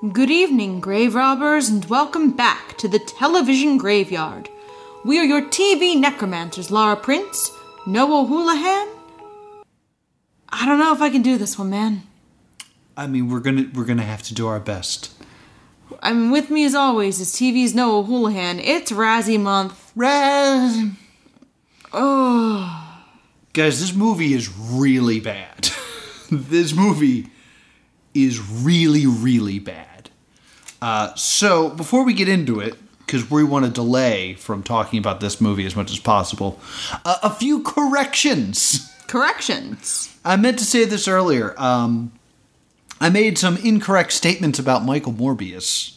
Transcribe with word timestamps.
Good 0.00 0.30
evening, 0.30 0.80
grave 0.80 1.14
robbers, 1.14 1.68
and 1.68 1.84
welcome 1.84 2.30
back 2.30 2.78
to 2.78 2.88
the 2.88 2.98
television 2.98 3.76
graveyard. 3.76 4.48
We 5.04 5.18
are 5.18 5.24
your 5.24 5.42
TV 5.42 5.94
necromancers, 5.94 6.70
Laura 6.70 6.96
Prince, 6.96 7.50
Noah 7.86 8.24
Houlihan. 8.26 8.88
I 10.48 10.64
don't 10.64 10.78
know 10.78 10.94
if 10.94 11.02
I 11.02 11.10
can 11.10 11.20
do 11.20 11.36
this 11.36 11.58
one, 11.58 11.68
man. 11.68 12.04
I 12.96 13.06
mean, 13.08 13.28
we're 13.28 13.40
gonna 13.40 13.66
we're 13.74 13.84
gonna 13.84 14.02
have 14.02 14.22
to 14.22 14.34
do 14.34 14.46
our 14.46 14.58
best. 14.58 15.12
I 16.02 16.14
mean, 16.14 16.30
with 16.30 16.48
me 16.48 16.64
as 16.64 16.74
always 16.74 17.20
is 17.20 17.34
TV's 17.34 17.74
Noah 17.74 18.02
Houlihan. 18.04 18.58
It's 18.58 18.90
Razzie 18.90 19.38
month. 19.38 19.92
Raz, 19.94 20.82
Oh, 21.92 23.04
guys, 23.52 23.80
this 23.80 23.94
movie 23.94 24.32
is 24.32 24.48
really 24.58 25.20
bad. 25.20 25.68
this 26.30 26.72
movie 26.74 27.28
is 28.14 28.40
really 28.40 29.06
really 29.06 29.58
bad. 29.58 29.89
Uh, 30.82 31.14
so 31.14 31.70
before 31.70 32.04
we 32.04 32.12
get 32.14 32.28
into 32.28 32.60
it, 32.60 32.76
because 33.04 33.30
we 33.30 33.42
want 33.42 33.64
to 33.64 33.70
delay 33.70 34.34
from 34.34 34.62
talking 34.62 34.98
about 34.98 35.20
this 35.20 35.40
movie 35.40 35.66
as 35.66 35.74
much 35.74 35.90
as 35.90 35.98
possible, 35.98 36.60
uh, 37.04 37.16
a 37.22 37.30
few 37.30 37.62
corrections. 37.62 38.88
corrections. 39.08 40.16
I 40.24 40.36
meant 40.36 40.58
to 40.60 40.64
say 40.64 40.84
this 40.84 41.08
earlier. 41.08 41.54
Um, 41.60 42.12
I 43.00 43.10
made 43.10 43.38
some 43.38 43.56
incorrect 43.56 44.12
statements 44.12 44.58
about 44.58 44.84
Michael 44.84 45.12
Morbius. 45.12 45.96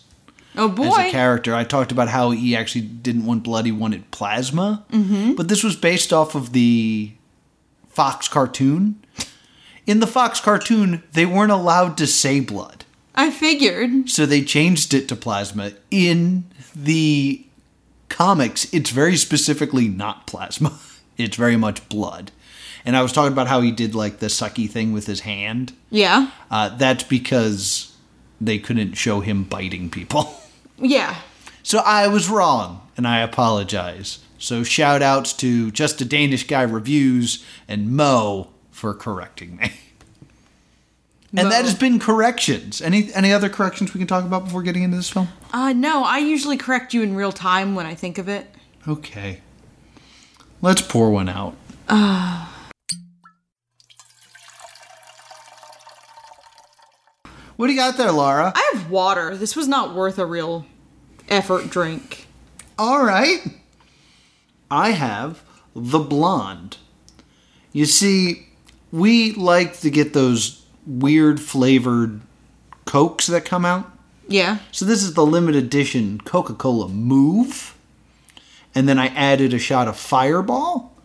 Oh 0.55 0.69
boy! 0.69 0.85
as 0.85 1.07
a 1.07 1.11
character. 1.11 1.55
I 1.55 1.63
talked 1.63 1.91
about 1.91 2.09
how 2.09 2.31
he 2.31 2.55
actually 2.55 2.81
didn't 2.81 3.25
want 3.25 3.43
blood; 3.43 3.65
he 3.65 3.71
wanted 3.71 4.11
plasma. 4.11 4.85
Mm-hmm. 4.91 5.33
But 5.33 5.47
this 5.47 5.63
was 5.63 5.75
based 5.75 6.13
off 6.13 6.35
of 6.35 6.53
the 6.53 7.11
Fox 7.89 8.27
cartoon. 8.27 9.03
In 9.85 9.99
the 9.99 10.07
Fox 10.07 10.39
cartoon, 10.39 11.03
they 11.11 11.25
weren't 11.25 11.51
allowed 11.51 11.97
to 11.97 12.07
say 12.07 12.39
blood, 12.39 12.82
I 13.15 13.29
figured. 13.31 14.09
so 14.09 14.25
they 14.25 14.43
changed 14.43 14.93
it 14.93 15.07
to 15.09 15.15
plasma. 15.15 15.73
In 15.91 16.45
the 16.75 17.45
comics, 18.09 18.71
it's 18.73 18.89
very 18.89 19.15
specifically 19.17 19.87
not 19.87 20.27
plasma; 20.27 20.79
it's 21.17 21.35
very 21.37 21.57
much 21.57 21.87
blood. 21.89 22.31
And 22.85 22.97
I 22.97 23.01
was 23.01 23.13
talking 23.13 23.31
about 23.31 23.47
how 23.47 23.61
he 23.61 23.71
did 23.71 23.95
like 23.95 24.19
the 24.19 24.27
sucky 24.27 24.69
thing 24.69 24.91
with 24.91 25.05
his 25.07 25.21
hand. 25.21 25.71
Yeah. 25.89 26.31
Uh, 26.51 26.69
that's 26.75 27.03
because 27.03 27.95
they 28.41 28.59
couldn't 28.59 28.95
show 28.95 29.21
him 29.21 29.43
biting 29.43 29.89
people. 29.89 30.35
Yeah. 30.79 31.15
So 31.61 31.77
I 31.85 32.07
was 32.07 32.27
wrong, 32.27 32.81
and 32.97 33.07
I 33.07 33.19
apologize. 33.19 34.19
So 34.39 34.63
shout 34.63 35.01
outs 35.03 35.31
to 35.33 35.69
Just 35.71 36.01
a 36.01 36.05
Danish 36.05 36.45
Guy 36.47 36.63
Reviews 36.63 37.45
and 37.67 37.91
Mo 37.95 38.49
for 38.71 38.93
correcting 38.95 39.57
me. 39.57 39.71
And 41.35 41.51
that 41.51 41.65
has 41.65 41.73
been 41.73 41.99
corrections. 41.99 42.79
Any 42.79 43.11
any 43.13 43.33
other 43.33 43.49
corrections 43.49 43.93
we 43.93 43.97
can 43.97 44.07
talk 44.07 44.23
about 44.23 44.45
before 44.45 44.61
getting 44.61 44.83
into 44.83 44.97
this 44.97 45.09
film? 45.09 45.29
Uh, 45.51 45.73
no, 45.73 46.03
I 46.03 46.19
usually 46.19 46.57
correct 46.57 46.93
you 46.93 47.01
in 47.01 47.15
real 47.15 47.31
time 47.31 47.73
when 47.73 47.87
I 47.87 47.95
think 47.95 48.19
of 48.19 48.29
it. 48.29 48.53
Okay. 48.87 49.41
Let's 50.61 50.81
pour 50.81 51.09
one 51.09 51.29
out. 51.29 51.55
what 57.55 57.67
do 57.67 57.73
you 57.73 57.79
got 57.79 57.97
there, 57.97 58.11
Laura? 58.11 58.53
I 58.55 58.71
have 58.73 58.91
water. 58.91 59.35
This 59.35 59.55
was 59.55 59.67
not 59.67 59.95
worth 59.95 60.19
a 60.19 60.25
real 60.25 60.67
effort 61.29 61.69
drink. 61.69 62.27
All 62.77 63.03
right. 63.03 63.39
I 64.69 64.91
have 64.91 65.43
the 65.75 65.99
blonde. 65.99 66.77
You 67.71 67.85
see, 67.85 68.47
we 68.91 69.33
like 69.33 69.79
to 69.79 69.89
get 69.89 70.13
those 70.13 70.62
weird 70.85 71.39
flavored 71.39 72.21
cokes 72.85 73.27
that 73.27 73.45
come 73.45 73.65
out. 73.65 73.91
Yeah. 74.27 74.59
So 74.71 74.85
this 74.85 75.03
is 75.03 75.13
the 75.13 75.25
limited 75.25 75.63
edition 75.63 76.19
Coca-Cola 76.21 76.89
Move. 76.89 77.77
And 78.75 78.87
then 78.89 78.97
I 78.97 79.07
added 79.07 79.53
a 79.53 79.59
shot 79.59 79.87
of 79.87 79.97
Fireball 79.97 80.95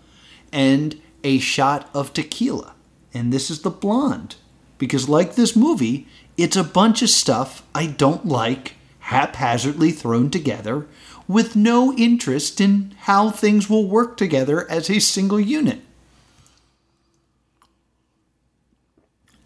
and 0.52 1.00
a 1.22 1.38
shot 1.38 1.90
of 1.92 2.12
tequila. 2.12 2.74
And 3.12 3.32
this 3.32 3.50
is 3.50 3.62
the 3.62 3.70
blonde. 3.70 4.36
Because 4.78 5.08
like 5.08 5.34
this 5.34 5.56
movie, 5.56 6.06
it's 6.36 6.56
a 6.56 6.64
bunch 6.64 7.02
of 7.02 7.10
stuff 7.10 7.66
I 7.74 7.86
don't 7.86 8.26
like 8.26 8.74
haphazardly 9.00 9.90
thrown 9.90 10.30
together 10.30 10.86
with 11.26 11.56
no 11.56 11.92
interest 11.94 12.60
in 12.60 12.94
how 13.00 13.30
things 13.30 13.68
will 13.68 13.86
work 13.86 14.16
together 14.16 14.70
as 14.70 14.88
a 14.88 14.98
single 14.98 15.40
unit. 15.40 15.80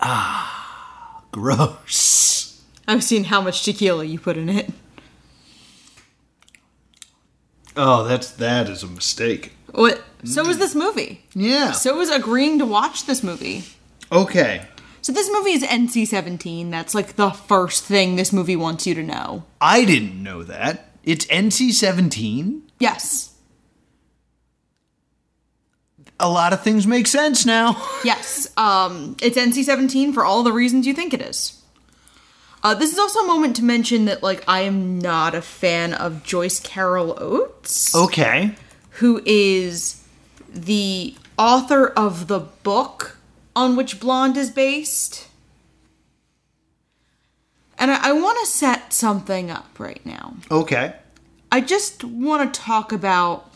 Ah, 0.03 1.23
gross. 1.31 2.61
I've 2.89 3.05
seen 3.05 3.25
how 3.25 3.41
much 3.41 3.65
tequila 3.65 4.05
you 4.05 4.19
put 4.19 4.37
in 4.37 4.49
it. 4.49 4.71
Oh, 7.77 8.05
that's 8.05 8.31
that 8.33 8.69
is 8.69 8.83
a 8.83 8.87
mistake. 8.87 9.53
What? 9.71 10.03
So 10.25 10.45
was 10.45 10.59
this 10.59 10.75
movie. 10.75 11.25
Yeah. 11.35 11.73
So 11.73 11.97
was 11.97 12.11
agreeing 12.11 12.59
to 12.59 12.67
watch 12.67 13.07
this 13.07 13.23
movie. 13.23 13.65
Okay. 14.11 14.67
So 15.01 15.13
this 15.13 15.31
movie 15.33 15.53
is 15.53 15.63
NC-17. 15.63 16.71
That's 16.71 16.95
like 16.95 17.17
the 17.17 17.31
first 17.31 17.85
thing 17.85 18.17
this 18.17 18.33
movie 18.33 18.57
wants 18.57 18.87
you 18.87 18.95
to 18.95 19.03
know. 19.03 19.45
I 19.61 19.85
didn't 19.85 20.23
know 20.23 20.43
that. 20.43 20.91
It's 21.03 21.27
NC 21.27 21.73
17. 21.73 22.63
Yes. 22.79 23.32
A 26.23 26.29
lot 26.31 26.53
of 26.53 26.63
things 26.63 26.87
make 26.87 27.07
sense 27.07 27.45
now. 27.45 27.77
Yes. 28.05 28.49
Um, 28.57 29.17
it's 29.21 29.37
NC-17 29.37 30.15
for 30.15 30.25
all 30.25 30.43
the 30.43 30.53
reasons 30.53 30.87
you 30.87 30.95
think 30.95 31.13
it 31.13 31.21
is. 31.21 31.61
Uh, 32.63 32.75
this 32.75 32.93
is 32.93 32.99
also 32.99 33.21
a 33.21 33.27
moment 33.27 33.57
to 33.57 33.65
mention 33.65 34.05
that, 34.07 34.23
like, 34.23 34.43
I 34.49 34.61
am 34.61 34.99
not 35.01 35.35
a 35.35 35.43
fan 35.43 35.93
of 35.95 36.23
Joyce 36.25 36.61
Carol 36.61 37.17
Oates. 37.21 37.95
Okay. 37.95 38.55
who 39.01 39.21
is 39.27 40.03
the 40.49 41.15
author 41.39 41.89
of 41.89 42.29
the 42.29 42.39
book 42.39 43.19
on 43.57 43.75
which 43.77 43.99
Blonde 44.01 44.37
is 44.37 44.51
based. 44.51 45.29
And 47.79 47.91
I, 47.91 48.11
I 48.11 48.13
want 48.13 48.39
to 48.41 48.47
set 48.47 48.93
something 48.93 49.51
up 49.51 49.79
right 49.81 50.05
now. 50.05 50.35
Okay. 50.51 50.95
I 51.51 51.61
just 51.61 52.05
want 52.05 52.53
to 52.55 52.61
talk 52.61 52.93
about 52.93 53.51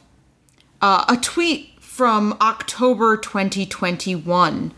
uh, 0.83 1.05
a 1.09 1.17
tweet 1.17 1.76
from 1.97 2.37
October 2.43 3.17
2021. 3.17 4.71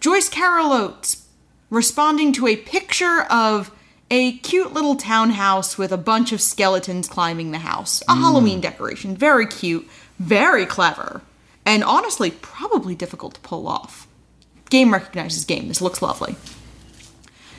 Joyce 0.00 0.30
Carol 0.30 0.72
Oates 0.72 1.26
responding 1.68 2.32
to 2.32 2.46
a 2.46 2.56
picture 2.56 3.26
of 3.28 3.70
a 4.10 4.38
cute 4.38 4.72
little 4.72 4.96
townhouse 4.96 5.76
with 5.76 5.92
a 5.92 5.98
bunch 5.98 6.32
of 6.32 6.40
skeletons 6.40 7.06
climbing 7.06 7.50
the 7.50 7.58
house. 7.58 8.00
A 8.08 8.14
mm. 8.14 8.18
Halloween 8.18 8.62
decoration. 8.62 9.14
Very 9.14 9.46
cute, 9.46 9.86
very 10.18 10.64
clever, 10.64 11.20
and 11.66 11.84
honestly, 11.84 12.30
probably 12.30 12.94
difficult 12.94 13.34
to 13.34 13.40
pull 13.40 13.68
off. 13.68 14.08
Game 14.70 14.94
recognizes 14.94 15.44
game. 15.44 15.68
This 15.68 15.82
looks 15.82 16.00
lovely. 16.00 16.34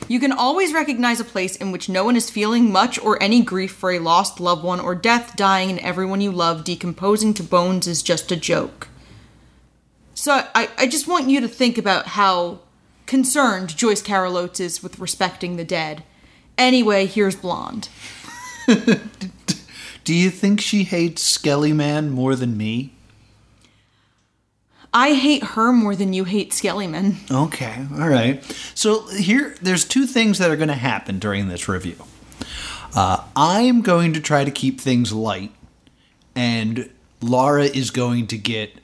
You 0.08 0.20
can 0.20 0.32
always 0.32 0.72
recognize 0.74 1.20
a 1.20 1.24
place 1.24 1.56
in 1.56 1.72
which 1.72 1.88
no 1.88 2.04
one 2.04 2.16
is 2.16 2.30
feeling 2.30 2.70
much 2.70 2.98
or 2.98 3.22
any 3.22 3.42
grief 3.42 3.72
for 3.72 3.90
a 3.90 3.98
lost 3.98 4.40
loved 4.40 4.64
one 4.64 4.80
or 4.80 4.94
death, 4.94 5.36
dying, 5.36 5.70
and 5.70 5.78
everyone 5.80 6.20
you 6.20 6.32
love 6.32 6.64
decomposing 6.64 7.34
to 7.34 7.42
bones 7.42 7.86
is 7.86 8.02
just 8.02 8.30
a 8.32 8.36
joke. 8.36 8.88
So 10.14 10.46
I, 10.54 10.68
I 10.76 10.86
just 10.86 11.08
want 11.08 11.30
you 11.30 11.40
to 11.40 11.48
think 11.48 11.78
about 11.78 12.08
how 12.08 12.60
concerned 13.06 13.76
Joyce 13.76 14.02
Carol 14.02 14.36
Oates 14.36 14.60
is 14.60 14.82
with 14.82 14.98
respecting 14.98 15.56
the 15.56 15.64
dead. 15.64 16.04
Anyway, 16.58 17.06
here's 17.06 17.36
Blonde. 17.36 17.88
Do 20.04 20.14
you 20.14 20.30
think 20.30 20.60
she 20.60 20.84
hates 20.84 21.22
Skelly 21.22 21.72
Man 21.72 22.10
more 22.10 22.34
than 22.36 22.56
me? 22.56 22.92
I 24.94 25.14
hate 25.14 25.42
her 25.42 25.72
more 25.72 25.96
than 25.96 26.12
you 26.12 26.24
hate 26.24 26.50
Skellyman. 26.50 27.30
Okay. 27.30 27.86
All 27.92 28.08
right. 28.08 28.44
So 28.74 29.06
here, 29.08 29.56
there's 29.62 29.84
two 29.84 30.06
things 30.06 30.38
that 30.38 30.50
are 30.50 30.56
going 30.56 30.68
to 30.68 30.74
happen 30.74 31.18
during 31.18 31.48
this 31.48 31.68
review. 31.68 31.96
Uh, 32.94 33.24
I'm 33.34 33.80
going 33.80 34.12
to 34.12 34.20
try 34.20 34.44
to 34.44 34.50
keep 34.50 34.78
things 34.78 35.12
light, 35.12 35.52
and 36.34 36.90
Laura 37.22 37.64
is 37.64 37.90
going 37.90 38.26
to 38.28 38.36
get 38.36 38.80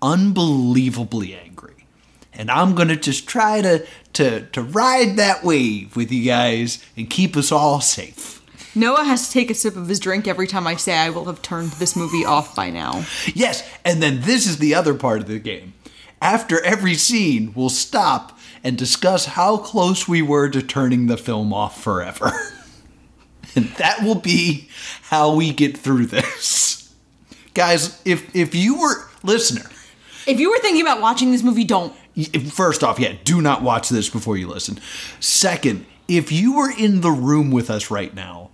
unbelievably 0.00 1.36
angry. 1.36 1.86
And 2.32 2.50
I'm 2.50 2.74
going 2.74 2.88
to 2.88 2.96
just 2.96 3.28
try 3.28 3.60
to, 3.60 3.86
to, 4.14 4.46
to 4.46 4.62
ride 4.62 5.16
that 5.16 5.44
wave 5.44 5.94
with 5.94 6.10
you 6.10 6.24
guys 6.24 6.84
and 6.96 7.08
keep 7.08 7.36
us 7.36 7.52
all 7.52 7.80
safe. 7.80 8.41
Noah 8.74 9.04
has 9.04 9.26
to 9.26 9.32
take 9.32 9.50
a 9.50 9.54
sip 9.54 9.76
of 9.76 9.88
his 9.88 10.00
drink 10.00 10.26
every 10.26 10.46
time 10.46 10.66
I 10.66 10.76
say 10.76 10.96
I 10.96 11.10
will 11.10 11.26
have 11.26 11.42
turned 11.42 11.72
this 11.72 11.94
movie 11.94 12.24
off 12.24 12.56
by 12.56 12.70
now. 12.70 13.04
Yes, 13.34 13.68
and 13.84 14.02
then 14.02 14.22
this 14.22 14.46
is 14.46 14.58
the 14.58 14.74
other 14.74 14.94
part 14.94 15.20
of 15.20 15.26
the 15.28 15.38
game. 15.38 15.74
After 16.20 16.62
every 16.64 16.94
scene, 16.94 17.52
we'll 17.54 17.68
stop 17.68 18.38
and 18.64 18.78
discuss 18.78 19.26
how 19.26 19.56
close 19.56 20.06
we 20.08 20.22
were 20.22 20.48
to 20.48 20.62
turning 20.62 21.06
the 21.08 21.16
film 21.16 21.52
off 21.52 21.82
forever. 21.82 22.32
and 23.56 23.66
that 23.76 24.02
will 24.02 24.14
be 24.20 24.68
how 25.02 25.34
we 25.34 25.52
get 25.52 25.76
through 25.76 26.06
this. 26.06 26.94
Guys, 27.54 28.00
if 28.04 28.34
if 28.34 28.54
you 28.54 28.80
were 28.80 29.08
listener, 29.22 29.68
If 30.26 30.40
you 30.40 30.50
were 30.50 30.58
thinking 30.58 30.80
about 30.80 31.00
watching 31.02 31.32
this 31.32 31.42
movie, 31.42 31.64
don't. 31.64 31.92
first 32.50 32.82
off, 32.84 32.98
yeah, 33.00 33.14
do 33.24 33.42
not 33.42 33.62
watch 33.62 33.88
this 33.90 34.08
before 34.08 34.36
you 34.38 34.48
listen. 34.48 34.78
Second, 35.20 35.84
if 36.08 36.30
you 36.32 36.54
were 36.56 36.70
in 36.70 37.00
the 37.02 37.10
room 37.10 37.50
with 37.50 37.68
us 37.68 37.90
right 37.90 38.14
now, 38.14 38.50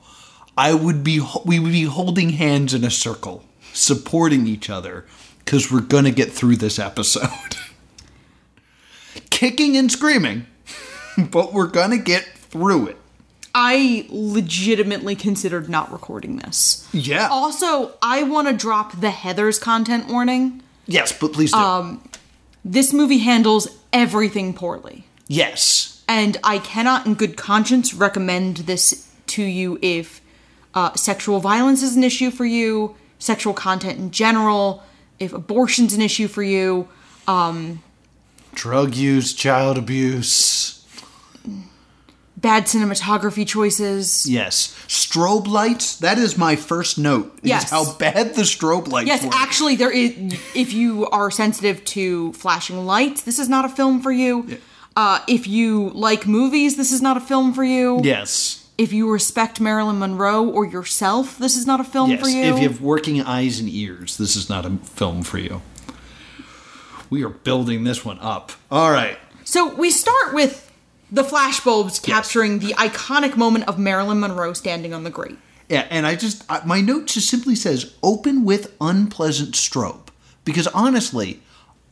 I 0.59 0.75
would 0.75 1.03
be 1.05 1.21
we 1.45 1.59
would 1.59 1.73
be 1.73 1.85
holding 1.85 2.31
hands 2.31 2.75
in 2.75 2.85
a 2.85 2.91
circle, 2.91 3.45
supporting 3.73 4.47
each 4.47 4.69
other 4.69 5.07
cuz 5.47 5.71
we're 5.73 5.81
going 5.81 6.05
to 6.05 6.11
get 6.11 6.33
through 6.33 6.57
this 6.57 6.79
episode. 6.79 7.31
Kicking 9.31 9.77
and 9.77 9.91
screaming, 9.91 10.47
but 11.31 11.53
we're 11.53 11.67
going 11.69 11.91
to 11.91 11.99
get 11.99 12.25
through 12.37 12.89
it. 12.89 12.97
I 13.55 14.07
legitimately 14.11 15.17
considered 15.17 15.69
not 15.69 15.91
recording 15.91 16.37
this. 16.37 16.87
Yeah. 16.93 17.29
Also, 17.31 17.93
I 18.03 18.23
want 18.23 18.47
to 18.49 18.55
drop 18.55 19.01
the 19.01 19.11
Heather's 19.11 19.59
content 19.59 20.07
warning. 20.09 20.63
Yes, 20.87 21.13
but 21.13 21.33
please 21.33 21.53
do. 21.53 21.59
Um, 21.59 22.03
This 22.65 22.93
movie 22.93 23.19
handles 23.19 23.69
everything 23.93 24.53
poorly. 24.55 25.05
yes. 25.29 25.95
And 26.11 26.39
I 26.43 26.59
cannot, 26.59 27.05
in 27.05 27.13
good 27.15 27.37
conscience, 27.37 27.93
recommend 27.93 28.59
this 28.59 29.09
to 29.27 29.43
you 29.43 29.79
if 29.83 30.23
uh, 30.75 30.95
sexual 30.95 31.41
violence 31.41 31.83
is 31.83 31.97
an 31.97 32.05
issue 32.05 32.31
for 32.31 32.45
you, 32.45 32.95
sexual 33.19 33.53
content 33.55 33.99
in 33.99 34.11
general, 34.11 34.83
if 35.19 35.33
abortion's 35.33 35.93
an 35.95 36.01
issue 36.03 36.29
for 36.29 36.43
you. 36.43 36.89
Drug 38.55 38.95
use, 38.95 39.35
child 39.35 39.79
abuse. 39.79 40.75
bad 42.37 42.67
cinematography 42.67 43.45
choices. 43.45 44.25
Yes. 44.31 44.73
Strobe 44.87 45.49
lights, 45.49 45.97
that 45.97 46.19
is 46.19 46.39
my 46.39 46.55
first 46.55 46.97
note. 46.97 47.33
is 47.43 47.49
Yes. 47.49 47.71
how 47.71 47.93
bad 47.95 48.37
the 48.37 48.43
strobe 48.43 48.87
lights 48.87 49.09
Yes, 49.09 49.25
were. 49.25 49.31
actually, 49.35 49.75
there 49.75 49.91
is. 49.91 50.13
If 50.55 50.73
you 50.73 51.09
are 51.09 51.33
sensitive 51.33 51.85
to 51.87 52.33
flashing 52.35 52.87
lights, 52.87 53.23
this 53.23 53.41
is 53.41 53.49
not 53.49 53.65
a 53.65 53.69
film 53.69 54.01
for 54.01 54.13
you. 54.13 54.59
Uh, 54.95 55.19
if 55.27 55.49
you 55.49 55.91
like 55.95 56.29
movies, 56.29 56.77
this 56.77 56.93
is 56.93 57.03
not 57.03 57.17
a 57.17 57.21
film 57.21 57.53
for 57.53 57.65
you. 57.65 58.01
Yes. 58.05 58.58
If 58.79 58.93
you 58.93 59.11
respect 59.11 59.61
Marilyn 59.61 59.99
Monroe 59.99 60.49
or 60.49 60.65
yourself, 60.65 61.37
this 61.37 61.57
is 61.57 61.67
not 61.67 61.81
a 61.81 61.85
film 61.85 62.11
Yes. 62.11 62.21
for 62.23 62.29
you. 62.29 62.43
If 62.45 62.63
you 62.63 62.69
have 62.69 62.81
working 62.81 63.21
eyes 63.21 63.59
and 63.59 63.69
ears, 63.69 64.17
this 64.17 64.37
is 64.37 64.49
not 64.49 64.65
a 64.65 64.71
film 64.71 65.23
for 65.25 65.39
you. 65.39 65.61
We 67.11 67.25
are 67.25 67.29
building 67.29 67.85
this 67.85 68.05
one 68.05 68.19
up. 68.21 68.53
All 68.71 68.91
right. 68.91 69.19
so 69.45 69.75
we 69.75 69.91
start 69.91 70.33
with 70.35 70.71
the 71.11 71.23
flashbulbs 71.25 72.03
capturing 72.03 72.59
the 72.59 72.75
iconic 72.75 73.37
moment 73.37 73.67
of 73.67 73.79
Marilyn 73.79 74.21
Monroe 74.21 74.53
standing 74.53 74.93
on 74.95 75.05
the 75.05 75.11
grate. 75.11 75.39
Yeah, 75.69 75.87
and 75.91 76.07
I 76.07 76.15
just 76.17 76.45
I, 76.49 76.65
my 76.65 76.81
note 76.81 77.07
just 77.07 77.29
simply 77.29 77.55
says 77.57 77.95
open 78.03 78.45
with 78.45 78.75
unpleasant 78.81 79.55
strobe 79.55 80.09
because 80.45 80.67
honestly, 80.69 81.41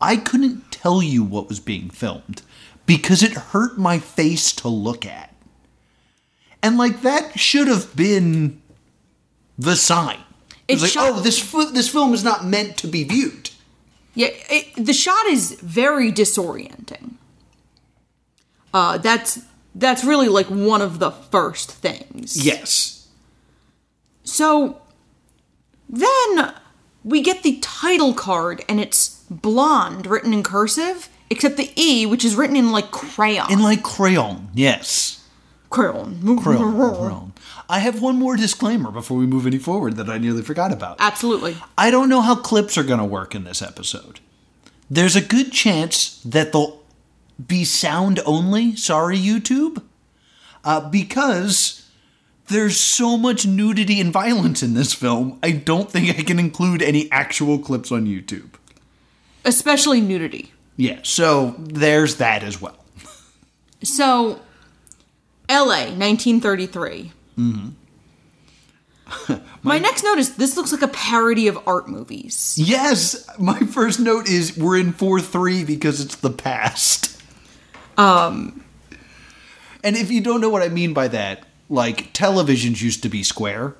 I 0.00 0.16
couldn't 0.16 0.70
tell 0.70 1.02
you 1.02 1.24
what 1.24 1.48
was 1.48 1.60
being 1.60 1.90
filmed 1.90 2.42
because 2.84 3.22
it 3.22 3.32
hurt 3.32 3.76
my 3.78 3.98
face 3.98 4.52
to 4.52 4.68
look 4.68 5.04
at. 5.06 5.34
And 6.62 6.78
like 6.78 7.02
that 7.02 7.38
should 7.38 7.68
have 7.68 7.94
been 7.94 8.60
the 9.58 9.76
sign. 9.76 10.18
It 10.68 10.74
It's 10.74 10.82
like, 10.82 10.90
shot- 10.90 11.12
oh, 11.12 11.20
this 11.20 11.38
fi- 11.38 11.70
this 11.70 11.88
film 11.88 12.12
is 12.14 12.24
not 12.24 12.44
meant 12.44 12.76
to 12.78 12.86
be 12.88 13.04
viewed. 13.04 13.50
Yeah, 14.14 14.28
it, 14.50 14.84
the 14.84 14.92
shot 14.94 15.26
is 15.26 15.52
very 15.60 16.10
disorienting. 16.10 17.12
Uh, 18.72 18.98
that's 18.98 19.40
that's 19.74 20.04
really 20.04 20.28
like 20.28 20.46
one 20.46 20.82
of 20.82 20.98
the 20.98 21.10
first 21.10 21.70
things. 21.70 22.42
Yes. 22.44 23.08
So 24.24 24.80
then 25.88 26.54
we 27.04 27.22
get 27.22 27.42
the 27.42 27.58
title 27.60 28.12
card 28.14 28.64
and 28.68 28.80
it's 28.80 29.22
blonde 29.30 30.06
written 30.06 30.32
in 30.32 30.42
cursive, 30.42 31.08
except 31.30 31.56
the 31.56 31.70
E, 31.76 32.06
which 32.06 32.24
is 32.24 32.34
written 32.34 32.56
in 32.56 32.72
like 32.72 32.90
crayon. 32.90 33.52
In 33.52 33.62
like 33.62 33.82
crayon. 33.82 34.48
Yes. 34.54 35.15
Crayon. 35.76 36.36
Crayon. 36.38 36.74
crayon. 36.74 37.32
I 37.68 37.80
have 37.80 38.00
one 38.00 38.16
more 38.16 38.36
disclaimer 38.36 38.90
before 38.90 39.16
we 39.16 39.26
move 39.26 39.46
any 39.46 39.58
forward 39.58 39.96
that 39.96 40.08
I 40.08 40.18
nearly 40.18 40.42
forgot 40.42 40.72
about. 40.72 40.96
Absolutely. 40.98 41.56
I 41.76 41.90
don't 41.90 42.08
know 42.08 42.22
how 42.22 42.36
clips 42.36 42.78
are 42.78 42.84
going 42.84 42.98
to 43.00 43.04
work 43.04 43.34
in 43.34 43.44
this 43.44 43.60
episode. 43.60 44.20
There's 44.90 45.16
a 45.16 45.20
good 45.20 45.52
chance 45.52 46.20
that 46.24 46.52
they'll 46.52 46.80
be 47.44 47.64
sound 47.64 48.20
only. 48.24 48.76
Sorry, 48.76 49.18
YouTube. 49.18 49.82
Uh, 50.64 50.88
because 50.88 51.88
there's 52.48 52.78
so 52.78 53.16
much 53.16 53.46
nudity 53.46 54.00
and 54.00 54.12
violence 54.12 54.62
in 54.62 54.74
this 54.74 54.94
film, 54.94 55.38
I 55.42 55.50
don't 55.50 55.90
think 55.90 56.08
I 56.16 56.22
can 56.22 56.38
include 56.38 56.82
any 56.82 57.10
actual 57.10 57.58
clips 57.58 57.90
on 57.90 58.06
YouTube. 58.06 58.54
Especially 59.44 60.00
nudity. 60.00 60.52
Yeah, 60.76 61.00
so 61.02 61.54
there's 61.58 62.16
that 62.16 62.42
as 62.42 62.60
well. 62.60 62.84
So, 63.82 64.40
LA, 65.48 65.90
1933. 65.94 67.12
Mm-hmm. 67.38 67.68
My 69.62 69.78
next 69.78 70.02
note 70.02 70.18
is 70.18 70.36
this 70.36 70.56
looks 70.56 70.72
like 70.72 70.82
a 70.82 70.88
parody 70.88 71.46
of 71.48 71.58
art 71.66 71.88
movies. 71.88 72.56
Yes, 72.60 73.28
my 73.38 73.60
first 73.60 74.00
note 74.00 74.28
is 74.28 74.56
we're 74.56 74.78
in 74.78 74.92
4 74.92 75.20
3 75.20 75.64
because 75.64 76.00
it's 76.00 76.16
the 76.16 76.30
past. 76.30 77.20
Um, 77.96 78.64
And 79.84 79.96
if 79.96 80.10
you 80.10 80.20
don't 80.20 80.40
know 80.40 80.48
what 80.48 80.62
I 80.62 80.68
mean 80.68 80.92
by 80.92 81.06
that, 81.08 81.44
like 81.68 82.12
televisions 82.12 82.82
used 82.82 83.02
to 83.04 83.08
be 83.08 83.22
square, 83.22 83.74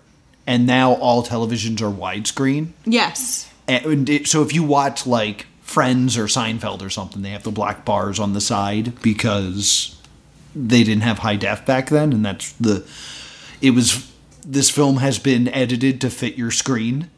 and 0.47 0.65
now 0.67 0.93
all 0.95 1.25
televisions 1.25 1.81
are 1.83 1.91
widescreen. 1.93 2.69
yes. 2.85 3.51
And 3.69 4.09
it, 4.09 4.29
so 4.29 4.43
if 4.43 4.55
you 4.55 4.63
watch 4.63 5.09
like 5.09 5.47
Friends 5.61 6.17
or 6.17 6.27
Seinfeld 6.27 6.83
or 6.83 6.89
something, 6.91 7.23
they 7.23 7.31
have 7.31 7.43
the 7.43 7.51
black 7.51 7.85
bars 7.85 8.21
on 8.21 8.33
the 8.33 8.41
side 8.41 9.03
because 9.03 9.96
they 10.57 10.83
didn't 10.83 11.03
have 11.03 11.19
high 11.19 11.37
def 11.37 11.67
back 11.67 11.91
then, 11.91 12.13
and 12.13 12.25
that's 12.25 12.53
the. 12.53 12.89
It 13.61 13.71
was. 13.71 14.11
This 14.45 14.71
film 14.71 14.99
has 14.99 15.19
been 15.19 15.49
edited 15.49 16.01
to 16.01 16.11
fit 16.11 16.37
your 16.37 16.51
screen. 16.51 17.11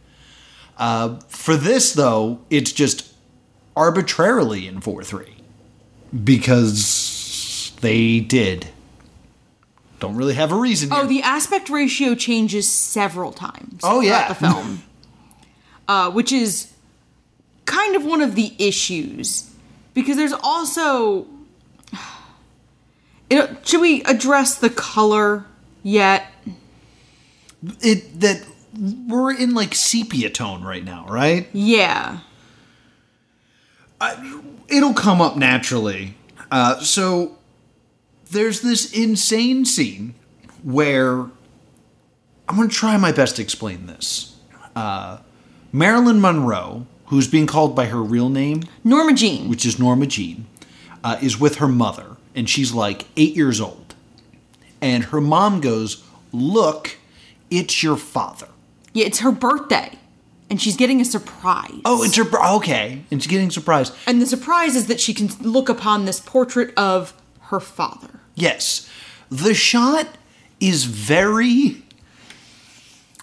Uh, 0.79 1.19
for 1.29 1.57
this, 1.57 1.93
though, 1.93 2.41
it's 2.51 2.73
just 2.73 3.13
arbitrarily 3.77 4.67
in 4.67 4.81
4 4.81 5.05
3 5.05 5.27
because 6.25 7.77
they 7.81 8.21
did. 8.21 8.69
Don't 10.01 10.17
really 10.17 10.35
have 10.35 10.53
a 10.53 10.57
reason. 10.57 10.93
Oh, 10.93 10.99
here. 10.99 11.07
the 11.07 11.23
aspect 11.23 11.69
ratio 11.69 12.15
changes 12.15 12.69
several 12.71 13.33
times. 13.33 13.81
Oh, 13.83 14.01
throughout 14.01 14.05
yeah. 14.05 14.29
the 14.29 14.35
film, 14.35 14.83
uh, 15.89 16.11
which 16.11 16.33
is 16.33 16.73
kind 17.65 17.97
of 17.97 18.05
one 18.05 18.21
of 18.21 18.35
the 18.35 18.53
issues 18.59 19.51
because 19.95 20.17
there's 20.17 20.33
also. 20.33 21.27
It, 23.31 23.67
should 23.67 23.81
we 23.81 24.03
address 24.05 24.55
the 24.55 24.71
color 24.71 25.47
yet? 25.83 26.27
it 27.81 28.21
that 28.21 28.45
we're 29.09 29.33
in 29.33 29.55
like 29.55 29.75
sepia 29.75 30.31
tone 30.31 30.63
right 30.63 30.85
now, 30.85 31.07
right? 31.09 31.49
Yeah. 31.53 32.21
It'll 34.69 34.95
come 34.95 35.21
up 35.21 35.37
naturally. 35.37 36.15
Uh, 36.51 36.79
so 36.81 37.37
there's 38.31 38.61
this 38.61 38.93
insane 38.93 39.65
scene 39.65 40.15
where 40.63 41.23
I'm 42.49 42.57
going 42.57 42.69
to 42.69 42.75
try 42.75 42.97
my 42.97 43.13
best 43.13 43.37
to 43.37 43.43
explain 43.43 43.87
this. 43.87 44.37
Uh, 44.77 45.19
Marilyn 45.73 46.21
Monroe, 46.21 46.87
who's 47.07 47.27
being 47.27 47.47
called 47.47 47.75
by 47.75 47.87
her 47.87 48.03
real 48.03 48.29
name, 48.29 48.63
Norma 48.85 49.15
Jean. 49.15 49.49
which 49.49 49.67
is 49.67 49.79
Norma 49.79 50.07
Jean, 50.07 50.47
uh, 51.03 51.19
is 51.21 51.41
with 51.41 51.57
her 51.57 51.69
mother, 51.69 52.17
and 52.39 52.49
she's 52.49 52.73
like 52.73 53.07
eight 53.17 53.35
years 53.35 53.61
old. 53.61 53.97
And 54.81 55.05
her 55.07 55.21
mom 55.21 55.61
goes, 55.61 56.05
Look, 56.33 56.97
it's 57.51 57.83
your 57.83 57.97
father. 57.97 58.47
Yeah, 58.93 59.07
it's 59.07 59.19
her 59.21 59.33
birthday, 59.33 59.99
and 60.49 60.63
she's 60.63 60.77
getting 60.77 61.01
a 61.01 61.05
surprise. 61.05 61.81
Oh, 61.85 62.05
it's 62.05 62.17
her. 62.17 62.25
Okay. 62.57 63.03
And 63.11 63.21
she's 63.21 63.31
getting 63.31 63.51
surprised. 63.51 63.93
And 64.07 64.23
the 64.23 64.27
surprise 64.27 64.77
is 64.77 64.87
that 64.87 65.01
she 65.01 65.13
can 65.13 65.29
look 65.41 65.69
upon 65.69 66.05
this 66.05 66.21
portrait 66.21 66.73
of 66.77 67.13
her 67.41 67.59
father. 67.61 68.21
Yes. 68.37 68.89
The 69.31 69.53
shot 69.53 70.07
is 70.61 70.85
very 70.85 71.83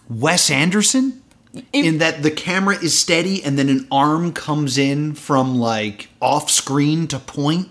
Wes 0.09 0.51
Anderson 0.51 1.21
It- 1.53 1.63
in 1.73 1.99
that 1.99 2.21
the 2.21 2.31
camera 2.31 2.75
is 2.83 2.97
steady 2.97 3.41
and 3.43 3.57
then 3.57 3.69
an 3.69 3.87
arm 3.89 4.33
comes 4.33 4.77
in 4.77 5.15
from 5.15 5.57
like 5.57 6.09
off 6.21 6.51
screen 6.51 7.07
to 7.07 7.17
point. 7.19 7.69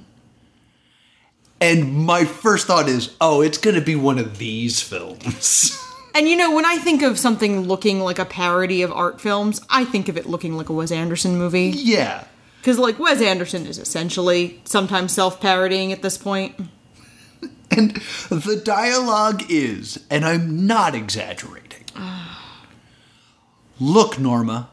And 1.61 1.95
my 2.07 2.25
first 2.25 2.67
thought 2.67 2.89
is, 2.89 3.15
oh, 3.21 3.41
it's 3.41 3.59
going 3.59 3.77
to 3.77 3.81
be 3.81 3.97
one 3.97 4.19
of 4.19 4.39
these 4.39 4.81
films. 4.81 5.81
And 6.17 6.29
you 6.29 6.37
know, 6.37 6.55
when 6.55 6.65
I 6.65 6.77
think 6.79 7.03
of 7.03 7.19
something 7.19 7.63
looking 7.63 7.99
like 7.99 8.21
a 8.21 8.25
parody 8.25 8.83
of 8.83 8.93
art 8.93 9.21
films, 9.21 9.61
I 9.69 9.85
think 9.85 10.09
of 10.09 10.17
it 10.17 10.27
looking 10.27 10.57
like 10.57 10.69
a 10.69 10.73
Wes 10.73 10.93
Anderson 10.93 11.37
movie. 11.37 11.73
yeah. 11.75 12.23
Because, 12.61 12.79
like, 12.79 13.01
Wes 13.01 13.21
Anderson 13.21 13.67
is 13.67 13.79
essentially 13.79 14.61
sometimes 14.65 15.11
self 15.13 15.41
parodying 15.41 15.91
at 15.91 16.03
this 16.03 16.17
point. 16.17 16.55
And 17.73 17.97
the 18.29 18.61
dialogue 18.65 19.43
is, 19.49 20.05
and 20.09 20.25
I'm 20.25 20.69
not 20.69 20.95
exaggerating. 20.95 21.83
Look, 23.81 24.19
Norma, 24.19 24.69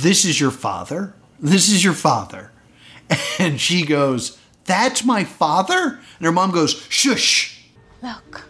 this 0.00 0.26
is 0.26 0.38
your 0.38 0.50
father. 0.50 1.14
This 1.40 1.70
is 1.70 1.82
your 1.82 1.94
father. 1.94 2.50
And 3.38 3.58
she 3.60 3.84
goes, 3.86 4.38
that's 4.64 5.04
my 5.04 5.24
father? 5.24 6.00
And 6.18 6.26
her 6.26 6.32
mom 6.32 6.50
goes, 6.50 6.86
Shush. 6.88 7.62
Look, 8.02 8.48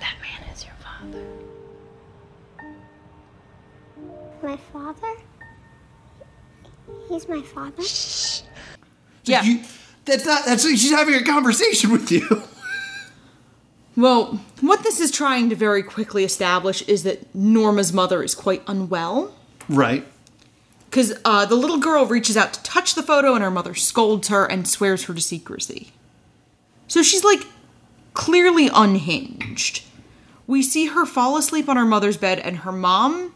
that 0.00 0.14
man 0.22 0.50
is 0.54 0.64
your 0.64 0.74
father. 0.74 1.24
My 4.42 4.56
father? 4.56 5.14
He's 7.08 7.28
my 7.28 7.42
father? 7.42 7.82
Shh. 7.82 8.42
Yeah. 9.24 9.42
You, 9.42 9.62
that's 10.04 10.24
not, 10.24 10.44
that's, 10.44 10.68
she's 10.68 10.90
having 10.90 11.14
a 11.14 11.24
conversation 11.24 11.90
with 11.90 12.10
you. 12.12 12.42
well, 13.96 14.40
what 14.60 14.84
this 14.84 15.00
is 15.00 15.10
trying 15.10 15.50
to 15.50 15.56
very 15.56 15.82
quickly 15.82 16.22
establish 16.24 16.82
is 16.82 17.02
that 17.02 17.34
Norma's 17.34 17.92
mother 17.92 18.22
is 18.22 18.34
quite 18.34 18.62
unwell. 18.68 19.34
Right. 19.68 20.06
Because 20.88 21.18
uh, 21.24 21.44
the 21.46 21.56
little 21.56 21.78
girl 21.78 22.06
reaches 22.06 22.36
out 22.36 22.54
to 22.54 22.62
touch 22.62 22.94
the 22.94 23.02
photo, 23.02 23.34
and 23.34 23.42
her 23.42 23.50
mother 23.50 23.74
scolds 23.74 24.28
her 24.28 24.46
and 24.46 24.66
swears 24.66 25.04
her 25.04 25.14
to 25.14 25.20
secrecy. 25.20 25.92
So 26.88 27.02
she's 27.02 27.24
like 27.24 27.46
clearly 28.14 28.70
unhinged. 28.72 29.82
We 30.46 30.62
see 30.62 30.86
her 30.86 31.04
fall 31.04 31.36
asleep 31.36 31.68
on 31.68 31.76
her 31.76 31.84
mother's 31.84 32.16
bed, 32.16 32.38
and 32.38 32.58
her 32.58 32.72
mom 32.72 33.34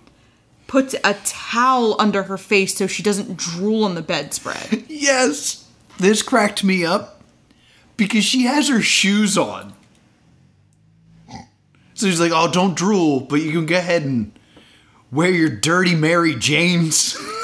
puts 0.66 0.94
a 1.02 1.14
towel 1.24 1.96
under 2.00 2.22
her 2.24 2.38
face 2.38 2.76
so 2.76 2.86
she 2.86 3.02
doesn't 3.02 3.36
drool 3.36 3.84
on 3.84 3.94
the 3.94 4.02
bedspread. 4.02 4.84
Yes. 4.88 5.66
This 5.98 6.20
cracked 6.22 6.62
me 6.62 6.84
up 6.84 7.22
because 7.96 8.22
she 8.24 8.42
has 8.44 8.68
her 8.68 8.80
shoes 8.82 9.36
on. 9.36 9.72
So 11.94 12.06
she's 12.06 12.20
like, 12.20 12.32
"Oh, 12.34 12.50
don't 12.50 12.76
drool, 12.76 13.20
but 13.20 13.42
you 13.42 13.50
can 13.52 13.66
go 13.66 13.76
ahead 13.76 14.02
and 14.02 14.38
wear 15.10 15.30
your 15.30 15.48
dirty 15.48 15.94
Mary 15.94 16.34
Janes." 16.34 17.16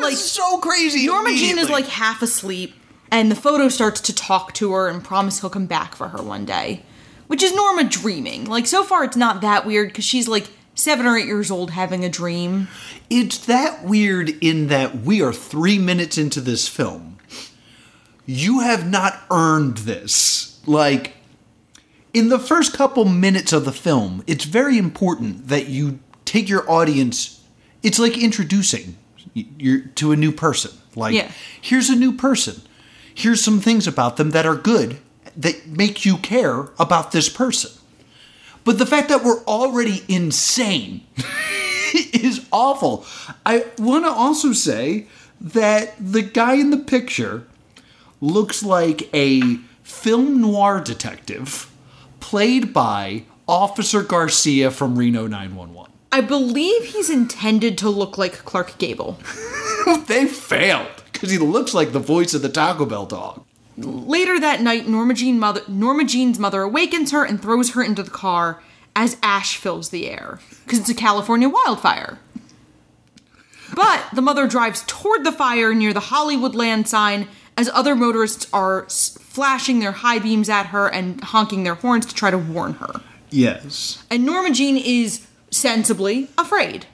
like 0.00 0.16
so 0.16 0.58
crazy. 0.58 1.06
Norma 1.06 1.30
Jean 1.30 1.58
is 1.58 1.70
like 1.70 1.86
half 1.86 2.22
asleep, 2.22 2.74
and 3.10 3.30
the 3.30 3.36
photo 3.36 3.68
starts 3.68 4.00
to 4.02 4.14
talk 4.14 4.54
to 4.54 4.72
her 4.72 4.88
and 4.88 5.02
promise 5.02 5.40
he'll 5.40 5.50
come 5.50 5.66
back 5.66 5.94
for 5.94 6.08
her 6.08 6.22
one 6.22 6.44
day. 6.44 6.84
Which 7.26 7.42
is 7.42 7.54
Norma 7.54 7.84
dreaming. 7.84 8.46
Like, 8.46 8.66
so 8.66 8.82
far 8.82 9.04
it's 9.04 9.16
not 9.16 9.40
that 9.42 9.64
weird 9.64 9.88
because 9.88 10.04
she's 10.04 10.26
like 10.26 10.48
seven 10.74 11.06
or 11.06 11.16
eight 11.16 11.26
years 11.26 11.50
old 11.50 11.70
having 11.70 12.04
a 12.04 12.08
dream. 12.08 12.68
It's 13.08 13.38
that 13.46 13.84
weird 13.84 14.30
in 14.42 14.68
that 14.68 15.02
we 15.02 15.22
are 15.22 15.32
three 15.32 15.78
minutes 15.78 16.18
into 16.18 16.40
this 16.40 16.66
film. 16.66 17.18
You 18.26 18.60
have 18.60 18.88
not 18.88 19.20
earned 19.30 19.78
this. 19.78 20.60
Like, 20.66 21.14
in 22.12 22.28
the 22.28 22.38
first 22.38 22.72
couple 22.72 23.04
minutes 23.04 23.52
of 23.52 23.64
the 23.64 23.72
film, 23.72 24.24
it's 24.26 24.44
very 24.44 24.78
important 24.78 25.48
that 25.48 25.68
you 25.68 26.00
take 26.24 26.48
your 26.48 26.68
audience. 26.70 27.44
It's 27.82 27.98
like 27.98 28.18
introducing 28.18 28.96
you 29.34 29.82
to 29.96 30.12
a 30.12 30.16
new 30.16 30.32
person. 30.32 30.72
Like, 30.96 31.14
Yeah. 31.14 31.30
here's 31.60 31.88
a 31.90 31.96
new 31.96 32.12
person. 32.12 32.62
Here's 33.14 33.42
some 33.42 33.60
things 33.60 33.86
about 33.86 34.16
them 34.16 34.30
that 34.30 34.46
are 34.46 34.56
good 34.56 34.98
that 35.36 35.66
make 35.68 36.04
you 36.04 36.16
care 36.18 36.68
about 36.78 37.12
this 37.12 37.28
person. 37.28 37.70
But 38.64 38.78
the 38.78 38.86
fact 38.86 39.08
that 39.08 39.24
we're 39.24 39.42
already 39.44 40.02
insane 40.08 41.02
is 41.94 42.46
awful. 42.52 43.06
I 43.46 43.64
want 43.78 44.04
to 44.04 44.10
also 44.10 44.52
say 44.52 45.06
that 45.40 45.94
the 45.98 46.22
guy 46.22 46.54
in 46.54 46.70
the 46.70 46.76
picture 46.76 47.46
looks 48.20 48.62
like 48.62 49.08
a 49.14 49.56
film 49.82 50.40
noir 50.40 50.80
detective 50.80 51.70
played 52.20 52.72
by 52.72 53.24
Officer 53.48 54.02
Garcia 54.02 54.70
from 54.70 54.96
Reno 54.98 55.26
911. 55.26 55.90
I 56.12 56.20
believe 56.20 56.84
he's 56.86 57.10
intended 57.10 57.78
to 57.78 57.88
look 57.88 58.18
like 58.18 58.44
Clark 58.44 58.78
Gable. 58.78 59.18
they 60.06 60.26
failed 60.26 61.02
because 61.12 61.30
he 61.30 61.38
looks 61.38 61.74
like 61.74 61.92
the 61.92 61.98
voice 61.98 62.34
of 62.34 62.42
the 62.42 62.48
Taco 62.48 62.84
Bell 62.84 63.06
dog. 63.06 63.44
Later 63.76 64.38
that 64.40 64.60
night, 64.60 64.88
Norma, 64.88 65.14
Jean 65.14 65.38
mother, 65.38 65.62
Norma 65.68 66.04
Jean's 66.04 66.38
mother 66.38 66.62
awakens 66.62 67.12
her 67.12 67.24
and 67.24 67.40
throws 67.40 67.70
her 67.74 67.82
into 67.82 68.02
the 68.02 68.10
car 68.10 68.62
as 68.96 69.16
ash 69.22 69.56
fills 69.56 69.90
the 69.90 70.10
air 70.10 70.40
because 70.64 70.80
it's 70.80 70.88
a 70.90 70.94
California 70.94 71.48
wildfire. 71.48 72.18
But 73.74 74.04
the 74.12 74.22
mother 74.22 74.48
drives 74.48 74.84
toward 74.86 75.24
the 75.24 75.32
fire 75.32 75.72
near 75.72 75.92
the 75.92 76.00
Hollywoodland 76.00 76.88
sign 76.88 77.28
as 77.56 77.68
other 77.72 77.94
motorists 77.94 78.46
are 78.52 78.88
flashing 78.88 79.78
their 79.78 79.92
high 79.92 80.18
beams 80.18 80.48
at 80.48 80.66
her 80.66 80.88
and 80.88 81.22
honking 81.22 81.62
their 81.62 81.76
horns 81.76 82.06
to 82.06 82.14
try 82.14 82.30
to 82.30 82.38
warn 82.38 82.74
her. 82.74 83.00
Yes. 83.30 84.02
And 84.10 84.26
Norma 84.26 84.50
Jean 84.50 84.76
is 84.76 85.26
sensibly 85.50 86.28
afraid. 86.38 86.86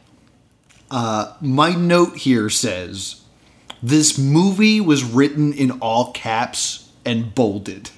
Uh, 0.91 1.35
My 1.41 1.71
note 1.75 2.17
here 2.19 2.49
says 2.49 3.23
this 3.83 4.19
movie 4.19 4.81
was 4.81 5.05
written 5.05 5.53
in 5.53 5.73
all 5.73 6.13
caps 6.13 6.91
and 7.05 7.35
bolded 7.35 7.91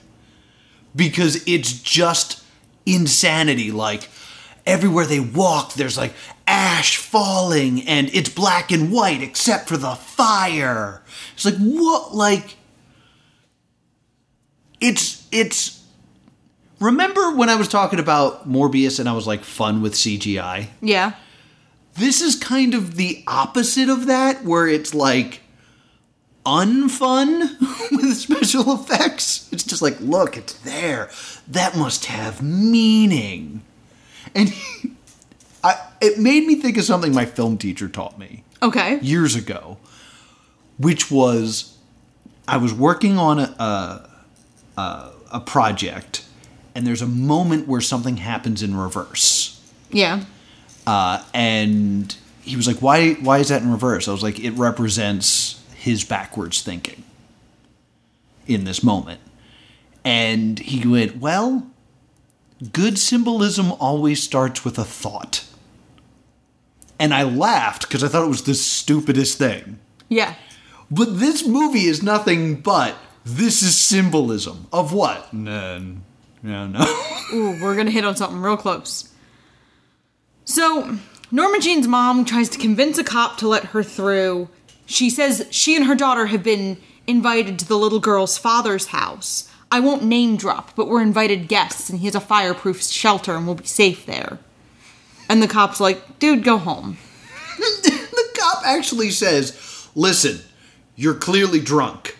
because 0.94 1.46
it's 1.46 1.80
just 1.80 2.42
insanity. 2.84 3.70
Like 3.70 4.08
everywhere 4.66 5.06
they 5.06 5.20
walk, 5.20 5.74
there's 5.74 5.96
like 5.96 6.12
ash 6.46 6.96
falling 6.96 7.86
and 7.86 8.10
it's 8.14 8.28
black 8.28 8.70
and 8.72 8.90
white 8.90 9.22
except 9.22 9.68
for 9.68 9.76
the 9.76 9.94
fire. 9.94 11.02
It's 11.34 11.44
like, 11.44 11.56
what? 11.56 12.14
Like, 12.14 12.56
it's, 14.80 15.26
it's, 15.30 15.77
remember 16.80 17.34
when 17.34 17.48
I 17.48 17.56
was 17.56 17.68
talking 17.68 17.98
about 17.98 18.48
Morbius 18.48 18.98
and 19.00 19.08
I 19.08 19.12
was 19.12 19.26
like 19.26 19.44
fun 19.44 19.82
with 19.82 19.94
CGI? 19.94 20.68
Yeah. 20.80 21.12
this 21.94 22.20
is 22.20 22.36
kind 22.36 22.74
of 22.74 22.96
the 22.96 23.22
opposite 23.26 23.88
of 23.88 24.06
that, 24.06 24.44
where 24.44 24.66
it's 24.68 24.94
like 24.94 25.40
unfun 26.46 27.58
with 27.92 28.16
special 28.16 28.74
effects. 28.74 29.48
It's 29.52 29.64
just 29.64 29.82
like, 29.82 30.00
look, 30.00 30.36
it's 30.36 30.54
there. 30.60 31.10
That 31.48 31.76
must 31.76 32.06
have 32.06 32.42
meaning. 32.42 33.62
And 34.34 34.52
I, 35.64 35.76
it 36.00 36.18
made 36.18 36.46
me 36.46 36.54
think 36.56 36.76
of 36.78 36.84
something 36.84 37.12
my 37.14 37.24
film 37.26 37.58
teacher 37.58 37.88
taught 37.88 38.18
me 38.18 38.44
Okay. 38.62 38.98
years 39.00 39.34
ago, 39.34 39.78
which 40.78 41.10
was 41.10 41.76
I 42.46 42.56
was 42.56 42.72
working 42.72 43.18
on 43.18 43.38
a, 43.40 43.42
a, 43.58 44.10
a, 44.80 45.10
a 45.34 45.40
project, 45.40 46.24
and 46.74 46.86
there's 46.86 47.02
a 47.02 47.06
moment 47.06 47.66
where 47.68 47.80
something 47.80 48.16
happens 48.18 48.62
in 48.62 48.74
reverse 48.76 49.60
Yeah. 49.92 50.24
uh, 50.86 51.22
and 51.34 52.14
he 52.42 52.56
was 52.56 52.66
like, 52.66 52.78
"Why? 52.80 53.14
Why 53.14 53.38
is 53.38 53.48
that 53.48 53.62
in 53.62 53.70
reverse?" 53.70 54.08
I 54.08 54.12
was 54.12 54.22
like, 54.22 54.38
"It 54.40 54.52
represents 54.52 55.60
his 55.74 56.02
backwards 56.04 56.62
thinking 56.62 57.04
in 58.46 58.64
this 58.64 58.82
moment." 58.82 59.20
And 60.04 60.58
he 60.58 60.86
went, 60.88 61.18
"Well, 61.18 61.66
good 62.72 62.98
symbolism 62.98 63.72
always 63.72 64.22
starts 64.22 64.64
with 64.64 64.78
a 64.78 64.84
thought." 64.84 65.44
And 66.98 67.12
I 67.14 67.22
laughed 67.22 67.82
because 67.82 68.02
I 68.02 68.08
thought 68.08 68.24
it 68.24 68.28
was 68.28 68.42
the 68.42 68.54
stupidest 68.54 69.38
thing. 69.38 69.78
Yeah. 70.08 70.34
But 70.90 71.20
this 71.20 71.46
movie 71.46 71.84
is 71.86 72.02
nothing 72.02 72.56
but 72.56 72.96
this 73.24 73.62
is 73.62 73.76
symbolism 73.78 74.66
of 74.72 74.92
what? 74.92 75.32
No, 75.34 75.96
no, 76.42 76.66
no. 76.66 76.80
Ooh, 77.32 77.62
we're 77.62 77.76
gonna 77.76 77.90
hit 77.90 78.04
on 78.04 78.16
something 78.16 78.40
real 78.40 78.56
close. 78.56 79.12
So, 80.44 80.98
Norma 81.30 81.60
Jean's 81.60 81.86
mom 81.86 82.24
tries 82.24 82.48
to 82.50 82.58
convince 82.58 82.96
a 82.98 83.04
cop 83.04 83.36
to 83.38 83.48
let 83.48 83.66
her 83.66 83.82
through. 83.82 84.48
She 84.86 85.10
says 85.10 85.46
she 85.50 85.76
and 85.76 85.84
her 85.84 85.94
daughter 85.94 86.26
have 86.26 86.42
been 86.42 86.78
invited 87.06 87.58
to 87.58 87.68
the 87.68 87.76
little 87.76 88.00
girl's 88.00 88.38
father's 88.38 88.86
house. 88.86 89.50
I 89.70 89.80
won't 89.80 90.04
name 90.04 90.36
drop, 90.36 90.74
but 90.74 90.88
we're 90.88 91.02
invited 91.02 91.48
guests, 91.48 91.90
and 91.90 91.98
he 91.98 92.06
has 92.06 92.14
a 92.14 92.20
fireproof 92.20 92.82
shelter 92.82 93.36
and 93.36 93.44
we'll 93.44 93.56
be 93.56 93.66
safe 93.66 94.06
there. 94.06 94.38
And 95.28 95.42
the 95.42 95.48
cop's 95.48 95.80
like, 95.80 96.18
dude, 96.18 96.42
go 96.42 96.56
home. 96.56 96.96
the 97.58 98.28
cop 98.38 98.62
actually 98.64 99.10
says, 99.10 99.88
"Listen, 99.94 100.40
you're 100.96 101.14
clearly 101.14 101.60
drunk. 101.60 102.16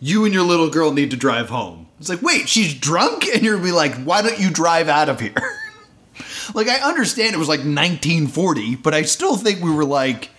You 0.00 0.24
and 0.24 0.34
your 0.34 0.42
little 0.42 0.68
girl 0.68 0.92
need 0.92 1.10
to 1.12 1.16
drive 1.16 1.48
home." 1.48 1.86
It's 2.00 2.08
like, 2.08 2.22
"Wait, 2.22 2.48
she's 2.48 2.74
drunk?" 2.74 3.26
And 3.32 3.42
you're 3.42 3.58
be 3.58 3.72
like, 3.72 3.94
"Why 3.96 4.22
don't 4.22 4.40
you 4.40 4.50
drive 4.50 4.88
out 4.88 5.08
of 5.08 5.20
here?" 5.20 5.34
like 6.54 6.66
I 6.66 6.80
understand 6.80 7.34
it 7.34 7.38
was 7.38 7.48
like 7.48 7.60
1940, 7.60 8.76
but 8.76 8.94
I 8.94 9.02
still 9.02 9.36
think 9.36 9.62
we 9.62 9.70
were 9.70 9.84
like 9.84 10.30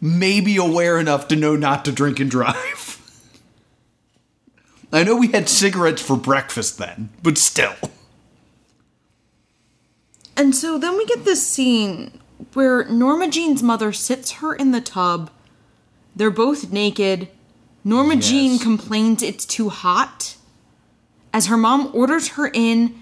maybe 0.00 0.56
aware 0.56 0.98
enough 0.98 1.28
to 1.28 1.36
know 1.36 1.56
not 1.56 1.84
to 1.86 1.92
drink 1.92 2.20
and 2.20 2.30
drive. 2.30 2.98
I 4.92 5.04
know 5.04 5.16
we 5.16 5.28
had 5.28 5.48
cigarettes 5.48 6.02
for 6.02 6.16
breakfast 6.16 6.78
then, 6.78 7.10
but 7.22 7.38
still. 7.38 7.74
And 10.36 10.54
so 10.54 10.78
then 10.78 10.96
we 10.96 11.06
get 11.06 11.24
this 11.24 11.46
scene 11.46 12.18
where 12.54 12.84
Norma 12.86 13.28
Jean's 13.28 13.62
mother 13.62 13.92
sits 13.92 14.32
her 14.32 14.54
in 14.54 14.72
the 14.72 14.80
tub. 14.80 15.30
They're 16.16 16.30
both 16.30 16.72
naked. 16.72 17.28
Norma 17.84 18.14
Yes. 18.14 18.28
Jean 18.28 18.58
complains 18.58 19.22
it's 19.22 19.46
too 19.46 19.68
hot 19.68 20.36
as 21.32 21.46
her 21.46 21.56
mom 21.56 21.90
orders 21.94 22.28
her 22.30 22.50
in 22.52 23.00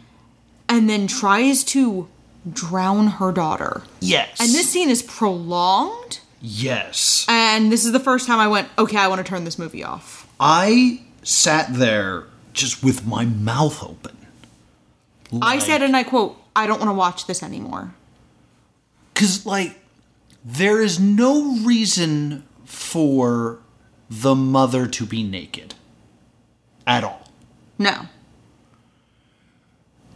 and 0.68 0.88
then 0.88 1.06
tries 1.06 1.64
to 1.64 2.08
drown 2.50 3.06
her 3.06 3.32
daughter. 3.32 3.82
Yes. 4.00 4.40
And 4.40 4.50
this 4.50 4.70
scene 4.70 4.90
is 4.90 5.02
prolonged. 5.02 6.20
Yes. 6.40 7.26
And 7.28 7.72
this 7.72 7.84
is 7.84 7.92
the 7.92 8.00
first 8.00 8.26
time 8.26 8.38
I 8.38 8.48
went, 8.48 8.68
okay, 8.78 8.96
I 8.96 9.08
want 9.08 9.18
to 9.18 9.24
turn 9.24 9.44
this 9.44 9.58
movie 9.58 9.82
off. 9.82 10.28
I 10.38 11.02
sat 11.22 11.74
there 11.74 12.24
just 12.52 12.82
with 12.82 13.06
my 13.06 13.24
mouth 13.24 13.82
open. 13.82 14.16
I 15.42 15.58
said, 15.58 15.82
and 15.82 15.96
I 15.96 16.04
quote, 16.04 16.40
I 16.56 16.66
don't 16.66 16.78
want 16.78 16.90
to 16.90 16.94
watch 16.94 17.26
this 17.26 17.42
anymore. 17.42 17.94
Because, 19.12 19.44
like, 19.44 19.78
there 20.44 20.80
is 20.80 20.98
no 20.98 21.58
reason 21.58 22.44
for 22.64 23.58
the 24.08 24.34
mother 24.34 24.86
to 24.86 25.04
be 25.04 25.22
naked 25.22 25.74
at 26.86 27.04
all. 27.04 27.30
No. 27.78 28.06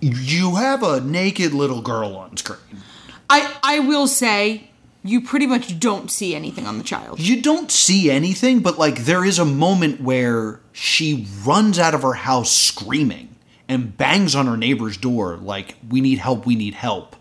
You 0.03 0.57
have 0.57 0.83
a 0.83 1.01
naked 1.01 1.55
little 1.55 1.81
girl 1.81 2.17
on 2.17 2.37
screen. 2.37 2.83
I 3.31 3.57
I 3.63 3.79
will 3.79 4.09
say 4.09 4.71
you 5.05 5.21
pretty 5.21 5.47
much 5.47 5.79
don't 5.79 6.11
see 6.11 6.35
anything 6.35 6.67
on 6.67 6.79
the 6.79 6.85
child. 6.85 7.21
You 7.21 7.41
don't 7.41 7.71
see 7.71 8.11
anything, 8.11 8.61
but 8.61 8.79
like 8.79 9.05
there 9.05 9.25
is 9.25 9.39
a 9.39 9.45
moment 9.45 10.01
where 10.01 10.61
she 10.73 11.27
runs 11.45 11.79
out 11.79 11.95
of 11.95 12.03
her 12.03 12.15
house 12.15 12.51
screaming 12.51 13.37
and 13.69 13.97
bangs 13.97 14.35
on 14.35 14.47
her 14.47 14.57
neighbor's 14.57 14.97
door, 14.97 15.37
like, 15.37 15.77
we 15.89 16.01
need 16.01 16.19
help, 16.19 16.45
we 16.45 16.57
need 16.57 16.75
help. 16.75 17.17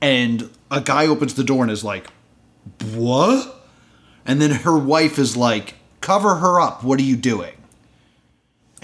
And 0.00 0.50
a 0.70 0.80
guy 0.80 1.06
opens 1.06 1.34
the 1.34 1.44
door 1.44 1.62
and 1.62 1.70
is 1.70 1.84
like, 1.84 2.06
What? 2.94 3.68
And 4.24 4.40
then 4.40 4.50
her 4.50 4.78
wife 4.78 5.18
is 5.18 5.36
like, 5.36 5.74
Cover 6.00 6.36
her 6.36 6.60
up, 6.60 6.84
what 6.84 7.00
are 7.00 7.04
you 7.04 7.16
doing? 7.16 7.54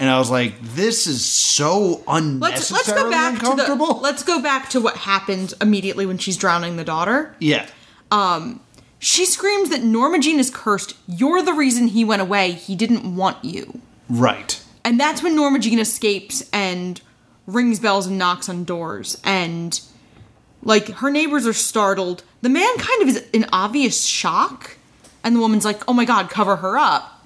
And 0.01 0.09
I 0.09 0.17
was 0.17 0.31
like, 0.31 0.59
this 0.59 1.05
is 1.05 1.23
so 1.23 2.03
Let's 2.07 2.71
unnecessarily 2.71 2.75
let's 2.75 3.03
go 3.03 3.09
back 3.11 3.33
to 3.35 3.39
the 3.45 3.51
uncomfortable. 3.51 3.99
let's 4.01 4.23
go 4.23 4.41
back 4.41 4.69
to 4.71 4.81
what 4.81 4.97
happened 4.97 5.53
immediately 5.61 6.07
when 6.07 6.17
she's 6.17 6.37
drowning 6.37 6.75
the 6.75 6.83
daughter. 6.83 7.35
yeah. 7.39 7.67
Um, 8.11 8.59
she 8.97 9.25
screams 9.25 9.69
that 9.69 9.83
Norma 9.83 10.19
Jean 10.19 10.39
is 10.39 10.49
cursed. 10.49 10.95
You're 11.07 11.41
the 11.41 11.53
reason 11.53 11.87
he 11.87 12.03
went 12.03 12.21
away. 12.21 12.51
He 12.51 12.75
didn't 12.75 13.15
want 13.15 13.43
you. 13.45 13.79
Right. 14.09 14.61
And 14.83 14.99
that's 14.99 15.23
when 15.23 15.35
Norma 15.35 15.59
Jean 15.59 15.79
escapes 15.79 16.47
and 16.51 16.99
rings 17.47 17.79
bells 17.79 18.07
and 18.07 18.17
knocks 18.17 18.49
on 18.49 18.63
doors. 18.63 19.19
And, 19.23 19.79
like, 20.61 20.89
her 20.89 21.09
neighbors 21.09 21.47
are 21.47 21.53
startled. 21.53 22.23
The 22.41 22.49
man 22.49 22.75
kind 22.77 23.01
of 23.03 23.07
is 23.07 23.25
in 23.33 23.45
obvious 23.53 24.03
shock. 24.05 24.77
And 25.23 25.35
the 25.35 25.39
woman's 25.39 25.65
like, 25.65 25.81
oh 25.87 25.93
my 25.93 26.05
god, 26.05 26.29
cover 26.29 26.57
her 26.57 26.77
up. 26.77 27.25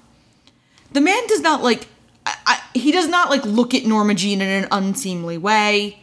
The 0.92 1.00
man 1.00 1.26
does 1.26 1.40
not, 1.40 1.62
like, 1.62 1.88
I, 2.26 2.34
I, 2.46 2.60
he 2.78 2.92
does 2.92 3.08
not, 3.08 3.30
like, 3.30 3.44
look 3.44 3.72
at 3.72 3.86
Norma 3.86 4.14
Jean 4.14 4.42
in 4.42 4.64
an 4.64 4.68
unseemly 4.70 5.38
way. 5.38 6.00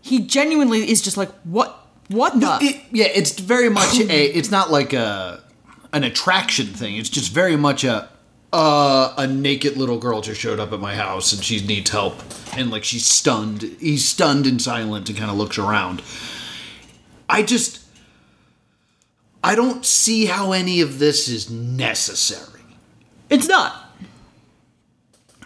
He 0.00 0.20
genuinely 0.20 0.90
is 0.90 1.00
just 1.02 1.16
like, 1.16 1.30
what? 1.42 1.86
What 2.08 2.40
the? 2.40 2.58
It, 2.62 2.82
yeah, 2.90 3.04
it's 3.14 3.38
very 3.38 3.68
much 3.68 4.00
a. 4.00 4.24
It's 4.38 4.50
not 4.50 4.70
like 4.70 4.94
a 4.94 5.44
an 5.92 6.04
attraction 6.04 6.66
thing. 6.68 6.96
It's 6.96 7.10
just 7.10 7.30
very 7.32 7.56
much 7.56 7.84
a. 7.84 8.08
Uh, 8.50 9.12
a 9.18 9.26
naked 9.26 9.76
little 9.76 9.98
girl 9.98 10.22
just 10.22 10.40
showed 10.40 10.58
up 10.58 10.72
at 10.72 10.80
my 10.80 10.94
house 10.94 11.34
and 11.34 11.44
she 11.44 11.60
needs 11.66 11.90
help, 11.90 12.14
and 12.56 12.70
like 12.70 12.82
she's 12.82 13.04
stunned. 13.04 13.60
He's 13.78 14.08
stunned 14.08 14.46
and 14.46 14.62
silent 14.62 15.10
and 15.10 15.18
kind 15.18 15.30
of 15.30 15.36
looks 15.36 15.58
around. 15.58 16.00
I 17.28 17.42
just. 17.42 17.84
I 19.44 19.54
don't 19.54 19.84
see 19.84 20.24
how 20.24 20.52
any 20.52 20.80
of 20.80 20.98
this 20.98 21.28
is 21.28 21.50
necessary. 21.50 22.62
it's 23.28 23.48
not. 23.48 23.87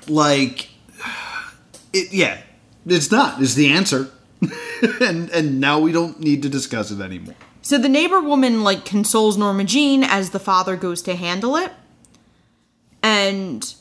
Like, 0.09 0.71
it. 1.93 2.13
Yeah, 2.13 2.41
it's 2.87 3.11
not. 3.11 3.41
Is 3.41 3.55
the 3.55 3.73
answer. 3.73 4.11
and 5.01 5.31
and 5.31 5.61
now 5.61 5.79
we 5.79 5.93
don't 5.93 6.21
need 6.21 6.43
to 6.43 6.49
discuss 6.49 6.91
it 6.91 7.01
anymore. 7.01 7.35
So 7.63 7.79
the 7.79 7.89
neighbor 7.89 8.21
woman 8.21 8.65
like 8.65 8.85
consoles 8.85 9.39
Norma 9.39 9.65
Jean 9.65 10.03
as 10.03 10.31
the 10.31 10.41
father 10.41 10.77
goes 10.77 11.01
to 11.03 11.15
handle 11.15 11.57
it. 11.57 11.73
And 13.03 13.75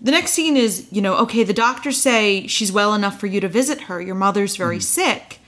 the 0.00 0.10
next 0.10 0.32
scene 0.32 0.56
is, 0.56 0.88
you 0.90 1.00
know, 1.00 1.16
okay, 1.18 1.44
the 1.44 1.54
doctors 1.54 2.00
say 2.00 2.46
she's 2.46 2.72
well 2.72 2.94
enough 2.94 3.18
for 3.18 3.26
you 3.26 3.40
to 3.40 3.48
visit 3.48 3.82
her. 3.82 4.00
Your 4.00 4.14
mother's 4.14 4.56
very 4.56 4.76
mm-hmm. 4.76 4.82
sick. 4.82 5.38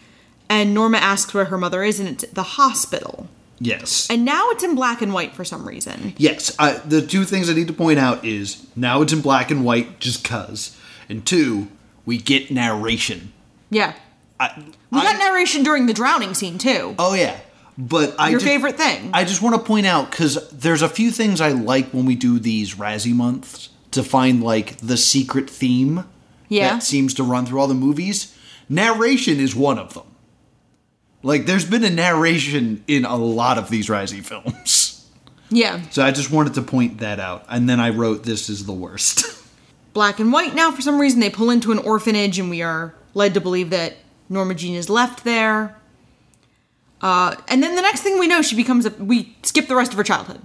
And 0.48 0.74
Norma 0.74 0.98
asks 0.98 1.32
where 1.32 1.46
her 1.46 1.58
mother 1.58 1.84
is, 1.84 2.00
and 2.00 2.08
it's 2.08 2.24
at 2.24 2.34
the 2.34 2.42
hospital. 2.42 3.28
Yes. 3.60 4.08
And 4.10 4.24
now 4.24 4.48
it's 4.50 4.64
in 4.64 4.74
black 4.74 5.02
and 5.02 5.12
white 5.12 5.34
for 5.34 5.44
some 5.44 5.66
reason. 5.68 6.14
Yes, 6.16 6.54
I, 6.58 6.72
the 6.78 7.02
two 7.06 7.24
things 7.24 7.50
I 7.50 7.52
need 7.52 7.66
to 7.66 7.72
point 7.74 7.98
out 7.98 8.24
is 8.24 8.66
now 8.74 9.02
it's 9.02 9.12
in 9.12 9.20
black 9.20 9.50
and 9.50 9.64
white 9.64 10.00
just 10.00 10.24
cuz, 10.24 10.76
and 11.08 11.26
two, 11.26 11.68
we 12.06 12.16
get 12.16 12.50
narration. 12.50 13.32
Yeah. 13.70 13.94
I, 14.38 14.64
We 14.90 15.00
I- 15.00 15.04
got 15.12 15.18
narration 15.18 15.62
during 15.62 15.84
the 15.86 15.92
drowning 15.92 16.32
scene 16.34 16.56
too. 16.56 16.94
Oh 16.98 17.12
yeah, 17.14 17.38
but 17.76 18.14
I 18.18 18.30
Your 18.30 18.40
just- 18.40 18.50
favorite 18.50 18.76
thing. 18.78 19.10
I 19.12 19.24
just 19.24 19.42
want 19.42 19.54
to 19.56 19.60
point 19.62 19.84
out 19.86 20.10
because 20.10 20.48
there's 20.50 20.80
a 20.82 20.88
few 20.88 21.10
things 21.10 21.40
I 21.42 21.50
like 21.50 21.90
when 21.90 22.06
we 22.06 22.14
do 22.14 22.38
these 22.38 22.74
Razzie 22.76 23.14
months 23.14 23.68
to 23.90 24.02
find 24.02 24.42
like 24.42 24.78
the 24.78 24.96
secret 24.96 25.50
theme 25.50 26.04
Yeah. 26.48 26.74
that 26.74 26.82
seems 26.82 27.12
to 27.14 27.22
run 27.22 27.44
through 27.44 27.60
all 27.60 27.68
the 27.68 27.74
movies. 27.74 28.34
Narration 28.70 29.38
is 29.38 29.54
one 29.54 29.78
of 29.78 29.92
them. 29.94 30.04
Like 31.22 31.46
there's 31.46 31.64
been 31.68 31.84
a 31.84 31.90
narration 31.90 32.82
in 32.86 33.04
a 33.04 33.16
lot 33.16 33.58
of 33.58 33.68
these 33.68 33.88
Razzie 33.88 34.24
films. 34.24 35.08
yeah. 35.50 35.82
So 35.90 36.02
I 36.02 36.10
just 36.12 36.30
wanted 36.30 36.54
to 36.54 36.62
point 36.62 36.98
that 36.98 37.20
out. 37.20 37.44
And 37.48 37.68
then 37.68 37.80
I 37.80 37.90
wrote 37.90 38.24
this 38.24 38.48
is 38.48 38.66
the 38.66 38.72
worst. 38.72 39.24
black 39.92 40.20
and 40.20 40.32
white 40.32 40.54
now 40.54 40.70
for 40.70 40.82
some 40.82 41.00
reason. 41.00 41.20
They 41.20 41.30
pull 41.30 41.50
into 41.50 41.72
an 41.72 41.78
orphanage, 41.78 42.38
and 42.38 42.48
we 42.50 42.62
are 42.62 42.94
led 43.14 43.34
to 43.34 43.40
believe 43.40 43.70
that 43.70 43.96
Norma 44.28 44.54
Jean 44.54 44.74
is 44.74 44.88
left 44.88 45.24
there. 45.24 45.76
Uh, 47.02 47.34
and 47.48 47.62
then 47.62 47.74
the 47.76 47.82
next 47.82 48.02
thing 48.02 48.18
we 48.18 48.26
know, 48.26 48.42
she 48.42 48.56
becomes 48.56 48.86
a. 48.86 48.90
We 48.90 49.36
skip 49.42 49.68
the 49.68 49.76
rest 49.76 49.92
of 49.92 49.98
her 49.98 50.04
childhood. 50.04 50.40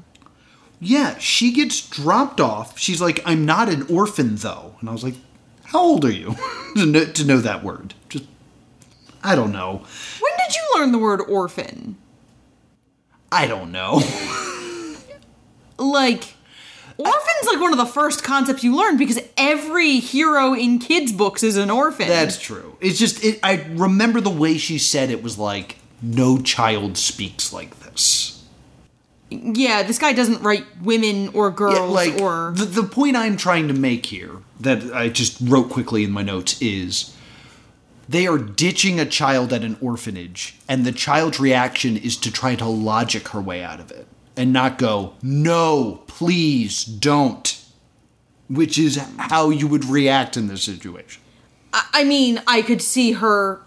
Yeah, 0.79 1.17
she 1.19 1.51
gets 1.51 1.87
dropped 1.87 2.39
off. 2.41 2.77
She's 2.77 3.01
like, 3.01 3.21
I'm 3.25 3.45
not 3.45 3.69
an 3.69 3.83
orphan, 3.83 4.35
though. 4.35 4.75
And 4.79 4.89
I 4.89 4.91
was 4.91 5.03
like, 5.03 5.15
How 5.65 5.79
old 5.79 6.05
are 6.05 6.11
you 6.11 6.35
to, 6.75 6.85
know, 6.85 7.05
to 7.05 7.25
know 7.25 7.37
that 7.37 7.63
word? 7.63 7.93
Just, 8.09 8.25
I 9.23 9.35
don't 9.35 9.51
know. 9.51 9.83
When 10.19 10.34
did 10.55 10.61
you 10.75 10.79
learn 10.79 10.91
the 10.91 10.97
word 10.99 11.21
orphan? 11.21 11.97
I 13.31 13.47
don't 13.47 13.71
know. 13.71 14.01
Like, 15.77 16.35
orphan's 16.97 17.47
like 17.47 17.59
one 17.59 17.73
of 17.73 17.77
the 17.77 17.85
first 17.85 18.23
concepts 18.23 18.63
you 18.63 18.73
learn 18.77 18.95
because 18.95 19.19
every 19.35 19.99
hero 19.99 20.53
in 20.53 20.79
kids' 20.79 21.11
books 21.11 21.43
is 21.43 21.57
an 21.57 21.69
orphan. 21.69 22.07
That's 22.07 22.39
true. 22.39 22.77
It's 22.79 22.97
just, 22.97 23.21
it, 23.25 23.41
I 23.43 23.65
remember 23.71 24.21
the 24.21 24.29
way 24.29 24.57
she 24.57 24.77
said 24.77 25.09
it 25.09 25.21
was 25.21 25.37
like, 25.37 25.75
No 26.01 26.37
child 26.37 26.97
speaks 26.97 27.51
like 27.51 27.77
this. 27.81 28.45
yeah. 29.29 29.83
This 29.83 29.99
guy 29.99 30.13
doesn't 30.13 30.41
write 30.43 30.63
women 30.81 31.27
or 31.33 31.51
girls 31.51 31.75
Yeah, 31.75 31.81
like, 31.81 32.21
or 32.21 32.53
the, 32.55 32.63
the 32.63 32.83
point 32.83 33.17
I'm 33.17 33.35
trying 33.35 33.67
to 33.67 33.73
make 33.73 34.05
here, 34.05 34.37
that 34.61 34.93
I 34.95 35.09
just 35.09 35.37
wrote 35.41 35.69
quickly 35.69 36.05
in 36.05 36.11
my 36.11 36.21
notes, 36.21 36.61
is 36.61 37.13
they 38.07 38.27
are 38.27 38.37
ditching 38.37 38.99
a 38.99 39.05
child 39.05 39.51
at 39.53 39.63
an 39.63 39.77
orphanage, 39.81 40.57
and 40.67 40.85
the 40.85 40.91
child's 40.91 41.39
reaction 41.39 41.97
is 41.97 42.17
to 42.17 42.31
try 42.31 42.55
to 42.55 42.65
logic 42.65 43.29
her 43.29 43.41
way 43.41 43.63
out 43.63 43.79
of 43.79 43.91
it 43.91 44.07
and 44.37 44.51
not 44.51 44.77
go, 44.77 45.13
no, 45.21 46.03
please 46.07 46.83
don't. 46.83 47.61
Which 48.47 48.77
is 48.77 48.97
how 49.17 49.49
you 49.49 49.67
would 49.67 49.85
react 49.85 50.37
in 50.37 50.47
this 50.47 50.61
situation. 50.63 51.21
I 51.73 52.03
mean, 52.03 52.41
I 52.45 52.61
could 52.61 52.81
see 52.81 53.13
her. 53.13 53.61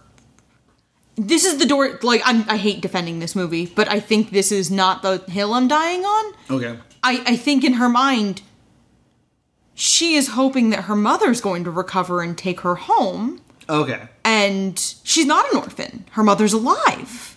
This 1.17 1.45
is 1.45 1.59
the 1.59 1.67
door. 1.67 1.99
Like, 2.03 2.23
I'm, 2.25 2.49
I 2.49 2.57
hate 2.57 2.81
defending 2.81 3.19
this 3.19 3.35
movie, 3.35 3.67
but 3.67 3.89
I 3.91 3.99
think 3.99 4.31
this 4.31 4.53
is 4.53 4.71
not 4.71 5.03
the 5.03 5.19
hill 5.29 5.53
I'm 5.53 5.67
dying 5.67 6.05
on. 6.05 6.35
Okay. 6.49 6.79
I, 7.03 7.23
I 7.27 7.37
think 7.37 7.65
in 7.65 7.75
her 7.75 7.89
mind, 7.89 8.43
she 9.75 10.15
is 10.15 10.29
hoping 10.29 10.71
that 10.71 10.85
her 10.85 10.97
mother's 10.97 11.41
going 11.41 11.65
to 11.65 11.71
recover 11.71 12.23
and 12.23 12.39
take 12.39 12.61
her 12.61 12.77
home, 12.77 13.41
Okay. 13.69 14.09
and 14.25 14.79
she's 15.05 15.27
not 15.27 15.51
an 15.53 15.59
orphan. 15.59 16.05
Her 16.13 16.23
mother's 16.23 16.53
alive. 16.55 17.37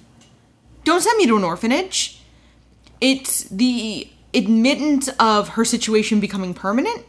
Don't 0.84 1.02
send 1.02 1.18
me 1.18 1.28
to 1.28 1.36
an 1.38 1.44
orphanage. 1.44 2.22
It's 3.02 3.44
the 3.46 4.08
admittance 4.34 5.10
of 5.20 5.50
her 5.50 5.66
situation 5.66 6.20
becoming 6.20 6.54
permanent. 6.54 7.04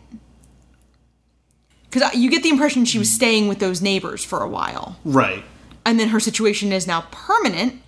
Because 1.90 2.14
you 2.14 2.30
get 2.30 2.42
the 2.42 2.48
impression 2.48 2.84
she 2.84 2.98
was 2.98 3.10
staying 3.14 3.48
with 3.48 3.58
those 3.58 3.80
neighbors 3.82 4.24
for 4.24 4.42
a 4.42 4.48
while 4.48 4.96
Right. 5.04 5.44
and 5.84 6.00
then 6.00 6.08
her 6.08 6.20
situation 6.20 6.72
is 6.72 6.86
now 6.86 7.02
permanent 7.10 7.80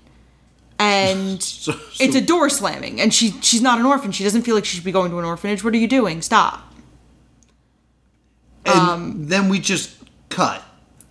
and 0.78 1.42
So- 1.42 1.72
so- 1.72 2.04
it's 2.04 2.14
a 2.14 2.20
door 2.20 2.50
slamming 2.50 3.00
and 3.00 3.14
she 3.14 3.30
she's 3.40 3.62
not 3.62 3.78
an 3.78 3.86
orphan 3.86 4.12
she 4.12 4.22
doesn't 4.22 4.42
feel 4.42 4.54
like 4.54 4.64
she 4.66 4.76
should 4.76 4.84
be 4.84 4.92
going 4.92 5.10
to 5.10 5.18
an 5.18 5.24
orphanage 5.24 5.64
what 5.64 5.72
are 5.72 5.78
you 5.78 5.88
doing 5.88 6.20
stop 6.20 6.70
And 8.66 8.74
Um, 8.78 9.26
then 9.28 9.48
we 9.48 9.58
just 9.58 9.90
cut. 10.28 10.62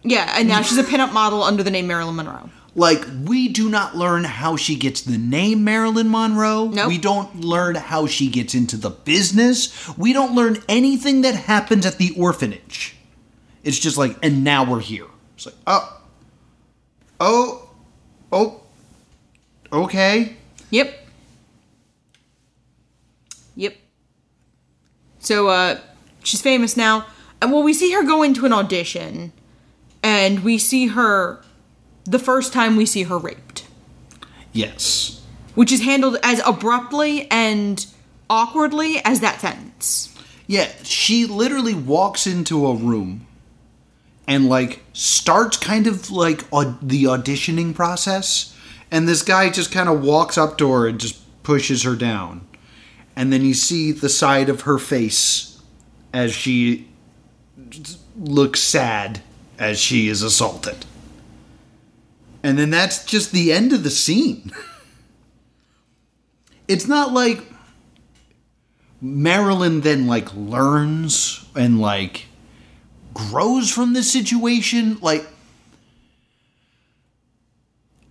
Yeah 0.04 0.34
and 0.38 0.48
now 0.48 0.62
she's 0.62 0.78
a 0.78 0.84
pinup 0.84 1.12
model 1.14 1.44
under 1.44 1.64
the 1.64 1.72
name 1.72 1.88
marilyn 1.88 2.16
monroe 2.16 2.50
Like, 2.76 3.06
we 3.26 3.50
do 3.50 3.70
not 3.70 3.96
learn 3.96 4.24
how 4.24 4.56
she 4.58 4.76
gets 4.76 5.02
the 5.02 5.20
name 5.20 5.64
Marilyn 5.64 6.10
Monroe. 6.10 6.70
Nope. 6.74 6.88
We 6.88 6.98
don't 6.98 7.42
learn 7.42 7.76
how 7.76 8.08
she 8.08 8.30
gets 8.32 8.56
into 8.56 8.78
the 8.78 8.90
business. 8.90 9.70
We 9.96 10.12
don't 10.12 10.34
learn 10.34 10.58
anything 10.68 11.22
that 11.22 11.36
happens 11.36 11.86
at 11.86 12.00
the 12.00 12.16
orphanage. 12.18 12.96
It's 13.64 13.78
just 13.78 13.96
like, 13.96 14.18
and 14.24 14.44
now 14.44 14.66
we're 14.66 14.80
here. 14.82 15.06
It's 15.36 15.46
like, 15.46 15.54
oh, 15.68 16.02
oh, 17.20 17.70
oh, 18.32 18.62
okay. 19.72 20.36
yep 20.72 20.90
yep 23.56 23.76
so 25.20 25.48
uh 25.48 25.78
she's 26.24 26.42
famous 26.42 26.76
now 26.76 27.06
and 27.40 27.52
well 27.52 27.62
we 27.62 27.72
see 27.74 27.92
her 27.94 28.04
go 28.04 28.24
into 28.24 28.46
an 28.48 28.54
audition 28.54 29.32
and 30.04 30.44
we 30.44 30.58
see 30.58 30.88
her 30.88 31.42
the 32.06 32.20
first 32.20 32.52
time 32.54 32.76
we 32.76 32.86
see 32.86 33.04
her 33.04 33.18
raped 33.18 33.66
Yes. 34.52 35.22
which 35.56 35.72
is 35.72 35.82
handled 35.82 36.18
as 36.22 36.42
abruptly 36.46 37.30
and 37.32 37.86
awkwardly 38.30 39.00
as 39.06 39.20
that 39.22 39.40
sentence. 39.42 40.10
Yeah, 40.48 40.70
she 40.84 41.26
literally 41.26 41.74
walks 41.74 42.28
into 42.28 42.68
a 42.68 42.76
room 42.76 43.26
and 44.28 44.48
like 44.50 44.82
starts 44.94 45.58
kind 45.58 45.88
of 45.88 46.12
like 46.12 46.44
aud- 46.52 46.88
the 46.88 47.06
auditioning 47.06 47.74
process 47.74 48.56
and 48.92 49.08
this 49.08 49.22
guy 49.24 49.50
just 49.50 49.72
kind 49.72 49.90
of 49.90 50.04
walks 50.04 50.38
up 50.38 50.58
to 50.60 50.72
her 50.72 50.88
and 50.88 51.00
just 51.00 51.20
pushes 51.44 51.84
her 51.84 51.96
down. 51.96 52.46
And 53.16 53.32
then 53.34 53.44
you 53.46 53.54
see 53.54 53.92
the 53.92 54.10
side 54.10 54.50
of 54.50 54.62
her 54.62 54.78
face 54.78 55.60
as 56.14 56.34
she 56.34 56.88
looks 58.18 58.60
sad 58.60 59.22
as 59.64 59.80
she 59.80 60.10
is 60.10 60.22
assaulted. 60.22 60.86
And 62.44 62.60
then 62.60 62.70
that's 62.70 63.06
just 63.06 63.32
the 63.32 63.54
end 63.54 63.74
of 63.74 63.84
the 63.84 63.90
scene. 63.90 64.52
It's 66.66 66.88
not 66.88 67.12
like 67.12 67.42
Marilyn 69.02 69.82
then 69.82 70.08
like 70.08 70.34
learns 70.34 71.46
and 71.58 71.82
like 71.82 72.28
grows 73.14 73.70
from 73.70 73.92
this 73.92 74.10
situation. 74.10 74.98
Like, 75.02 75.28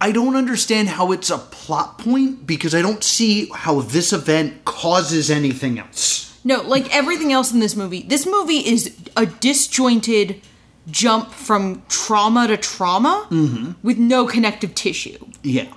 I 0.03 0.13
don't 0.13 0.37
understand 0.37 0.91
how 0.91 1.13
it's 1.13 1.31
a 1.31 1.39
plot 1.39 1.99
point 1.99 2.47
because 2.47 2.75
I 2.75 2.83
don't 2.83 3.03
see 3.03 3.49
how 3.55 3.81
this 3.81 4.13
event 4.13 4.67
causes 4.67 5.31
anything 5.31 5.79
else. 5.79 6.39
No, 6.45 6.61
like 6.61 6.95
everything 6.95 7.33
else 7.33 7.53
in 7.53 7.61
this 7.61 7.75
movie, 7.75 8.03
this 8.03 8.27
movie 8.27 8.59
is 8.59 8.95
a 9.17 9.25
disjointed 9.25 10.43
jump 10.91 11.31
from 11.31 11.83
trauma 11.89 12.47
to 12.49 12.57
trauma 12.57 13.75
with 13.83 13.99
no 13.99 14.27
connective 14.27 14.75
tissue. 14.75 15.19
Yeah. 15.43 15.73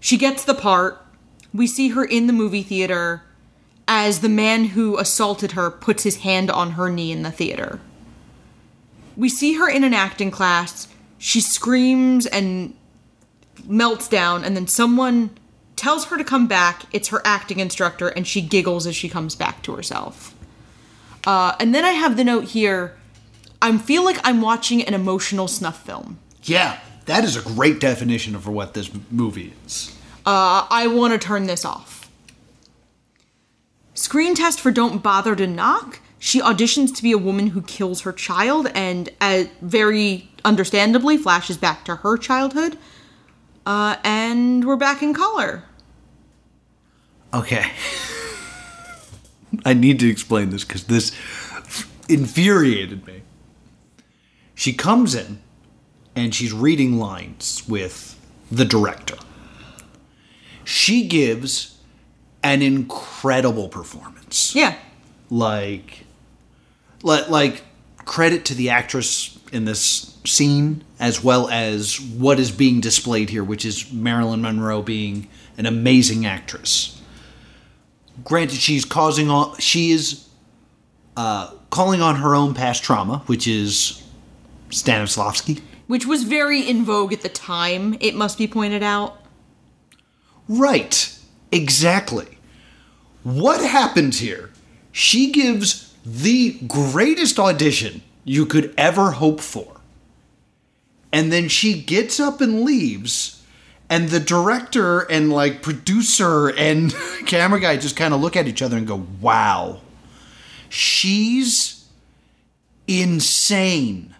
She 0.00 0.16
gets 0.16 0.44
the 0.44 0.54
part. 0.54 1.04
We 1.54 1.66
see 1.66 1.88
her 1.90 2.04
in 2.04 2.26
the 2.26 2.32
movie 2.32 2.62
theater 2.62 3.22
as 3.88 4.20
the 4.20 4.28
man 4.28 4.66
who 4.66 4.98
assaulted 4.98 5.52
her 5.52 5.70
puts 5.70 6.02
his 6.02 6.18
hand 6.18 6.50
on 6.50 6.72
her 6.72 6.90
knee 6.90 7.12
in 7.12 7.22
the 7.22 7.30
theater. 7.30 7.80
We 9.16 9.28
see 9.28 9.54
her 9.54 9.68
in 9.68 9.84
an 9.84 9.94
acting 9.94 10.30
class. 10.30 10.88
She 11.18 11.40
screams 11.40 12.26
and 12.26 12.74
melts 13.66 14.08
down, 14.08 14.44
and 14.44 14.56
then 14.56 14.66
someone 14.66 15.30
tells 15.76 16.06
her 16.06 16.16
to 16.16 16.24
come 16.24 16.46
back. 16.46 16.84
It's 16.92 17.08
her 17.08 17.20
acting 17.24 17.60
instructor, 17.60 18.08
and 18.08 18.26
she 18.26 18.40
giggles 18.40 18.86
as 18.86 18.96
she 18.96 19.08
comes 19.08 19.34
back 19.34 19.62
to 19.64 19.74
herself. 19.74 20.34
Uh, 21.26 21.54
and 21.60 21.74
then 21.74 21.84
I 21.84 21.92
have 21.92 22.16
the 22.16 22.24
note 22.24 22.44
here 22.44 22.96
I 23.62 23.78
feel 23.78 24.04
like 24.04 24.18
I'm 24.24 24.42
watching 24.42 24.82
an 24.82 24.92
emotional 24.92 25.48
snuff 25.48 25.86
film. 25.86 26.18
Yeah. 26.42 26.78
That 27.06 27.24
is 27.24 27.36
a 27.36 27.42
great 27.42 27.80
definition 27.80 28.38
for 28.38 28.50
what 28.50 28.74
this 28.74 28.90
movie 29.10 29.52
is. 29.66 29.96
Uh, 30.24 30.66
I 30.70 30.86
want 30.86 31.12
to 31.12 31.18
turn 31.18 31.46
this 31.46 31.64
off. 31.64 32.10
Screen 33.94 34.34
test 34.34 34.60
for 34.60 34.70
Don't 34.70 35.02
Bother 35.02 35.34
to 35.34 35.46
Knock. 35.46 36.00
She 36.18 36.40
auditions 36.40 36.94
to 36.96 37.02
be 37.02 37.10
a 37.10 37.18
woman 37.18 37.48
who 37.48 37.62
kills 37.62 38.02
her 38.02 38.12
child 38.12 38.70
and, 38.74 39.08
uh, 39.20 39.44
very 39.60 40.30
understandably, 40.44 41.16
flashes 41.16 41.56
back 41.56 41.84
to 41.86 41.96
her 41.96 42.16
childhood. 42.16 42.78
Uh, 43.66 43.96
and 44.04 44.64
we're 44.64 44.76
back 44.76 45.02
in 45.02 45.12
color. 45.12 45.64
Okay. 47.34 47.64
I 49.64 49.74
need 49.74 49.98
to 50.00 50.08
explain 50.08 50.50
this 50.50 50.64
because 50.64 50.84
this 50.84 51.12
infuriated 52.08 53.06
me. 53.06 53.22
She 54.54 54.72
comes 54.72 55.14
in 55.14 55.40
and 56.14 56.34
she's 56.34 56.52
reading 56.52 56.98
lines 56.98 57.62
with 57.68 58.18
the 58.50 58.64
director. 58.64 59.16
She 60.64 61.06
gives 61.06 61.78
an 62.42 62.62
incredible 62.62 63.68
performance. 63.68 64.54
Yeah. 64.54 64.76
Like, 65.30 66.04
like, 67.02 67.28
like 67.28 67.64
credit 68.04 68.44
to 68.46 68.54
the 68.54 68.70
actress 68.70 69.38
in 69.52 69.64
this 69.64 70.18
scene 70.24 70.84
as 71.00 71.22
well 71.22 71.48
as 71.48 72.00
what 72.00 72.38
is 72.38 72.50
being 72.50 72.80
displayed 72.80 73.30
here, 73.30 73.42
which 73.42 73.64
is 73.64 73.92
Marilyn 73.92 74.42
Monroe 74.42 74.82
being 74.82 75.28
an 75.56 75.66
amazing 75.66 76.26
actress 76.26 77.02
granted 78.24 78.58
she's 78.58 78.84
causing 78.84 79.30
all 79.30 79.54
she 79.56 79.90
is 79.90 80.28
uh, 81.16 81.52
calling 81.70 82.00
on 82.00 82.16
her 82.16 82.34
own 82.34 82.54
past 82.54 82.82
trauma 82.82 83.22
which 83.26 83.46
is 83.46 84.01
stanislavski? 84.72 85.60
Which 85.86 86.06
was 86.06 86.24
very 86.24 86.68
in 86.68 86.84
vogue 86.84 87.12
at 87.12 87.22
the 87.22 87.28
time, 87.28 87.96
it 88.00 88.14
must 88.14 88.38
be 88.38 88.46
pointed 88.46 88.82
out. 88.82 89.18
right 90.48 91.18
exactly. 91.52 92.38
What 93.22 93.60
happens 93.60 94.18
here? 94.18 94.50
She 94.90 95.30
gives 95.30 95.94
the 96.04 96.58
greatest 96.66 97.38
audition 97.38 98.02
you 98.24 98.46
could 98.46 98.74
ever 98.76 99.12
hope 99.12 99.40
for. 99.40 99.80
And 101.12 101.30
then 101.30 101.48
she 101.48 101.80
gets 101.80 102.18
up 102.18 102.40
and 102.40 102.62
leaves 102.62 103.42
and 103.88 104.08
the 104.08 104.20
director 104.20 105.00
and 105.00 105.30
like 105.30 105.62
producer 105.62 106.48
and 106.56 106.94
camera 107.26 107.60
guy 107.60 107.76
just 107.76 107.96
kind 107.96 108.14
of 108.14 108.20
look 108.20 108.36
at 108.36 108.48
each 108.48 108.62
other 108.62 108.76
and 108.76 108.86
go 108.86 109.06
wow. 109.20 109.80
She's 110.70 111.86
insane 112.88 114.14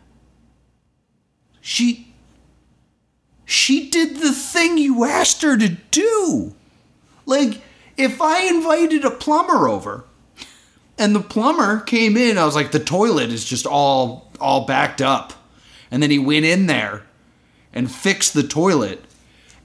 she 1.62 2.12
she 3.46 3.88
did 3.88 4.16
the 4.16 4.32
thing 4.32 4.76
you 4.76 5.04
asked 5.04 5.40
her 5.40 5.56
to 5.56 5.70
do 5.90 6.54
like 7.24 7.62
if 7.96 8.20
i 8.20 8.42
invited 8.42 9.04
a 9.04 9.10
plumber 9.10 9.66
over 9.66 10.04
and 10.98 11.14
the 11.14 11.20
plumber 11.20 11.80
came 11.80 12.18
in 12.18 12.36
i 12.36 12.44
was 12.44 12.54
like 12.54 12.72
the 12.72 12.78
toilet 12.78 13.30
is 13.30 13.46
just 13.46 13.64
all 13.64 14.30
all 14.38 14.66
backed 14.66 15.00
up 15.00 15.32
and 15.90 16.02
then 16.02 16.10
he 16.10 16.18
went 16.18 16.44
in 16.44 16.66
there 16.66 17.04
and 17.72 17.90
fixed 17.90 18.34
the 18.34 18.42
toilet 18.42 19.02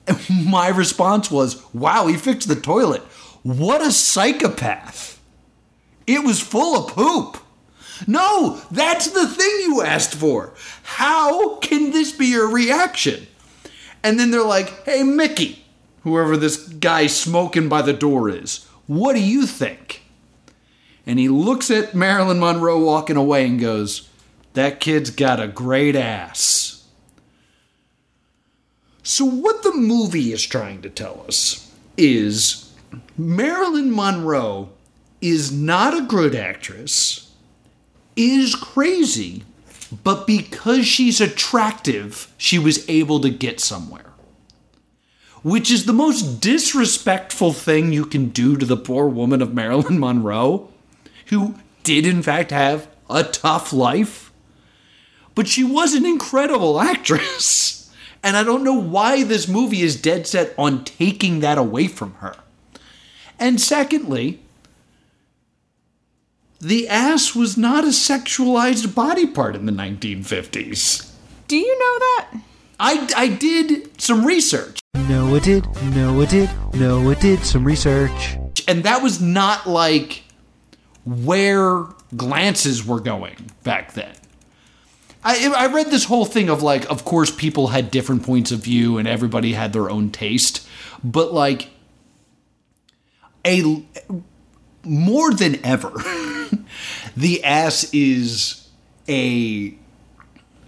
and 0.07 0.17
my 0.45 0.69
response 0.69 1.29
was, 1.29 1.61
wow, 1.73 2.07
he 2.07 2.15
fixed 2.15 2.47
the 2.47 2.55
toilet. 2.55 3.01
What 3.43 3.81
a 3.81 3.91
psychopath. 3.91 5.21
It 6.07 6.23
was 6.23 6.39
full 6.39 6.85
of 6.87 6.93
poop. 6.93 7.37
No, 8.05 8.61
that's 8.69 9.11
the 9.11 9.27
thing 9.27 9.59
you 9.61 9.81
asked 9.81 10.13
for. 10.13 10.53
How 10.83 11.55
can 11.55 11.91
this 11.91 12.11
be 12.11 12.27
your 12.27 12.49
reaction? 12.49 13.27
And 14.03 14.19
then 14.19 14.31
they're 14.31 14.43
like, 14.43 14.85
hey, 14.85 15.03
Mickey, 15.03 15.65
whoever 16.01 16.37
this 16.37 16.57
guy 16.57 17.07
smoking 17.07 17.69
by 17.69 17.81
the 17.81 17.93
door 17.93 18.29
is, 18.29 18.65
what 18.85 19.13
do 19.13 19.21
you 19.21 19.45
think? 19.45 20.03
And 21.05 21.19
he 21.19 21.29
looks 21.29 21.71
at 21.71 21.95
Marilyn 21.95 22.39
Monroe 22.39 22.83
walking 22.83 23.15
away 23.15 23.45
and 23.45 23.59
goes, 23.59 24.09
that 24.53 24.79
kid's 24.79 25.09
got 25.09 25.39
a 25.39 25.47
great 25.47 25.95
ass. 25.95 26.85
So, 29.03 29.23
what 29.23 29.63
the 29.63 29.73
movie 29.73 30.33
is 30.33 30.45
trying 30.45 30.81
to 30.81 30.89
tell 30.89 31.23
us 31.27 31.71
is 31.95 32.73
Marilyn 33.17 33.95
Monroe 33.95 34.69
is 35.21 35.51
not 35.51 35.97
a 35.97 36.01
good 36.01 36.35
actress, 36.35 37.26
is 38.17 38.55
crazy, 38.55 39.43
but 40.03 40.27
because 40.27 40.85
she's 40.85 41.21
attractive, 41.21 42.33
she 42.37 42.59
was 42.59 42.87
able 42.89 43.19
to 43.21 43.29
get 43.29 43.59
somewhere. 43.59 44.13
Which 45.43 45.71
is 45.71 45.85
the 45.85 45.93
most 45.93 46.41
disrespectful 46.41 47.53
thing 47.53 47.93
you 47.93 48.05
can 48.05 48.29
do 48.29 48.57
to 48.57 48.65
the 48.65 48.75
poor 48.75 49.07
woman 49.07 49.41
of 49.41 49.53
Marilyn 49.53 49.99
Monroe, 49.99 50.69
who 51.27 51.55
did, 51.83 52.05
in 52.05 52.21
fact, 52.21 52.51
have 52.51 52.87
a 53.09 53.23
tough 53.23 53.71
life. 53.71 54.31
But 55.35 55.47
she 55.47 55.63
was 55.63 55.93
an 55.93 56.05
incredible 56.05 56.81
actress. 56.81 57.93
And 58.23 58.35
I 58.35 58.43
don't 58.43 58.63
know 58.63 58.73
why 58.73 59.23
this 59.23 59.47
movie 59.47 59.83
is 59.83 60.01
dead 60.01 60.27
set 60.27 60.53
on 60.57 60.83
taking 60.83 61.39
that 61.39 61.57
away 61.57 61.87
from 61.87 62.15
her. 62.15 62.35
And 63.39 63.61
secondly, 63.61 64.41
the 66.59 66.87
ass 66.87 67.35
was 67.35 67.57
not 67.57 67.83
a 67.83 67.87
sexualized 67.87 68.93
body 68.95 69.27
part 69.27 69.55
in 69.55 69.65
the 69.65 69.71
1950s. 69.71 71.11
Do 71.47 71.57
you 71.57 71.79
know 71.79 71.99
that? 71.99 72.41
I, 72.79 73.07
I 73.15 73.27
did 73.29 73.99
some 73.99 74.25
research, 74.25 74.79
No, 74.93 75.33
it 75.35 75.43
did. 75.43 75.65
No, 75.95 76.19
it 76.21 76.29
did. 76.29 76.49
No, 76.75 77.09
it 77.09 77.19
did. 77.19 77.43
Some 77.43 77.63
research. 77.65 78.37
and 78.67 78.83
that 78.83 79.01
was 79.01 79.19
not 79.21 79.67
like 79.67 80.23
where 81.05 81.85
glances 82.15 82.85
were 82.85 82.99
going 82.99 83.35
back 83.63 83.93
then. 83.93 84.13
I, 85.23 85.51
I 85.55 85.67
read 85.73 85.87
this 85.87 86.05
whole 86.05 86.25
thing 86.25 86.49
of 86.49 86.61
like, 86.61 86.89
of 86.91 87.03
course, 87.03 87.31
people 87.31 87.67
had 87.67 87.89
different 87.91 88.23
points 88.23 88.51
of 88.51 88.59
view 88.59 88.97
and 88.97 89.07
everybody 89.07 89.53
had 89.53 89.73
their 89.73 89.89
own 89.89 90.11
taste, 90.11 90.67
but 91.03 91.33
like, 91.33 91.69
a 93.45 93.83
more 94.87 95.31
than 95.31 95.63
ever, 95.65 95.89
the 97.17 97.43
ass 97.43 97.89
is 97.93 98.67
a 99.07 99.75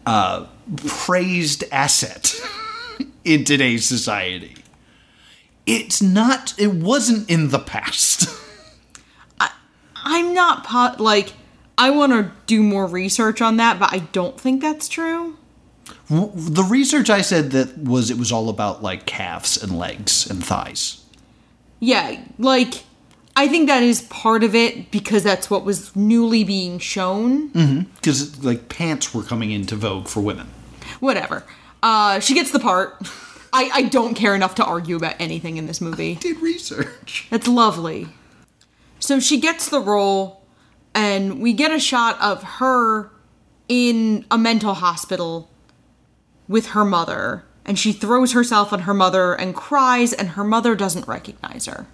uh, 0.05 0.45
praised 0.88 1.63
asset 1.71 2.34
in 3.23 3.43
today's 3.43 3.86
society. 3.86 4.55
it's 5.65 6.01
not. 6.01 6.53
It 6.58 6.73
wasn't 6.73 7.29
in 7.29 7.49
the 7.49 7.60
past. 7.60 8.27
I'm 9.95 10.34
not 10.34 10.63
pot 10.63 10.99
like 10.99 11.34
I 11.77 11.91
want 11.91 12.12
to 12.13 12.32
do 12.47 12.63
more 12.63 12.88
research 12.88 13.41
on 13.41 13.58
that, 13.58 13.79
but 13.79 13.93
I 13.93 13.99
don't 13.99 14.39
think 14.39 14.62
that's 14.62 14.88
true. 14.88 15.38
the 16.10 16.65
research 16.67 17.10
I 17.10 17.21
said 17.21 17.51
that 17.51 17.77
was 17.77 18.10
it 18.10 18.17
was 18.17 18.32
all 18.32 18.49
about 18.49 18.82
like 18.82 19.05
calves 19.05 19.62
and 19.62 19.77
legs 19.77 20.29
and 20.29 20.43
thighs. 20.43 21.05
Yeah, 21.79 22.21
like 22.38 22.84
I 23.39 23.47
think 23.47 23.67
that 23.67 23.84
is 23.84 24.02
part 24.02 24.43
of 24.43 24.54
it 24.54 24.91
because 24.91 25.23
that's 25.23 25.49
what 25.49 25.63
was 25.63 25.95
newly 25.95 26.43
being 26.43 26.78
shown. 26.78 27.86
because 27.95 28.43
like 28.43 28.67
pants 28.67 29.13
were 29.13 29.23
coming 29.23 29.52
into 29.52 29.78
vogue 29.78 30.10
for 30.10 30.19
women. 30.19 30.47
Whatever. 30.99 31.45
Uh, 31.82 32.19
she 32.19 32.34
gets 32.34 32.52
the 32.52 32.60
part. 32.60 32.97
I, 33.54 33.69
I 33.73 33.82
don't 33.84 34.13
care 34.13 34.36
enough 34.36 34.56
to 34.56 34.65
argue 34.65 34.97
about 34.97 35.15
anything 35.19 35.56
in 35.56 35.67
this 35.67 35.80
movie. 35.80 36.15
Did 36.15 36.41
research. 36.41 37.28
That's 37.30 37.47
lovely. 37.47 38.10
So 38.99 39.21
she 39.21 39.39
gets 39.39 39.69
the 39.69 39.80
role, 39.80 40.43
and 40.93 41.39
we 41.41 41.54
get 41.54 41.71
a 41.71 41.80
shot 41.80 42.19
of 42.19 42.43
her 42.43 43.10
in 43.69 44.25
a 44.30 44.38
mental 44.38 44.73
hospital 44.73 45.49
with 46.49 46.67
her 46.71 46.84
mother. 46.84 47.45
And 47.65 47.80
she 47.80 47.93
throws 47.93 48.34
herself 48.34 48.73
on 48.73 48.82
her 48.82 48.93
mother 48.93 49.34
and 49.34 49.56
cries, 49.56 50.12
and 50.12 50.32
her 50.32 50.43
mother 50.43 50.75
doesn't 50.75 51.08
recognize 51.08 51.67
her. 51.67 51.88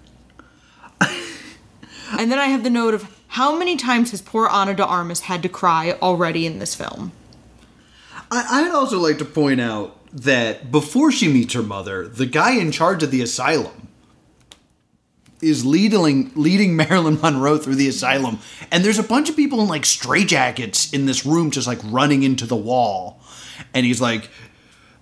And 2.12 2.30
then 2.30 2.38
I 2.38 2.46
have 2.46 2.64
the 2.64 2.70
note 2.70 2.94
of 2.94 3.06
how 3.28 3.56
many 3.56 3.76
times 3.76 4.10
has 4.10 4.22
poor 4.22 4.46
Ana 4.46 4.74
de 4.74 4.84
Armas 4.84 5.20
had 5.20 5.42
to 5.42 5.48
cry 5.48 5.96
already 6.00 6.46
in 6.46 6.58
this 6.58 6.74
film? 6.74 7.12
I, 8.30 8.62
I'd 8.62 8.74
also 8.74 8.98
like 8.98 9.18
to 9.18 9.24
point 9.24 9.60
out 9.60 9.98
that 10.12 10.70
before 10.70 11.12
she 11.12 11.28
meets 11.28 11.54
her 11.54 11.62
mother, 11.62 12.08
the 12.08 12.26
guy 12.26 12.52
in 12.52 12.72
charge 12.72 13.02
of 13.02 13.10
the 13.10 13.22
asylum 13.22 13.88
is 15.42 15.66
leading 15.66 16.32
leading 16.34 16.76
Marilyn 16.76 17.20
Monroe 17.20 17.58
through 17.58 17.74
the 17.74 17.88
asylum, 17.88 18.38
and 18.70 18.84
there's 18.84 18.98
a 18.98 19.02
bunch 19.02 19.28
of 19.28 19.36
people 19.36 19.60
in 19.60 19.68
like 19.68 19.82
straitjackets 19.82 20.94
in 20.94 21.06
this 21.06 21.26
room, 21.26 21.50
just 21.50 21.66
like 21.66 21.78
running 21.84 22.22
into 22.22 22.46
the 22.46 22.56
wall, 22.56 23.20
and 23.74 23.84
he's 23.84 24.00
like, 24.00 24.30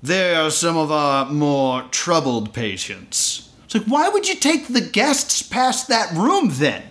"There 0.02 0.40
are 0.42 0.50
some 0.50 0.76
of 0.76 0.90
our 0.90 1.26
more 1.26 1.82
troubled 1.90 2.52
patients." 2.52 3.48
It's 3.64 3.74
like, 3.74 3.92
why 3.92 4.08
would 4.08 4.28
you 4.28 4.36
take 4.36 4.68
the 4.68 4.80
guests 4.80 5.42
past 5.42 5.88
that 5.88 6.12
room 6.12 6.50
then? 6.52 6.82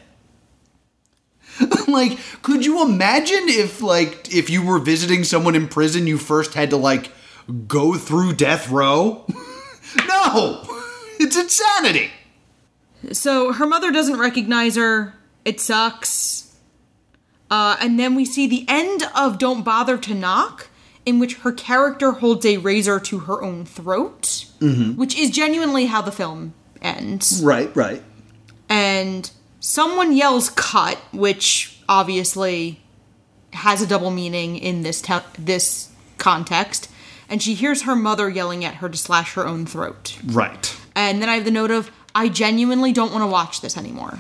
like 1.88 2.18
could 2.42 2.66
you 2.66 2.82
imagine 2.84 3.44
if 3.48 3.82
like 3.82 4.34
if 4.34 4.50
you 4.50 4.66
were 4.66 4.80
visiting 4.80 5.24
someone 5.24 5.56
in 5.56 5.68
prison 5.68 6.08
you 6.08 6.18
first 6.18 6.54
had 6.54 6.70
to 6.70 6.78
like 6.78 7.12
go 7.68 7.94
through 7.96 8.34
death 8.34 8.70
row 8.70 9.26
no 10.08 10.64
it's 11.20 11.38
insanity 11.38 12.10
So 13.12 13.52
her 13.54 13.68
mother 13.68 13.92
doesn't 13.92 14.18
recognize 14.18 14.76
her. 14.78 15.14
It 15.44 15.60
sucks. 15.60 16.56
Uh, 17.52 17.76
and 17.82 18.00
then 18.00 18.16
we 18.16 18.24
see 18.26 18.48
the 18.48 18.66
end 18.70 19.04
of 19.14 19.38
Don't 19.38 19.64
Bother 19.64 19.98
to 19.98 20.14
Knock, 20.14 20.70
in 21.06 21.20
which 21.20 21.36
her 21.40 21.52
character 21.52 22.14
holds 22.14 22.46
a 22.46 22.58
razor 22.58 23.00
to 23.02 23.20
her 23.20 23.44
own 23.44 23.66
throat, 23.66 24.46
which 24.96 25.18
is 25.18 25.30
genuinely 25.30 25.88
how 25.88 26.02
the 26.02 26.14
film 26.14 26.54
ends. 26.82 27.42
right 27.44 27.76
right 27.76 28.02
And 28.70 29.30
someone 29.64 30.12
yells 30.16 30.50
cut, 30.50 30.98
which 31.14 31.80
obviously 31.88 32.82
has 33.54 33.82
a 33.82 33.88
double 33.88 34.12
meaning 34.12 34.58
in 34.58 34.84
this 34.84 35.02
te- 35.02 35.20
this 35.40 35.90
context. 36.18 36.90
And 37.30 37.42
she 37.42 37.54
hears 37.54 37.84
her 37.84 37.96
mother 37.96 38.30
yelling 38.30 38.66
at 38.66 38.76
her 38.76 38.90
to 38.90 38.98
slash 38.98 39.34
her 39.34 39.48
own 39.48 39.66
throat. 39.66 40.18
right 40.26 40.76
And 40.96 41.22
then 41.22 41.30
I 41.30 41.36
have 41.36 41.46
the 41.46 41.52
note 41.52 41.72
of, 41.72 41.90
I 42.14 42.28
genuinely 42.30 42.92
don't 42.92 43.12
want 43.12 43.24
to 43.24 43.28
watch 43.28 43.62
this 43.62 43.78
anymore. 43.78 44.20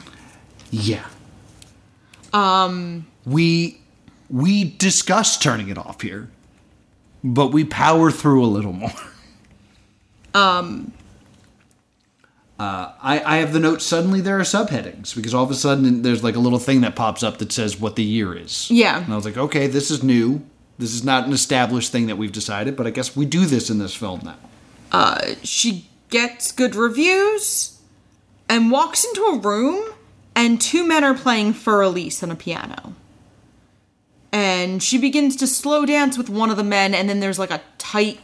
yeah 0.71 1.05
um 2.31 3.05
we 3.25 3.79
we 4.29 4.63
discussed 4.63 5.43
turning 5.43 5.69
it 5.69 5.77
off 5.77 6.01
here 6.01 6.29
but 7.23 7.47
we 7.49 7.63
power 7.63 8.09
through 8.09 8.43
a 8.43 8.47
little 8.47 8.73
more 8.73 8.89
Uh, 12.63 12.93
I, 13.01 13.21
I 13.25 13.37
have 13.39 13.51
the 13.51 13.59
note 13.59 13.81
suddenly 13.81 14.21
there 14.21 14.39
are 14.39 14.43
subheadings 14.43 15.13
because 15.13 15.33
all 15.33 15.43
of 15.43 15.51
a 15.51 15.53
sudden 15.53 16.01
there's 16.01 16.23
like 16.23 16.37
a 16.37 16.39
little 16.39 16.59
thing 16.59 16.79
that 16.79 16.95
pops 16.95 17.21
up 17.21 17.39
that 17.39 17.51
says 17.51 17.77
what 17.77 17.97
the 17.97 18.03
year 18.03 18.33
is. 18.33 18.71
Yeah. 18.71 19.03
And 19.03 19.11
I 19.11 19.17
was 19.17 19.25
like, 19.25 19.35
okay, 19.35 19.67
this 19.67 19.91
is 19.91 20.01
new. 20.01 20.41
This 20.77 20.93
is 20.93 21.03
not 21.03 21.27
an 21.27 21.33
established 21.33 21.91
thing 21.91 22.07
that 22.07 22.15
we've 22.15 22.31
decided, 22.31 22.77
but 22.77 22.87
I 22.87 22.89
guess 22.91 23.17
we 23.17 23.25
do 23.25 23.45
this 23.45 23.69
in 23.69 23.79
this 23.79 23.93
film 23.93 24.21
now. 24.23 25.17
She 25.43 25.89
gets 26.09 26.53
good 26.53 26.73
reviews 26.73 27.81
and 28.47 28.71
walks 28.71 29.03
into 29.03 29.21
a 29.23 29.39
room, 29.39 29.93
and 30.33 30.61
two 30.61 30.87
men 30.87 31.03
are 31.03 31.13
playing 31.15 31.53
Fur 31.53 31.81
Elise 31.81 32.23
on 32.23 32.31
a 32.31 32.35
piano. 32.35 32.95
And 34.31 34.81
she 34.81 34.97
begins 34.97 35.35
to 35.35 35.47
slow 35.47 35.85
dance 35.85 36.17
with 36.17 36.29
one 36.29 36.49
of 36.49 36.55
the 36.55 36.63
men, 36.63 36.93
and 36.93 37.09
then 37.09 37.19
there's 37.19 37.39
like 37.39 37.51
a 37.51 37.61
tight, 37.77 38.21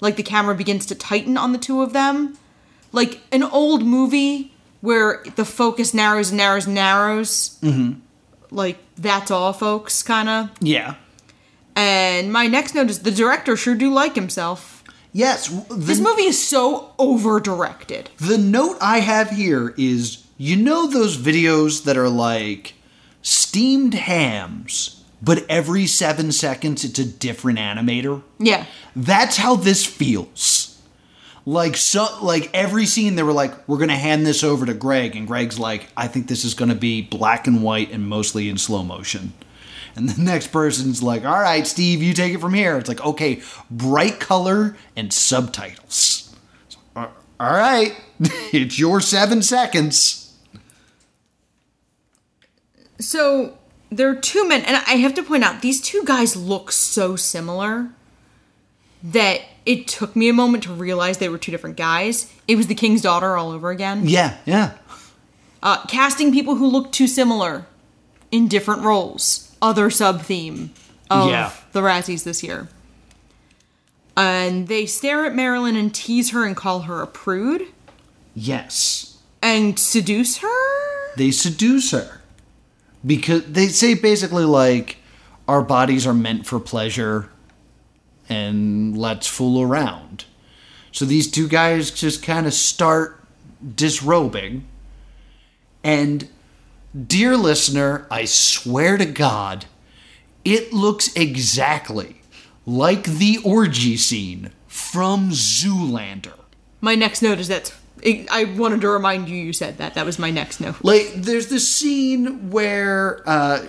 like 0.00 0.16
the 0.16 0.22
camera 0.22 0.54
begins 0.54 0.86
to 0.86 0.94
tighten 0.94 1.36
on 1.36 1.52
the 1.52 1.58
two 1.58 1.82
of 1.82 1.92
them. 1.92 2.38
Like 2.92 3.20
an 3.32 3.42
old 3.42 3.82
movie 3.84 4.52
where 4.80 5.22
the 5.36 5.44
focus 5.44 5.94
narrows 5.94 6.30
and 6.30 6.38
narrows 6.38 6.66
and 6.66 6.74
narrows. 6.74 7.58
Mm-hmm. 7.62 8.00
Like, 8.50 8.78
that's 8.96 9.30
all, 9.30 9.52
folks, 9.52 10.02
kind 10.02 10.28
of. 10.28 10.50
Yeah. 10.60 10.96
And 11.74 12.32
my 12.32 12.46
next 12.48 12.74
note 12.74 12.90
is 12.90 12.98
the 13.00 13.10
director 13.10 13.56
sure 13.56 13.74
do 13.74 13.90
like 13.92 14.14
himself. 14.14 14.84
Yes. 15.12 15.48
The, 15.48 15.74
This 15.74 16.00
movie 16.00 16.24
is 16.24 16.42
so 16.46 16.92
over 16.98 17.40
directed. 17.40 18.10
the 18.18 18.36
note 18.38 18.76
I 18.80 18.98
have 19.00 19.30
here 19.30 19.74
is 19.78 20.24
you 20.36 20.56
know 20.56 20.86
those 20.86 21.16
videos 21.16 21.84
that 21.84 21.96
are 21.96 22.08
like 22.10 22.74
steamed 23.22 23.94
hams, 23.94 25.02
but 25.22 25.46
every 25.48 25.86
seven 25.86 26.32
seconds 26.32 26.84
it's 26.84 26.98
a 26.98 27.04
different 27.06 27.58
animator? 27.58 28.22
Yeah. 28.38 28.66
That's 28.96 29.36
how 29.38 29.56
this 29.56 29.86
feels. 29.86 30.61
Like 31.44 31.76
so 31.76 32.06
like 32.22 32.50
every 32.54 32.86
scene 32.86 33.16
they 33.16 33.22
were 33.22 33.32
like, 33.32 33.68
we're 33.68 33.78
gonna 33.78 33.96
hand 33.96 34.24
this 34.24 34.44
over 34.44 34.64
to 34.64 34.74
Greg, 34.74 35.16
and 35.16 35.26
Greg's 35.26 35.58
like, 35.58 35.88
I 35.96 36.06
think 36.06 36.28
this 36.28 36.44
is 36.44 36.54
gonna 36.54 36.76
be 36.76 37.02
black 37.02 37.46
and 37.46 37.62
white 37.62 37.90
and 37.90 38.08
mostly 38.08 38.48
in 38.48 38.58
slow 38.58 38.84
motion. 38.84 39.32
And 39.96 40.08
the 40.08 40.22
next 40.30 40.48
person's 40.48 41.02
like, 41.02 41.24
all 41.24 41.40
right, 41.40 41.66
Steve, 41.66 42.02
you 42.02 42.14
take 42.14 42.32
it 42.32 42.40
from 42.40 42.54
here. 42.54 42.78
It's 42.78 42.88
like, 42.88 43.04
okay, 43.04 43.42
bright 43.70 44.20
color 44.20 44.76
and 44.96 45.12
subtitles. 45.12 46.34
All 46.94 47.10
right, 47.40 47.96
it's 48.52 48.78
your 48.78 49.00
seven 49.00 49.42
seconds. 49.42 50.36
So 53.00 53.58
there 53.90 54.08
are 54.08 54.14
two 54.14 54.46
men, 54.46 54.62
and 54.62 54.76
I 54.76 54.92
have 54.92 55.14
to 55.14 55.24
point 55.24 55.42
out 55.42 55.60
these 55.60 55.80
two 55.80 56.04
guys 56.04 56.36
look 56.36 56.70
so 56.70 57.16
similar 57.16 57.90
that 59.02 59.42
it 59.64 59.86
took 59.88 60.16
me 60.16 60.28
a 60.28 60.32
moment 60.32 60.64
to 60.64 60.72
realize 60.72 61.18
they 61.18 61.28
were 61.28 61.38
two 61.38 61.52
different 61.52 61.76
guys. 61.76 62.32
It 62.48 62.56
was 62.56 62.66
the 62.66 62.74
King's 62.74 63.02
Daughter 63.02 63.36
all 63.36 63.50
over 63.50 63.70
again. 63.70 64.08
Yeah, 64.08 64.36
yeah. 64.44 64.72
Uh, 65.62 65.84
casting 65.86 66.32
people 66.32 66.56
who 66.56 66.66
look 66.66 66.90
too 66.92 67.06
similar 67.06 67.66
in 68.30 68.48
different 68.48 68.82
roles. 68.82 69.54
Other 69.62 69.90
sub 69.90 70.22
theme 70.22 70.72
of 71.08 71.30
Yeah. 71.30 71.52
the 71.72 71.80
Razzies 71.82 72.24
this 72.24 72.42
year. 72.42 72.68
And 74.16 74.68
they 74.68 74.86
stare 74.86 75.24
at 75.24 75.34
Marilyn 75.34 75.76
and 75.76 75.94
tease 75.94 76.30
her 76.30 76.44
and 76.44 76.56
call 76.56 76.80
her 76.82 77.00
a 77.00 77.06
prude 77.06 77.68
Yes. 78.34 79.16
and 79.42 79.78
seduce 79.78 80.38
her. 80.38 81.16
they 81.16 81.30
seduce 81.30 81.90
her 81.90 82.22
because 83.06 83.42
they 83.46 83.68
say 83.68 83.92
basically 83.94 84.44
like 84.46 84.96
our 85.46 85.60
bodies 85.62 86.06
are 86.06 86.14
meant 86.14 86.46
for 86.46 86.58
pleasure 86.58 87.28
and 88.32 88.96
let's 88.96 89.26
fool 89.26 89.60
around 89.62 90.24
so 90.90 91.04
these 91.04 91.30
two 91.30 91.46
guys 91.48 91.90
just 91.90 92.22
kind 92.22 92.46
of 92.46 92.54
start 92.54 93.22
disrobing 93.74 94.64
and 95.84 96.28
dear 97.06 97.36
listener 97.36 98.06
i 98.10 98.24
swear 98.24 98.96
to 98.96 99.06
god 99.06 99.66
it 100.44 100.72
looks 100.72 101.14
exactly 101.14 102.22
like 102.66 103.04
the 103.04 103.38
orgy 103.44 103.96
scene 103.96 104.50
from 104.66 105.30
zoolander 105.30 106.38
My 106.80 106.94
next 106.94 107.22
note 107.22 107.38
is 107.38 107.48
that 107.48 107.72
I 108.04 108.44
wanted 108.56 108.80
to 108.80 108.88
remind 108.88 109.28
you 109.28 109.36
you 109.36 109.52
said 109.52 109.78
that. 109.78 109.94
That 109.94 110.04
was 110.04 110.18
my 110.18 110.30
next 110.32 110.60
note. 110.60 110.74
Like 110.82 111.12
there's 111.14 111.46
this 111.46 111.72
scene 111.72 112.50
where 112.50 113.22
uh 113.26 113.64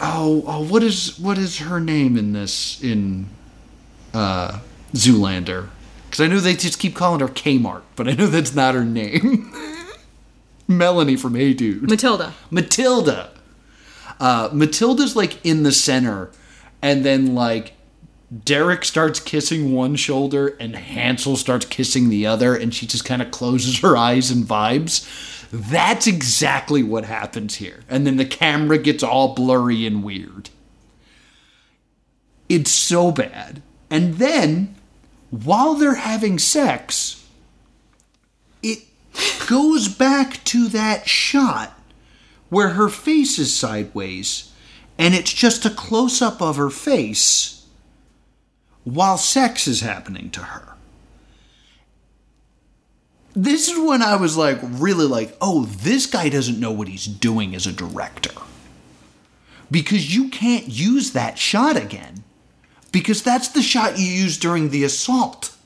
oh, 0.00 0.44
oh 0.46 0.62
what 0.64 0.84
is 0.84 1.18
what 1.18 1.36
is 1.36 1.58
her 1.58 1.80
name 1.80 2.16
in 2.16 2.32
this 2.32 2.80
in 2.82 3.26
uh 4.14 4.60
Zoolander? 4.94 5.68
Cuz 6.10 6.20
I 6.20 6.26
know 6.26 6.40
they 6.40 6.54
just 6.54 6.78
keep 6.78 6.94
calling 6.94 7.20
her 7.20 7.28
Kmart, 7.28 7.82
but 7.96 8.08
I 8.08 8.12
know 8.12 8.26
that's 8.26 8.54
not 8.54 8.74
her 8.74 8.84
name. 8.84 9.52
Melanie 10.68 11.16
from 11.16 11.34
Hey 11.34 11.54
Dude. 11.54 11.88
Matilda. 11.88 12.34
Matilda. 12.50 13.30
Uh 14.20 14.48
Matilda's 14.52 15.16
like 15.16 15.44
in 15.44 15.62
the 15.62 15.72
center 15.72 16.30
and 16.82 17.04
then 17.04 17.34
like 17.34 17.74
Derek 18.44 18.84
starts 18.84 19.20
kissing 19.20 19.72
one 19.72 19.94
shoulder 19.94 20.56
and 20.58 20.74
Hansel 20.74 21.36
starts 21.36 21.66
kissing 21.66 22.08
the 22.08 22.26
other, 22.26 22.56
and 22.56 22.74
she 22.74 22.86
just 22.86 23.04
kind 23.04 23.20
of 23.20 23.30
closes 23.30 23.80
her 23.80 23.94
eyes 23.94 24.30
and 24.30 24.44
vibes. 24.44 25.06
That's 25.50 26.06
exactly 26.06 26.82
what 26.82 27.04
happens 27.04 27.56
here. 27.56 27.80
And 27.90 28.06
then 28.06 28.16
the 28.16 28.24
camera 28.24 28.78
gets 28.78 29.02
all 29.02 29.34
blurry 29.34 29.86
and 29.86 30.02
weird. 30.02 30.48
It's 32.48 32.70
so 32.70 33.12
bad. 33.12 33.60
And 33.92 34.14
then, 34.14 34.74
while 35.28 35.74
they're 35.74 35.96
having 35.96 36.38
sex, 36.38 37.26
it 38.62 38.78
goes 39.46 39.86
back 39.86 40.42
to 40.44 40.68
that 40.68 41.06
shot 41.06 41.78
where 42.48 42.70
her 42.70 42.88
face 42.88 43.38
is 43.38 43.54
sideways 43.54 44.50
and 44.96 45.12
it's 45.12 45.32
just 45.32 45.66
a 45.66 45.70
close 45.70 46.22
up 46.22 46.40
of 46.40 46.56
her 46.56 46.70
face 46.70 47.66
while 48.84 49.18
sex 49.18 49.68
is 49.68 49.82
happening 49.82 50.30
to 50.30 50.40
her. 50.40 50.72
This 53.34 53.68
is 53.68 53.78
when 53.78 54.00
I 54.00 54.16
was 54.16 54.38
like, 54.38 54.58
really 54.62 55.06
like, 55.06 55.36
oh, 55.38 55.66
this 55.66 56.06
guy 56.06 56.30
doesn't 56.30 56.58
know 56.58 56.72
what 56.72 56.88
he's 56.88 57.04
doing 57.04 57.54
as 57.54 57.66
a 57.66 57.72
director. 57.72 58.32
Because 59.70 60.16
you 60.16 60.30
can't 60.30 60.68
use 60.68 61.12
that 61.12 61.38
shot 61.38 61.76
again. 61.76 62.24
Because 62.92 63.22
that's 63.22 63.48
the 63.48 63.62
shot 63.62 63.98
you 63.98 64.06
used 64.06 64.40
during 64.40 64.68
the 64.68 64.84
assault. 64.84 65.56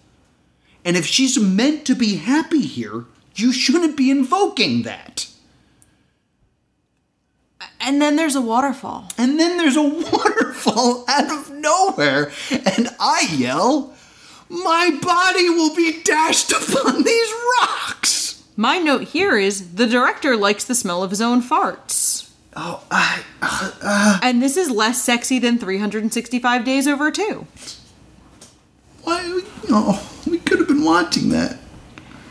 And 0.84 0.96
if 0.96 1.04
she's 1.04 1.38
meant 1.38 1.84
to 1.86 1.94
be 1.94 2.16
happy 2.16 2.62
here, 2.62 3.04
you 3.34 3.52
shouldn't 3.52 3.96
be 3.96 4.10
invoking 4.10 4.82
that. 4.82 5.26
And 7.80 8.00
then 8.00 8.16
there's 8.16 8.36
a 8.36 8.40
waterfall. 8.40 9.10
And 9.18 9.38
then 9.38 9.58
there's 9.58 9.76
a 9.76 9.82
waterfall 9.82 11.04
out 11.08 11.30
of 11.30 11.50
nowhere, 11.52 12.30
and 12.50 12.88
I 12.98 13.28
yell, 13.36 13.94
My 14.48 14.96
body 15.02 15.48
will 15.50 15.74
be 15.74 16.02
dashed 16.02 16.52
upon 16.52 17.02
these 17.02 17.32
rocks! 17.60 18.44
My 18.56 18.78
note 18.78 19.08
here 19.08 19.36
is 19.36 19.74
the 19.74 19.86
director 19.86 20.36
likes 20.36 20.64
the 20.64 20.74
smell 20.74 21.02
of 21.02 21.10
his 21.10 21.20
own 21.20 21.42
farts. 21.42 22.25
Oh, 22.56 22.82
I. 22.90 24.18
And 24.22 24.42
this 24.42 24.56
is 24.56 24.70
less 24.70 25.02
sexy 25.02 25.38
than 25.38 25.58
365 25.58 26.64
Days 26.64 26.88
Over 26.88 27.10
2. 27.10 27.46
Why? 29.04 29.42
Oh, 29.68 30.10
we 30.26 30.38
could 30.38 30.58
have 30.58 30.68
been 30.68 30.82
watching 30.84 31.28
that. 31.28 31.58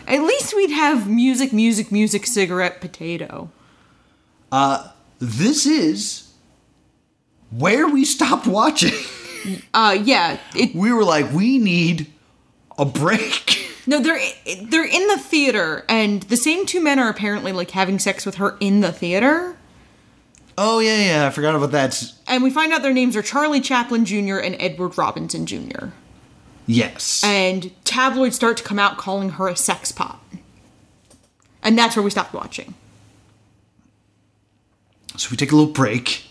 At 0.08 0.22
least 0.24 0.56
we'd 0.56 0.72
have 0.72 1.10
music, 1.10 1.54
music, 1.54 1.92
music, 1.92 2.26
cigarette, 2.26 2.82
potato. 2.82 3.50
Uh, 4.52 4.90
this 5.20 5.66
is 5.66 6.32
where 7.52 7.88
we 7.88 8.04
stopped 8.06 8.48
watching. 8.48 8.94
Uh, 9.76 9.96
yeah. 10.04 10.40
It, 10.56 10.74
We 10.76 10.92
were 10.92 11.04
like, 11.04 11.32
we 11.32 11.60
need 11.60 12.08
a 12.80 12.86
break. 12.86 13.72
no, 13.86 14.00
they're 14.00 14.20
they're 14.64 14.84
in 14.88 15.08
the 15.08 15.20
theater, 15.20 15.86
and 15.88 16.24
the 16.24 16.36
same 16.38 16.66
two 16.66 16.82
men 16.82 16.98
are 16.98 17.10
apparently 17.10 17.52
like 17.52 17.70
having 17.72 18.00
sex 18.00 18.26
with 18.26 18.36
her 18.36 18.58
in 18.60 18.82
the 18.82 18.92
theater. 18.92 19.55
Oh, 20.58 20.80
yeah, 20.80 20.98
yeah, 20.98 21.28
I 21.28 21.30
forgot 21.32 21.56
about 21.56 21.72
that. 21.72 22.14
And 22.28 22.42
we 22.44 22.50
find 22.50 22.72
out 22.72 22.82
their 22.82 22.94
names 22.94 23.16
are 23.16 23.22
Charlie 23.22 23.60
Chaplin 23.60 24.06
Jr. 24.06 24.38
and 24.38 24.56
Edward 24.60 24.98
Robinson 24.98 25.46
Jr. 25.46 25.88
Yes. 26.66 27.24
And 27.24 27.72
tabloids 27.84 28.36
start 28.36 28.58
to 28.58 28.64
come 28.64 28.80
out 28.80 28.98
calling 28.98 29.32
her 29.32 29.48
a 29.48 29.56
sex 29.56 29.92
pot. 29.92 30.20
And 31.62 31.78
that's 31.78 31.96
where 31.96 32.04
we 32.04 32.10
stopped 32.10 32.34
watching. 32.34 32.74
So 35.18 35.30
we 35.32 35.38
take 35.38 35.52
a 35.52 35.56
little 35.56 35.74
break. 35.74 36.24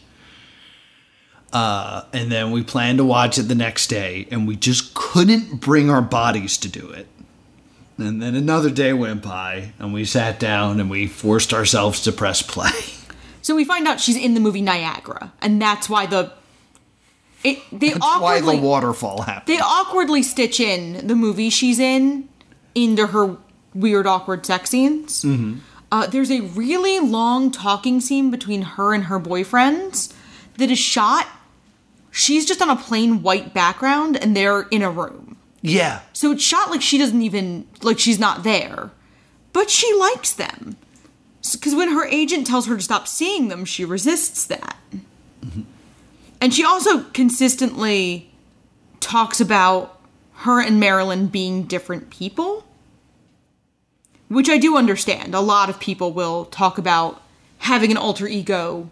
Uh, 1.52 2.04
and 2.12 2.32
then 2.32 2.50
we 2.50 2.62
planned 2.62 2.98
to 2.98 3.04
watch 3.04 3.38
it 3.38 3.42
the 3.42 3.54
next 3.54 3.86
day, 3.86 4.26
and 4.30 4.48
we 4.48 4.56
just 4.56 4.92
couldn't 4.94 5.60
bring 5.60 5.88
our 5.88 6.02
bodies 6.02 6.58
to 6.58 6.68
do 6.68 6.90
it. 6.90 7.06
And 7.96 8.20
then 8.20 8.34
another 8.34 8.70
day 8.70 8.92
went 8.92 9.22
by, 9.22 9.72
and 9.78 9.92
we 9.92 10.04
sat 10.04 10.40
down 10.40 10.80
and 10.80 10.90
we 10.90 11.06
forced 11.06 11.54
ourselves 11.54 12.00
to 12.02 12.12
press 12.12 12.42
play. 12.42 12.70
So 13.44 13.54
we 13.54 13.66
find 13.66 13.86
out 13.86 14.00
she's 14.00 14.16
in 14.16 14.32
the 14.32 14.40
movie 14.40 14.62
Niagara, 14.62 15.34
and 15.42 15.60
that's 15.60 15.86
why 15.86 16.06
the 16.06 16.32
it 17.44 17.58
they 17.70 17.90
That's 17.90 18.00
why 18.18 18.40
the 18.40 18.56
waterfall 18.56 19.20
happened. 19.20 19.54
they 19.54 19.60
awkwardly 19.60 20.22
stitch 20.22 20.60
in 20.60 21.06
the 21.06 21.14
movie 21.14 21.50
she's 21.50 21.78
in 21.78 22.26
into 22.74 23.08
her 23.08 23.36
weird 23.74 24.06
awkward 24.06 24.46
sex 24.46 24.70
scenes. 24.70 25.26
Uh, 25.92 26.06
there's 26.06 26.30
a 26.30 26.40
really 26.40 26.98
long 27.00 27.50
talking 27.50 28.00
scene 28.00 28.30
between 28.30 28.62
her 28.62 28.94
and 28.94 29.04
her 29.04 29.20
boyfriends 29.20 30.14
that 30.56 30.70
is 30.70 30.78
shot. 30.78 31.28
She's 32.10 32.46
just 32.46 32.62
on 32.62 32.70
a 32.70 32.76
plain 32.76 33.22
white 33.22 33.52
background, 33.52 34.16
and 34.16 34.34
they're 34.34 34.62
in 34.70 34.80
a 34.80 34.90
room. 34.90 35.36
yeah. 35.60 36.00
So 36.14 36.32
it's 36.32 36.42
shot 36.42 36.70
like 36.70 36.80
she 36.80 36.96
doesn't 36.96 37.20
even 37.20 37.66
like 37.82 37.98
she's 37.98 38.18
not 38.18 38.42
there, 38.42 38.90
but 39.52 39.68
she 39.68 39.92
likes 39.94 40.32
them. 40.32 40.76
Because 41.52 41.74
when 41.74 41.90
her 41.90 42.04
agent 42.06 42.46
tells 42.46 42.66
her 42.66 42.76
to 42.76 42.82
stop 42.82 43.06
seeing 43.06 43.48
them, 43.48 43.64
she 43.64 43.84
resists 43.84 44.46
that. 44.46 44.76
And 46.40 46.52
she 46.52 46.64
also 46.64 47.02
consistently 47.10 48.30
talks 49.00 49.40
about 49.40 50.00
her 50.34 50.60
and 50.60 50.80
Marilyn 50.80 51.26
being 51.26 51.64
different 51.64 52.10
people, 52.10 52.64
which 54.28 54.48
I 54.48 54.58
do 54.58 54.76
understand. 54.76 55.34
A 55.34 55.40
lot 55.40 55.68
of 55.68 55.78
people 55.78 56.12
will 56.12 56.46
talk 56.46 56.78
about 56.78 57.22
having 57.58 57.90
an 57.90 57.96
alter 57.96 58.26
ego, 58.26 58.90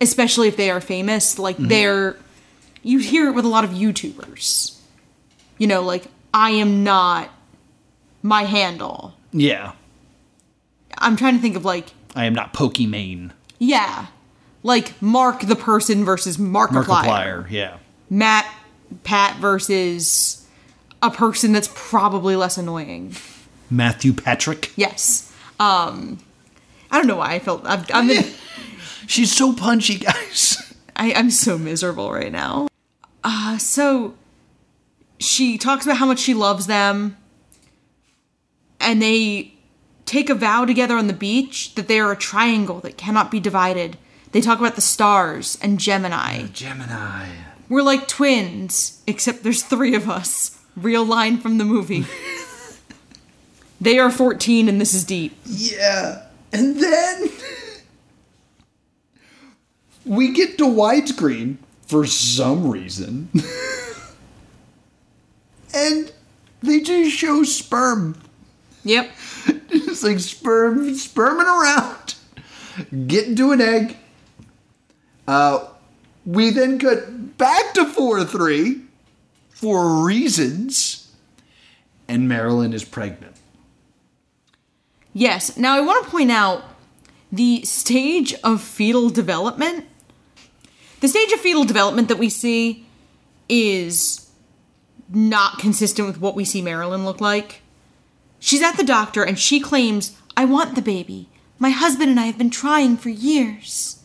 especially 0.00 0.48
if 0.48 0.56
they 0.56 0.70
are 0.70 0.80
famous. 0.80 1.38
Like 1.38 1.56
mm-hmm. 1.56 1.68
they're, 1.68 2.16
you 2.82 2.98
hear 2.98 3.28
it 3.28 3.32
with 3.32 3.44
a 3.44 3.48
lot 3.48 3.64
of 3.64 3.70
YouTubers 3.70 4.78
you 5.62 5.68
know, 5.68 5.80
like 5.80 6.06
I 6.34 6.50
am 6.50 6.82
not 6.82 7.30
my 8.20 8.42
handle. 8.42 9.14
Yeah. 9.32 9.74
I'm 11.02 11.16
trying 11.16 11.34
to 11.34 11.40
think 11.40 11.56
of 11.56 11.64
like, 11.64 11.92
I 12.14 12.24
am 12.26 12.34
not 12.34 12.54
Pokimane. 12.54 13.32
yeah, 13.58 14.06
like 14.62 15.00
Mark 15.02 15.40
the 15.42 15.56
person 15.56 16.04
versus 16.04 16.36
Markiplier. 16.36 16.84
Markiplier. 16.84 17.50
Yeah. 17.50 17.78
Matt 18.08 18.46
Pat 19.04 19.36
versus 19.38 20.46
a 21.02 21.10
person 21.10 21.52
that's 21.52 21.70
probably 21.74 22.36
less 22.36 22.56
annoying. 22.58 23.16
Matthew 23.70 24.12
Patrick. 24.12 24.72
Yes. 24.76 25.32
Um, 25.58 26.18
I 26.90 26.98
don't 26.98 27.06
know 27.06 27.16
why 27.16 27.32
I 27.32 27.38
felt 27.38 27.62
I'm, 27.64 27.84
I'm 27.92 28.10
in, 28.10 28.24
She's 29.06 29.32
so 29.34 29.52
punchy, 29.54 29.98
guys. 29.98 30.74
I, 30.94 31.12
I'm 31.14 31.30
so 31.30 31.58
miserable 31.58 32.12
right 32.12 32.30
now. 32.30 32.68
Uh, 33.24 33.58
so 33.58 34.14
she 35.18 35.58
talks 35.58 35.84
about 35.86 35.96
how 35.96 36.06
much 36.06 36.18
she 36.18 36.34
loves 36.34 36.66
them, 36.66 37.16
and 38.80 39.00
they 39.02 39.54
take 40.06 40.28
a 40.28 40.34
vow 40.34 40.64
together 40.64 40.96
on 40.96 41.06
the 41.06 41.12
beach 41.12 41.74
that 41.74 41.88
they 41.88 42.00
are 42.00 42.12
a 42.12 42.16
triangle 42.16 42.80
that 42.80 42.96
cannot 42.96 43.30
be 43.30 43.40
divided. 43.40 43.96
They 44.32 44.40
talk 44.40 44.58
about 44.58 44.74
the 44.74 44.80
stars 44.80 45.58
and 45.62 45.78
Gemini. 45.78 46.46
Gemini. 46.52 47.28
We're 47.68 47.82
like 47.82 48.08
twins, 48.08 49.02
except 49.06 49.42
there's 49.42 49.62
three 49.62 49.94
of 49.94 50.08
us. 50.08 50.58
Real 50.76 51.04
line 51.04 51.38
from 51.38 51.58
the 51.58 51.64
movie. 51.64 52.06
they 53.80 53.98
are 53.98 54.10
14 54.10 54.68
and 54.68 54.80
this 54.80 54.94
is 54.94 55.04
deep. 55.04 55.36
Yeah. 55.44 56.26
And 56.52 56.80
then 56.80 57.24
we 60.04 60.32
get 60.32 60.58
to 60.58 60.64
widescreen 60.64 61.58
for 61.86 62.06
some 62.06 62.70
reason. 62.70 63.28
and 65.74 66.12
they 66.62 66.80
just 66.80 67.16
show 67.16 67.42
sperm. 67.42 68.20
Yep. 68.84 69.10
It's 69.74 70.02
like 70.02 70.20
sperm 70.20 70.94
sperming 70.94 71.46
around. 71.46 72.14
Getting 73.06 73.36
to 73.36 73.52
an 73.52 73.60
egg. 73.60 73.96
Uh 75.26 75.68
we 76.24 76.50
then 76.50 76.78
cut 76.78 77.36
back 77.36 77.74
to 77.74 77.84
4-3 77.84 78.84
for 79.50 80.04
reasons. 80.04 81.10
And 82.06 82.28
Marilyn 82.28 82.72
is 82.72 82.84
pregnant. 82.84 83.36
Yes. 85.12 85.56
Now 85.56 85.74
I 85.74 85.80
want 85.80 86.04
to 86.04 86.10
point 86.10 86.30
out 86.30 86.64
the 87.30 87.62
stage 87.62 88.34
of 88.44 88.60
fetal 88.60 89.08
development. 89.08 89.86
The 91.00 91.08
stage 91.08 91.32
of 91.32 91.40
fetal 91.40 91.64
development 91.64 92.08
that 92.08 92.18
we 92.18 92.28
see 92.28 92.86
is 93.48 94.30
not 95.08 95.58
consistent 95.58 96.06
with 96.08 96.20
what 96.20 96.34
we 96.34 96.44
see 96.44 96.62
Marilyn 96.62 97.04
look 97.04 97.20
like. 97.20 97.61
She's 98.44 98.60
at 98.60 98.76
the 98.76 98.82
doctor 98.82 99.22
and 99.22 99.38
she 99.38 99.60
claims, 99.60 100.16
I 100.36 100.46
want 100.46 100.74
the 100.74 100.82
baby. 100.82 101.28
My 101.60 101.70
husband 101.70 102.10
and 102.10 102.18
I 102.18 102.24
have 102.26 102.36
been 102.36 102.50
trying 102.50 102.96
for 102.96 103.08
years. 103.08 104.02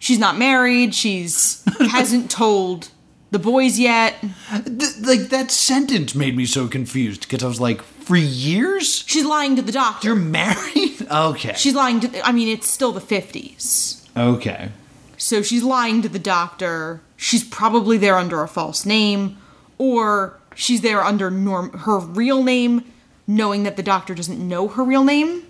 She's 0.00 0.18
not 0.18 0.36
married. 0.36 0.92
She's 0.92 1.62
hasn't 1.92 2.32
told 2.32 2.88
the 3.30 3.38
boys 3.38 3.78
yet. 3.78 4.16
Th- 4.20 4.96
like 5.02 5.28
that 5.28 5.52
sentence 5.52 6.16
made 6.16 6.36
me 6.36 6.46
so 6.46 6.66
confused 6.66 7.22
because 7.22 7.44
I 7.44 7.46
was 7.46 7.60
like, 7.60 7.80
for 7.80 8.16
years? 8.16 9.04
She's 9.06 9.24
lying 9.24 9.54
to 9.54 9.62
the 9.62 9.70
doctor. 9.72 10.08
You're 10.08 10.16
married? 10.16 10.90
Okay. 11.10 11.52
She's 11.54 11.74
lying 11.74 12.00
to. 12.00 12.26
I 12.26 12.32
mean, 12.32 12.48
it's 12.48 12.68
still 12.70 12.90
the 12.90 13.00
50s. 13.00 14.08
okay. 14.16 14.70
So 15.18 15.42
she's 15.42 15.62
lying 15.62 16.00
to 16.02 16.08
the 16.08 16.18
doctor. 16.18 17.02
she's 17.16 17.44
probably 17.44 17.98
there 17.98 18.16
under 18.16 18.42
a 18.42 18.48
false 18.48 18.84
name, 18.86 19.36
or 19.78 20.40
she's 20.54 20.80
there 20.80 21.04
under 21.04 21.30
norm 21.30 21.70
her 21.80 21.98
real 21.98 22.42
name, 22.42 22.84
knowing 23.26 23.62
that 23.62 23.76
the 23.76 23.82
doctor 23.82 24.14
doesn't 24.14 24.38
know 24.38 24.68
her 24.68 24.84
real 24.84 25.04
name. 25.04 25.44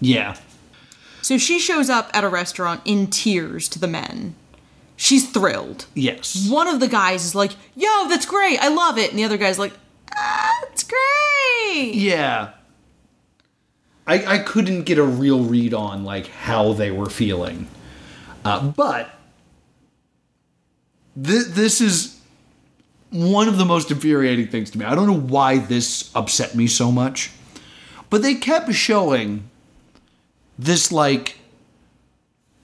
Yeah. 0.00 0.36
So 1.22 1.38
she 1.38 1.58
shows 1.58 1.90
up 1.90 2.10
at 2.14 2.24
a 2.24 2.28
restaurant 2.28 2.80
in 2.84 3.08
tears 3.08 3.68
to 3.70 3.78
the 3.78 3.88
men. 3.88 4.34
She's 4.96 5.30
thrilled. 5.30 5.86
Yes. 5.94 6.48
One 6.48 6.66
of 6.66 6.80
the 6.80 6.88
guys 6.88 7.24
is 7.24 7.34
like, 7.34 7.52
"Yo, 7.76 8.08
that's 8.08 8.26
great. 8.26 8.58
I 8.60 8.68
love 8.68 8.98
it." 8.98 9.10
And 9.10 9.18
the 9.18 9.24
other 9.24 9.36
guy's 9.36 9.58
like, 9.58 9.72
"Ah, 10.16 10.60
it's 10.72 10.84
great." 10.84 11.94
Yeah. 11.94 12.50
I, 14.06 14.36
I 14.36 14.38
couldn't 14.38 14.84
get 14.84 14.96
a 14.98 15.04
real 15.04 15.44
read 15.44 15.74
on 15.74 16.02
like 16.02 16.28
how 16.28 16.72
they 16.72 16.90
were 16.90 17.10
feeling, 17.10 17.68
uh, 18.42 18.68
but 18.68 19.10
th- 21.22 21.48
this 21.48 21.82
is 21.82 22.17
one 23.10 23.48
of 23.48 23.58
the 23.58 23.64
most 23.64 23.90
infuriating 23.90 24.48
things 24.48 24.70
to 24.70 24.78
me. 24.78 24.84
I 24.84 24.94
don't 24.94 25.06
know 25.06 25.18
why 25.18 25.58
this 25.58 26.10
upset 26.14 26.54
me 26.54 26.66
so 26.66 26.92
much, 26.92 27.30
but 28.10 28.22
they 28.22 28.34
kept 28.34 28.72
showing 28.72 29.48
this 30.58 30.92
like 30.92 31.36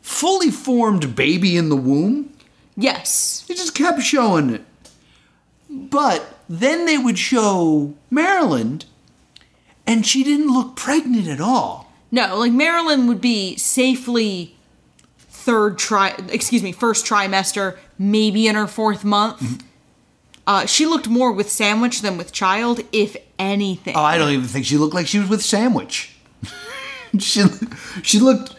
fully 0.01 0.51
formed 0.51 1.17
baby 1.17 1.57
in 1.57 1.69
the 1.69 1.77
womb. 1.77 2.33
Yes. 2.77 3.45
They 3.49 3.55
just 3.55 3.75
kept 3.75 4.03
showing 4.03 4.51
it. 4.51 4.63
But 5.71 6.39
then 6.49 6.87
they 6.87 6.99
would 6.99 7.19
show 7.19 7.95
Marilyn, 8.11 8.83
and 9.87 10.07
she 10.07 10.23
didn't 10.23 10.53
look 10.53 10.77
pregnant 10.77 11.27
at 11.27 11.41
all. 11.41 11.93
No, 12.11 12.37
like 12.37 12.53
Marilyn 12.53 13.07
would 13.07 13.21
be 13.21 13.57
safely 13.57 14.57
third 15.19 15.79
try, 15.79 16.15
excuse 16.29 16.63
me, 16.63 16.73
first 16.73 17.07
trimester, 17.07 17.77
maybe 17.99 18.47
in 18.47 18.55
her 18.55 18.67
fourth 18.67 19.05
month. 19.05 19.41
Mm-hmm. 19.41 19.67
Uh, 20.47 20.67
she 20.67 20.87
looked 20.87 21.09
more 21.09 21.33
with 21.33 21.51
sandwich 21.51 22.03
than 22.03 22.19
with 22.19 22.33
child, 22.33 22.81
if 22.93 23.17
anything. 23.39 23.97
Oh, 23.97 24.03
I 24.03 24.19
don't 24.19 24.31
even 24.33 24.47
think 24.47 24.67
she 24.67 24.77
looked 24.77 24.95
like 24.95 25.07
she 25.07 25.19
was 25.19 25.29
with 25.29 25.43
Sandwich. 25.43 26.15
she, 27.19 27.45
she 28.03 28.19
looked 28.19 28.55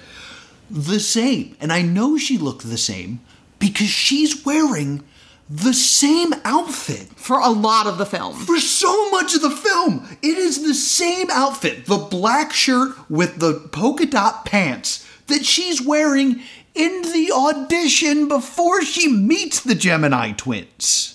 the 0.70 1.00
same. 1.00 1.56
And 1.60 1.72
I 1.72 1.82
know 1.82 2.18
she 2.18 2.38
looked 2.38 2.68
the 2.68 2.78
same 2.78 3.20
because 3.60 3.88
she's 3.90 4.46
wearing 4.46 5.04
the 5.48 5.74
same 5.74 6.34
outfit 6.44 7.08
for 7.16 7.38
a 7.40 7.50
lot 7.50 7.86
of 7.86 8.00
the 8.00 8.06
film. 8.06 8.36
for 8.36 8.58
so 8.58 9.12
much 9.12 9.36
of 9.36 9.42
the 9.44 9.52
film. 9.52 10.18
It 10.24 10.38
is 10.40 10.64
the 10.64 10.74
same 10.74 11.30
outfit, 11.30 11.86
the 11.86 11.98
black 11.98 12.52
shirt 12.52 12.96
with 13.12 13.40
the 13.40 13.68
polka 13.72 14.08
dot 14.08 14.46
pants 14.46 15.08
that 15.28 15.46
she's 15.46 15.82
wearing 15.82 16.42
in 16.74 17.04
the 17.04 17.32
audition 17.32 18.28
before 18.28 18.82
she 18.84 19.08
meets 19.08 19.60
the 19.60 19.76
Gemini 19.76 20.32
twins. 20.32 21.15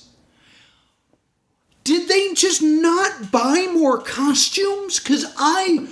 Did 1.84 2.08
they 2.08 2.34
just 2.34 2.62
not 2.62 3.30
buy 3.30 3.68
more 3.72 3.98
costumes? 3.98 4.98
Because 4.98 5.24
I 5.36 5.88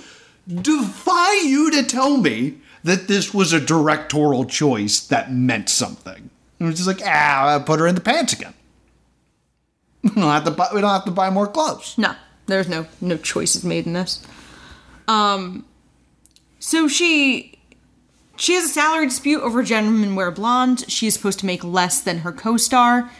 defy 0.47 1.41
you 1.45 1.71
to 1.71 1.83
tell 1.83 2.17
me 2.17 2.59
that 2.83 3.07
this 3.07 3.33
was 3.33 3.53
a 3.53 3.59
directorial 3.59 4.45
choice 4.45 4.99
that 5.07 5.31
meant 5.31 5.69
something. 5.69 6.29
It 6.59 6.63
was 6.63 6.75
just 6.75 6.87
like, 6.87 7.01
ah, 7.03 7.47
I'll 7.47 7.63
put 7.63 7.79
her 7.79 7.87
in 7.87 7.95
the 7.95 8.01
pants 8.01 8.33
again. 8.33 8.53
We 10.01 10.09
don't 10.11 10.31
have 10.31 10.45
to 10.45 10.51
buy, 10.51 10.69
we 10.73 10.79
don't 10.79 10.91
have 10.91 11.05
to 11.05 11.11
buy 11.11 11.29
more 11.29 11.45
clothes. 11.47 11.97
No, 11.97 12.15
there's 12.45 12.69
no 12.69 12.87
no 13.01 13.17
choices 13.17 13.65
made 13.65 13.85
in 13.85 13.91
this. 13.91 14.25
Um, 15.09 15.65
so 16.59 16.87
she 16.87 17.59
she 18.37 18.53
has 18.53 18.63
a 18.63 18.69
salary 18.69 19.07
dispute 19.07 19.41
over 19.41 19.61
Gentlemen 19.61 20.15
Wear 20.15 20.31
Blonde. 20.31 20.89
She 20.89 21.07
is 21.07 21.15
supposed 21.15 21.39
to 21.39 21.45
make 21.45 21.65
less 21.65 21.99
than 21.99 22.19
her 22.19 22.31
co-star, 22.31 23.11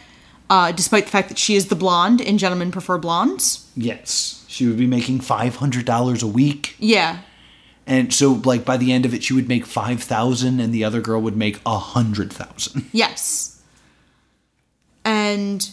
uh, 0.50 0.72
despite 0.72 1.04
the 1.06 1.10
fact 1.10 1.28
that 1.30 1.38
she 1.38 1.54
is 1.56 1.68
the 1.68 1.74
blonde 1.76 2.20
and 2.20 2.38
Gentlemen 2.38 2.70
Prefer 2.70 2.98
Blondes. 2.98 3.70
Yes, 3.74 4.44
she 4.48 4.66
would 4.66 4.76
be 4.76 4.86
making 4.86 5.20
five 5.20 5.56
hundred 5.56 5.86
dollars 5.86 6.22
a 6.22 6.26
week, 6.26 6.74
Yeah, 6.78 7.20
and 7.86 8.12
so 8.12 8.32
like 8.44 8.64
by 8.66 8.76
the 8.76 8.92
end 8.92 9.06
of 9.06 9.14
it, 9.14 9.22
she 9.24 9.32
would 9.32 9.48
make 9.48 9.64
five 9.64 10.02
thousand, 10.02 10.60
and 10.60 10.74
the 10.74 10.84
other 10.84 11.00
girl 11.00 11.20
would 11.22 11.36
make 11.36 11.60
a 11.64 11.78
hundred 11.78 12.32
thousand. 12.32 12.84
Yes. 12.92 13.56
And 15.04 15.70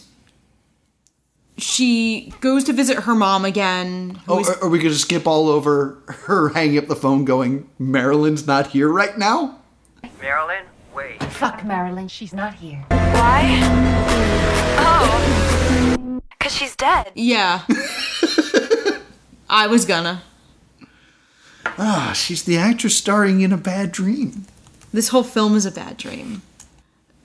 she 1.58 2.32
goes 2.40 2.64
to 2.64 2.72
visit 2.72 3.00
her 3.00 3.14
mom 3.14 3.44
again. 3.44 4.20
Oh, 4.28 4.40
is- 4.40 4.48
are, 4.48 4.64
are 4.64 4.68
we 4.68 4.78
going 4.78 4.92
to 4.92 4.98
skip 4.98 5.26
all 5.26 5.48
over 5.48 5.98
her 6.06 6.48
hanging 6.50 6.78
up 6.78 6.86
the 6.86 6.96
phone, 6.96 7.24
going, 7.24 7.68
"Marilyn's 7.78 8.46
not 8.46 8.68
here 8.68 8.88
right 8.88 9.18
now"? 9.18 9.58
Marilyn, 10.20 10.64
wait. 10.98 11.22
Fuck 11.24 11.64
Marilyn, 11.64 12.08
she's 12.08 12.32
not 12.34 12.54
here. 12.54 12.84
Why? 12.90 13.60
Oh. 14.78 16.20
Because 16.30 16.52
she's 16.54 16.74
dead. 16.76 17.12
yeah. 17.14 17.62
I 19.50 19.66
was 19.66 19.84
gonna. 19.86 20.22
Ah, 21.78 22.12
she's 22.14 22.42
the 22.42 22.58
actress 22.58 22.96
starring 22.96 23.40
in 23.40 23.52
a 23.52 23.56
bad 23.56 23.92
dream. 23.92 24.44
This 24.92 25.08
whole 25.08 25.22
film 25.22 25.54
is 25.54 25.64
a 25.64 25.70
bad 25.70 25.96
dream. 25.96 26.42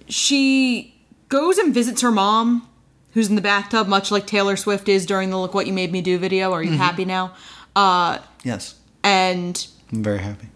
She 0.08 0.96
goes 1.30 1.58
and 1.58 1.74
visits 1.74 2.02
her 2.02 2.12
mom, 2.12 2.68
who's 3.14 3.30
in 3.30 3.36
the 3.36 3.42
bathtub, 3.42 3.88
much 3.88 4.12
like 4.12 4.28
Taylor 4.28 4.56
Swift 4.56 4.88
is 4.88 5.06
during 5.06 5.32
the 5.32 5.38
Look 5.40 5.54
What 5.54 5.66
You 5.68 5.74
Made 5.74 5.92
Me 5.92 6.02
Do 6.02 6.18
video. 6.18 6.52
Are 6.54 6.62
you 6.64 6.72
happy 6.78 7.06
now? 7.06 7.34
Uh, 7.76 8.20
Yes, 8.44 8.76
and 9.04 9.66
I'm 9.92 10.04
very 10.04 10.20
happy. 10.20 10.48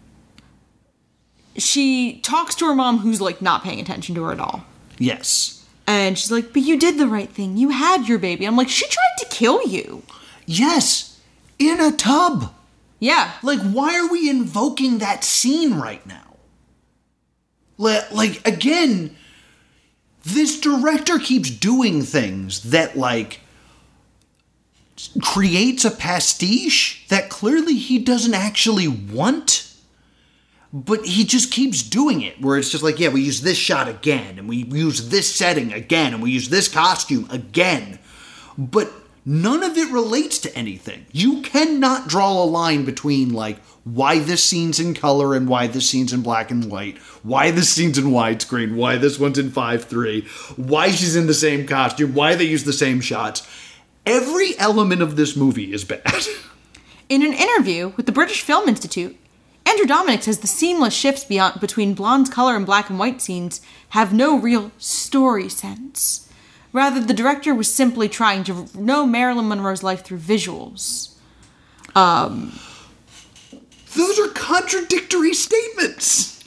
She 1.58 2.18
talks 2.20 2.54
to 2.56 2.66
her 2.66 2.74
mom, 2.74 2.98
who's 2.98 3.20
like 3.20 3.42
not 3.42 3.62
paying 3.62 3.80
attention 3.80 4.14
to 4.14 4.24
her 4.24 4.32
at 4.32 4.40
all. 4.40 4.64
Yes, 4.98 5.64
And 5.86 6.18
she's 6.18 6.30
like, 6.32 6.52
But 6.52 6.62
you 6.62 6.78
did 6.78 6.98
the 6.98 7.06
right 7.06 7.30
thing. 7.30 7.56
You 7.56 7.68
had 7.70 8.08
your 8.08 8.18
baby. 8.18 8.44
I'm 8.46 8.56
like, 8.56 8.68
She 8.68 8.86
tried 8.86 9.16
to 9.18 9.26
kill 9.26 9.66
you. 9.66 10.02
yes, 10.46 11.20
in 11.58 11.80
a 11.80 11.92
tub. 11.92 12.52
Yeah. 13.00 13.32
Like, 13.42 13.60
why 13.60 13.96
are 13.96 14.10
we 14.10 14.28
invoking 14.28 14.98
that 14.98 15.22
scene 15.24 15.74
right 15.74 16.04
now? 16.06 16.36
Like, 17.76 18.46
again, 18.46 19.16
this 20.24 20.58
director 20.60 21.18
keeps 21.20 21.48
doing 21.50 22.02
things 22.02 22.62
that, 22.64 22.96
like, 22.98 23.40
creates 25.22 25.84
a 25.84 25.90
pastiche 25.92 27.06
that 27.08 27.30
clearly 27.30 27.74
he 27.76 28.00
doesn't 28.00 28.34
actually 28.34 28.88
want, 28.88 29.67
but 30.72 31.04
he 31.06 31.24
just 31.24 31.50
keeps 31.50 31.82
doing 31.82 32.22
it. 32.22 32.40
Where 32.40 32.58
it's 32.58 32.70
just 32.70 32.84
like, 32.84 32.98
yeah, 32.98 33.08
we 33.08 33.22
use 33.22 33.40
this 33.40 33.58
shot 33.58 33.88
again, 33.88 34.38
and 34.38 34.48
we 34.48 34.56
use 34.64 35.08
this 35.08 35.34
setting 35.34 35.72
again, 35.72 36.14
and 36.14 36.22
we 36.22 36.30
use 36.30 36.48
this 36.48 36.68
costume 36.68 37.26
again. 37.30 37.98
But 38.56 38.92
none 39.24 39.62
of 39.62 39.76
it 39.76 39.90
relates 39.92 40.38
to 40.40 40.54
anything. 40.56 41.06
You 41.12 41.42
cannot 41.42 42.08
draw 42.08 42.42
a 42.42 42.44
line 42.44 42.84
between, 42.84 43.32
like, 43.32 43.58
why 43.84 44.18
this 44.18 44.44
scene's 44.44 44.78
in 44.78 44.94
color 44.94 45.34
and 45.34 45.48
why 45.48 45.66
this 45.66 45.88
scene's 45.88 46.12
in 46.12 46.22
black 46.22 46.50
and 46.50 46.70
white, 46.70 46.98
why 47.22 47.50
this 47.50 47.70
scene's 47.70 47.96
in 47.96 48.06
widescreen, 48.06 48.74
why 48.74 48.96
this 48.96 49.18
one's 49.18 49.38
in 49.38 49.50
5 49.50 49.84
3, 49.84 50.22
why 50.56 50.90
she's 50.90 51.16
in 51.16 51.26
the 51.26 51.34
same 51.34 51.66
costume, 51.66 52.14
why 52.14 52.34
they 52.34 52.44
use 52.44 52.64
the 52.64 52.72
same 52.72 53.00
shots. 53.00 53.46
Every 54.04 54.58
element 54.58 55.02
of 55.02 55.16
this 55.16 55.36
movie 55.36 55.72
is 55.72 55.84
bad. 55.84 56.02
In 57.08 57.22
an 57.22 57.32
interview 57.32 57.92
with 57.96 58.04
the 58.04 58.12
British 58.12 58.42
Film 58.42 58.68
Institute, 58.68 59.16
Andrew 59.68 59.84
Dominik 59.84 60.22
says 60.22 60.38
the 60.38 60.46
seamless 60.46 60.94
shifts 60.94 61.24
beyond, 61.24 61.60
between 61.60 61.92
blonde's 61.92 62.30
color 62.30 62.56
and 62.56 62.64
black 62.64 62.88
and 62.88 62.98
white 62.98 63.20
scenes 63.20 63.60
have 63.90 64.14
no 64.14 64.38
real 64.38 64.72
story 64.78 65.50
sense. 65.50 66.26
Rather, 66.72 67.00
the 67.00 67.12
director 67.12 67.54
was 67.54 67.72
simply 67.72 68.08
trying 68.08 68.44
to 68.44 68.66
know 68.74 69.04
Marilyn 69.04 69.48
Monroe's 69.48 69.82
life 69.82 70.02
through 70.02 70.20
visuals. 70.20 71.16
Um, 71.94 72.58
Those 73.94 74.18
are 74.18 74.28
contradictory 74.28 75.34
statements. 75.34 76.42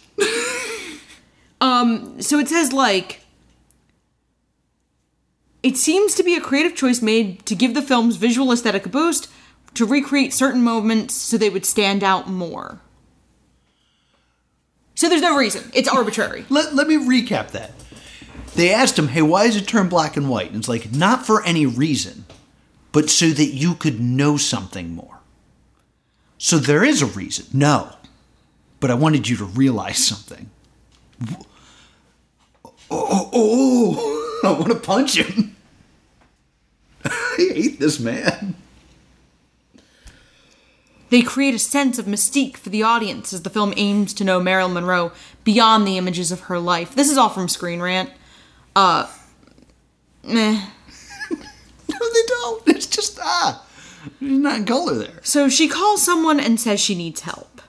Um, 1.60 2.22
so 2.24 2.40
it 2.40 2.50
says, 2.50 2.74
like, 2.74 3.22
it 5.62 5.78
seems 5.78 6.16
to 6.16 6.24
be 6.24 6.36
a 6.36 6.42
creative 6.42 6.76
choice 6.76 7.04
made 7.04 7.46
to 7.46 7.54
give 7.54 7.76
the 7.76 7.84
film's 7.84 8.16
visual 8.16 8.52
aesthetic 8.52 8.88
a 8.88 8.90
boost, 8.90 9.28
to 9.76 9.86
recreate 9.86 10.34
certain 10.34 10.64
moments 10.64 11.14
so 11.14 11.38
they 11.38 11.52
would 11.52 11.68
stand 11.68 12.04
out 12.04 12.28
more. 12.28 12.82
So 15.02 15.10
there's 15.10 15.24
no 15.24 15.36
reason. 15.36 15.72
It's 15.74 15.90
arbitrary. 15.90 16.46
Let, 16.52 16.76
let 16.76 16.86
me 16.86 16.96
recap 16.96 17.54
that. 17.54 17.72
They 18.54 18.72
asked 18.72 19.00
him, 19.00 19.08
hey, 19.08 19.24
why 19.24 19.46
is 19.46 19.56
it 19.56 19.68
turned 19.68 19.90
black 19.90 20.16
and 20.16 20.30
white? 20.30 20.50
And 20.50 20.58
it's 20.58 20.70
like, 20.70 20.92
not 20.92 21.26
for 21.26 21.44
any 21.44 21.66
reason, 21.66 22.26
but 22.92 23.10
so 23.10 23.30
that 23.30 23.48
you 23.48 23.74
could 23.74 24.00
know 24.00 24.38
something 24.38 24.94
more. 24.94 25.22
So 26.38 26.60
there 26.60 26.84
is 26.84 27.02
a 27.02 27.08
reason. 27.08 27.48
No. 27.52 27.96
But 28.80 28.92
I 28.92 28.94
wanted 28.94 29.28
you 29.28 29.38
to 29.38 29.44
realize 29.46 29.98
something. 29.98 30.52
Oh, 31.32 31.46
oh, 32.92 33.30
oh, 33.34 33.34
oh 33.34 34.42
I 34.44 34.52
want 34.52 34.68
to 34.68 34.76
punch 34.76 35.18
him. 35.18 35.56
I 37.06 37.36
hate 37.38 37.80
this 37.80 38.00
man. 38.00 38.54
They 41.12 41.22
create 41.22 41.54
a 41.54 41.60
sense 41.60 42.00
of 42.00 42.06
mystique 42.06 42.56
for 42.56 42.70
the 42.70 42.84
audience 42.84 43.34
as 43.34 43.44
the 43.44 43.50
film 43.50 43.74
aims 43.76 44.14
to 44.14 44.24
know 44.24 44.40
Marilyn 44.40 44.74
Monroe 44.74 45.12
beyond 45.44 45.86
the 45.86 45.98
images 45.98 46.32
of 46.32 46.42
her 46.42 46.58
life. 46.58 46.96
This 46.96 47.12
is 47.12 47.18
all 47.18 47.28
from 47.28 47.50
Screen 47.50 47.82
Rant. 47.82 48.10
Uh, 48.76 49.08
meh. 50.24 50.60
No, 51.90 52.10
they 52.14 52.26
don't. 52.28 52.68
It's 52.70 52.88
just 52.88 53.20
ah, 53.22 53.64
there's 54.22 54.40
not 54.40 54.60
in 54.60 54.66
color 54.66 54.96
there. 54.96 55.20
So 55.24 55.50
she 55.50 55.68
calls 55.68 56.02
someone 56.02 56.40
and 56.40 56.58
says 56.60 56.80
she 56.80 56.96
needs 56.96 57.22
help. 57.22 57.62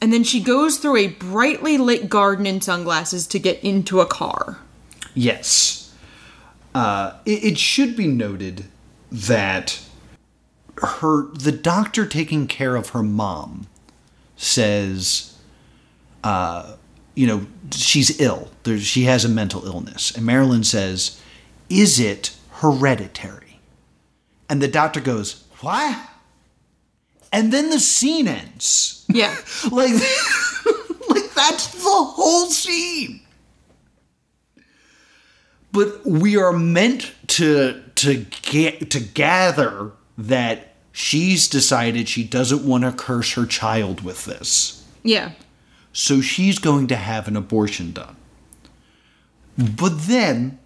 And 0.00 0.10
then 0.12 0.24
she 0.24 0.40
goes 0.40 0.78
through 0.78 0.96
a 0.96 1.08
brightly 1.08 1.76
lit 1.76 2.08
garden 2.08 2.46
in 2.46 2.62
sunglasses 2.62 3.26
to 3.28 3.38
get 3.38 3.62
into 3.62 4.00
a 4.00 4.06
car. 4.06 4.58
Yes. 5.14 5.94
Uh, 6.74 7.12
it, 7.26 7.44
it 7.44 7.58
should 7.58 7.94
be 7.94 8.06
noted 8.06 8.64
that 9.12 9.85
her 10.78 11.26
the 11.32 11.52
doctor 11.52 12.06
taking 12.06 12.46
care 12.46 12.76
of 12.76 12.90
her 12.90 13.02
mom 13.02 13.66
says, 14.36 15.38
uh, 16.22 16.76
you 17.14 17.26
know, 17.26 17.46
she's 17.70 18.20
ill. 18.20 18.50
There, 18.64 18.78
she 18.78 19.04
has 19.04 19.24
a 19.24 19.28
mental 19.28 19.64
illness, 19.66 20.14
and 20.14 20.26
Marilyn 20.26 20.64
says, 20.64 21.20
"Is 21.68 21.98
it 21.98 22.36
hereditary?" 22.50 23.60
And 24.48 24.60
the 24.60 24.68
doctor 24.68 25.00
goes, 25.00 25.44
"What?" 25.60 25.98
And 27.32 27.52
then 27.52 27.70
the 27.70 27.80
scene 27.80 28.28
ends. 28.28 29.04
Yeah. 29.08 29.34
like, 29.70 29.92
like 31.08 31.34
that's 31.34 31.68
the 31.72 31.90
whole 31.90 32.46
scene. 32.46 33.20
But 35.72 36.06
we 36.06 36.36
are 36.36 36.52
meant 36.52 37.12
to 37.28 37.82
to 37.96 38.26
get 38.42 38.90
to 38.90 39.00
gather 39.00 39.92
that 40.18 40.74
she's 40.92 41.48
decided 41.48 42.08
she 42.08 42.24
doesn't 42.24 42.66
want 42.66 42.84
to 42.84 42.92
curse 42.92 43.34
her 43.34 43.46
child 43.46 44.02
with 44.02 44.24
this. 44.24 44.84
Yeah. 45.02 45.32
So 45.92 46.20
she's 46.20 46.58
going 46.58 46.86
to 46.88 46.96
have 46.96 47.28
an 47.28 47.36
abortion 47.36 47.92
done. 47.92 48.16
But 49.56 50.06
then, 50.06 50.58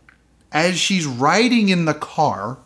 as 0.53 0.79
she's 0.79 1.07
riding 1.07 1.69
in 1.69 1.85
the 1.85 1.95
car, 1.95 2.59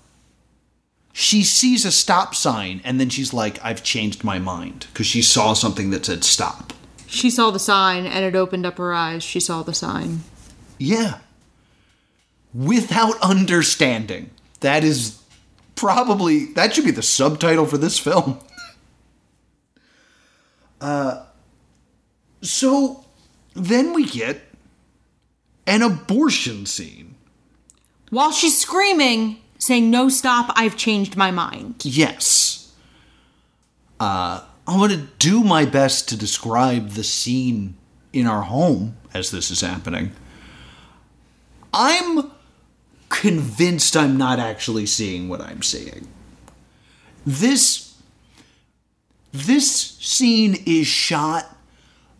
she 1.12 1.42
sees 1.42 1.84
a 1.84 1.92
stop 1.92 2.34
sign 2.34 2.80
and 2.84 2.98
then 2.98 3.08
she's 3.08 3.32
like, 3.32 3.62
I've 3.62 3.82
changed 3.82 4.24
my 4.24 4.38
mind 4.38 4.86
because 4.92 5.06
she 5.06 5.22
saw 5.22 5.52
something 5.52 5.90
that 5.90 6.06
said 6.06 6.24
stop. 6.24 6.72
She 7.06 7.30
saw 7.30 7.50
the 7.50 7.58
sign 7.58 8.06
and 8.06 8.24
it 8.24 8.34
opened 8.34 8.66
up 8.66 8.78
her 8.78 8.92
eyes. 8.92 9.22
She 9.22 9.40
saw 9.40 9.62
the 9.62 9.74
sign. 9.74 10.20
Yeah. 10.78 11.18
Without 12.52 13.20
understanding. 13.20 14.30
That 14.60 14.82
is 14.82 15.22
probably, 15.74 16.46
that 16.54 16.74
should 16.74 16.84
be 16.84 16.90
the 16.90 17.02
subtitle 17.02 17.66
for 17.66 17.78
this 17.78 17.98
film. 17.98 18.38
uh, 20.80 21.24
so 22.42 23.04
then 23.54 23.92
we 23.92 24.04
get 24.04 24.42
an 25.66 25.82
abortion 25.82 26.66
scene. 26.66 27.14
While 28.10 28.32
she's 28.32 28.58
screaming, 28.58 29.38
saying, 29.58 29.90
No, 29.90 30.08
stop, 30.08 30.52
I've 30.56 30.76
changed 30.76 31.16
my 31.16 31.30
mind. 31.30 31.76
Yes. 31.84 32.72
Uh, 33.98 34.42
I'm 34.66 34.78
going 34.78 34.90
to 34.90 35.08
do 35.18 35.42
my 35.42 35.64
best 35.64 36.08
to 36.10 36.16
describe 36.16 36.90
the 36.90 37.04
scene 37.04 37.76
in 38.12 38.26
our 38.26 38.42
home 38.42 38.96
as 39.12 39.30
this 39.30 39.50
is 39.50 39.60
happening. 39.60 40.12
I'm 41.72 42.30
convinced 43.14 43.96
I'm 43.96 44.16
not 44.16 44.38
actually 44.38 44.86
seeing 44.86 45.28
what 45.28 45.40
I'm 45.40 45.62
seeing. 45.62 46.08
This 47.24 47.94
this 49.32 49.96
scene 50.00 50.62
is 50.66 50.86
shot 50.86 51.56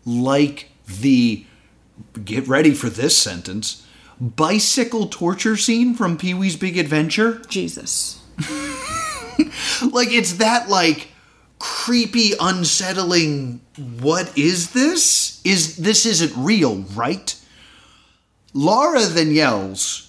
like 0.05 0.71
the 1.01 1.45
get 2.25 2.49
ready 2.49 2.75
for 2.75 2.89
this 2.89 3.17
sentence 3.17 3.87
bicycle 4.21 5.07
torture 5.07 5.57
scene 5.57 5.95
from 5.95 6.17
Pee-wee's 6.17 6.57
Big 6.57 6.79
Adventure. 6.79 7.41
Jesus. 7.49 8.23
like 9.93 10.11
it's 10.11 10.35
that 10.35 10.69
like 10.69 11.09
creepy 11.59 12.33
unsettling 12.41 13.61
what 14.01 14.37
is 14.37 14.73
this 14.73 15.41
is 15.45 15.77
this 15.77 16.05
isn't 16.05 16.33
real 16.37 16.79
right 16.95 17.41
laura 18.53 19.03
then 19.03 19.31
yells 19.31 20.04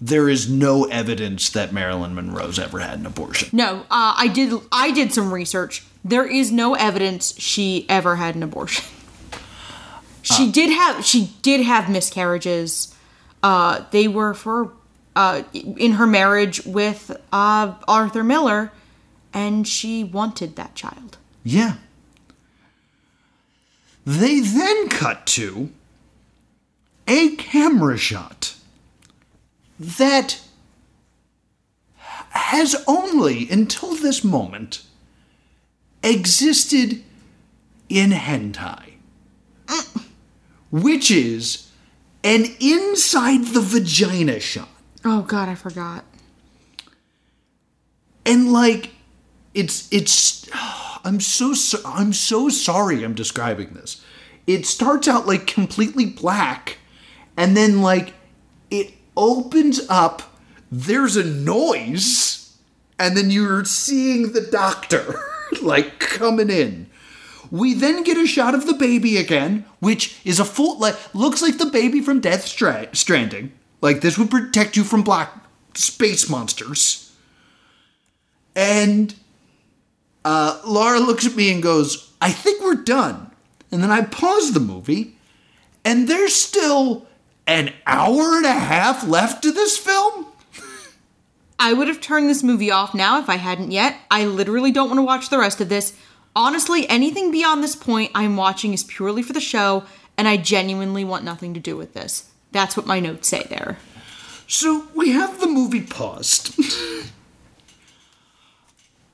there 0.00 0.28
is 0.28 0.48
no 0.48 0.84
evidence 0.84 1.50
that 1.50 1.72
marilyn 1.72 2.14
monroe's 2.14 2.58
ever 2.58 2.78
had 2.78 2.98
an 2.98 3.06
abortion 3.06 3.48
No, 3.52 3.80
uh, 3.90 4.14
I 4.16 4.28
did. 4.32 4.52
I 4.72 4.90
did 4.92 5.12
some 5.12 5.32
research. 5.32 5.84
There 6.04 6.24
is 6.26 6.50
no 6.50 6.74
evidence 6.74 7.38
she 7.38 7.84
ever 7.88 8.16
had 8.16 8.34
an 8.34 8.42
abortion. 8.42 8.84
She 10.22 10.52
did 10.52 10.70
have. 10.70 11.02
She 11.04 11.32
did 11.40 11.62
have 11.62 11.88
miscarriages. 11.88 12.94
Uh, 13.42 13.84
they 13.90 14.06
were 14.06 14.34
for 14.34 14.72
uh, 15.16 15.42
in 15.54 15.92
her 15.92 16.06
marriage 16.06 16.64
with 16.66 17.10
uh, 17.32 17.74
Arthur 17.88 18.22
Miller, 18.22 18.70
and 19.32 19.66
she 19.66 20.04
wanted 20.04 20.56
that 20.56 20.74
child. 20.74 21.16
yeah 21.42 21.76
they 24.06 24.40
then 24.40 24.88
cut 24.88 25.26
to 25.26 25.70
a 27.08 27.34
camera 27.36 27.96
shot 27.96 28.54
that 29.80 30.38
has 32.30 32.76
only 32.86 33.48
until 33.50 33.94
this 33.96 34.22
moment 34.22 34.82
existed 36.02 37.02
in 37.88 38.10
hentai, 38.10 38.92
which 40.70 41.10
is 41.10 41.68
an 42.22 42.44
inside 42.60 43.46
the 43.46 43.60
vagina 43.60 44.38
shot. 44.38 44.68
Oh 45.04 45.22
God, 45.22 45.48
I 45.48 45.54
forgot. 45.54 46.04
And 48.26 48.52
like 48.52 48.90
it's 49.54 49.90
it's 49.90 50.48
I'm 51.04 51.20
so 51.20 51.54
so- 51.54 51.80
I'm 51.86 52.12
so 52.12 52.50
sorry 52.50 53.02
I'm 53.02 53.14
describing 53.14 53.70
this. 53.72 54.04
It 54.46 54.66
starts 54.66 55.08
out 55.08 55.26
like 55.26 55.46
completely 55.46 56.04
black 56.04 56.76
and 57.36 57.56
then 57.56 57.80
like 57.80 58.12
opens 59.20 59.86
up 59.90 60.22
there's 60.72 61.16
a 61.16 61.24
noise 61.24 62.56
and 62.98 63.16
then 63.16 63.30
you're 63.30 63.64
seeing 63.64 64.32
the 64.32 64.40
doctor 64.40 65.20
like 65.62 65.98
coming 65.98 66.50
in. 66.50 66.88
We 67.50 67.74
then 67.74 68.04
get 68.04 68.16
a 68.16 68.26
shot 68.26 68.54
of 68.54 68.66
the 68.66 68.74
baby 68.74 69.16
again, 69.16 69.64
which 69.80 70.20
is 70.24 70.38
a 70.38 70.44
full 70.44 70.78
like 70.78 70.96
looks 71.14 71.42
like 71.42 71.58
the 71.58 71.66
baby 71.66 72.00
from 72.00 72.20
Death 72.20 72.46
Stra- 72.46 72.94
Stranding. 72.94 73.52
Like 73.80 74.00
this 74.00 74.16
would 74.16 74.30
protect 74.30 74.76
you 74.76 74.84
from 74.84 75.02
black 75.02 75.32
space 75.74 76.28
monsters. 76.28 77.12
And 78.54 79.14
uh, 80.24 80.60
Laura 80.66 81.00
looks 81.00 81.26
at 81.26 81.34
me 81.34 81.52
and 81.52 81.62
goes, 81.62 82.12
I 82.20 82.30
think 82.30 82.62
we're 82.62 82.74
done. 82.74 83.30
And 83.72 83.82
then 83.82 83.90
I 83.90 84.02
pause 84.02 84.52
the 84.52 84.60
movie, 84.60 85.16
and 85.84 86.08
there's 86.08 86.34
still 86.34 87.06
an 87.46 87.72
hour 87.86 88.36
and 88.36 88.46
a 88.46 88.52
half 88.52 89.06
left 89.06 89.42
to 89.42 89.52
this 89.52 89.76
film? 89.78 90.26
I 91.58 91.74
would 91.74 91.88
have 91.88 92.00
turned 92.00 92.28
this 92.28 92.42
movie 92.42 92.70
off 92.70 92.94
now 92.94 93.20
if 93.20 93.28
I 93.28 93.36
hadn't 93.36 93.70
yet. 93.70 93.96
I 94.10 94.24
literally 94.24 94.72
don't 94.72 94.88
want 94.88 94.98
to 94.98 95.04
watch 95.04 95.28
the 95.28 95.38
rest 95.38 95.60
of 95.60 95.68
this. 95.68 95.94
Honestly, 96.34 96.88
anything 96.88 97.30
beyond 97.30 97.62
this 97.62 97.76
point 97.76 98.12
I'm 98.14 98.36
watching 98.36 98.72
is 98.72 98.84
purely 98.84 99.22
for 99.22 99.34
the 99.34 99.40
show, 99.40 99.84
and 100.16 100.26
I 100.26 100.38
genuinely 100.38 101.04
want 101.04 101.24
nothing 101.24 101.52
to 101.54 101.60
do 101.60 101.76
with 101.76 101.92
this. 101.92 102.30
That's 102.52 102.76
what 102.76 102.86
my 102.86 102.98
notes 102.98 103.28
say 103.28 103.46
there. 103.50 103.78
So 104.46 104.88
we 104.94 105.10
have 105.10 105.40
the 105.40 105.46
movie 105.46 105.82
paused. 105.82 106.58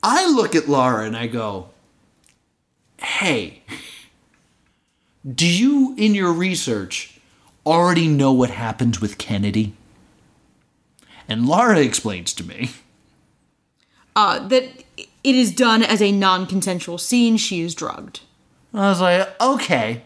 I 0.03 0.25
look 0.25 0.55
at 0.55 0.69
Laura 0.69 1.05
and 1.05 1.17
I 1.17 1.27
go, 1.27 1.69
Hey, 2.97 3.63
do 5.29 5.45
you, 5.45 5.95
in 5.97 6.15
your 6.15 6.31
research, 6.31 7.16
already 7.67 8.07
know 8.07 8.31
what 8.31 8.49
happens 8.51 9.01
with 9.01 9.17
Kennedy? 9.17 9.73
And 11.29 11.45
Laura 11.45 11.79
explains 11.79 12.33
to 12.33 12.43
me. 12.43 12.71
Uh, 14.15 14.47
that 14.47 14.63
it 14.97 15.35
is 15.35 15.51
done 15.53 15.83
as 15.83 16.01
a 16.01 16.11
non 16.11 16.47
consensual 16.47 16.97
scene. 16.97 17.37
She 17.37 17.61
is 17.61 17.75
drugged. 17.75 18.21
I 18.73 18.89
was 18.89 19.01
like, 19.01 19.39
okay. 19.41 20.03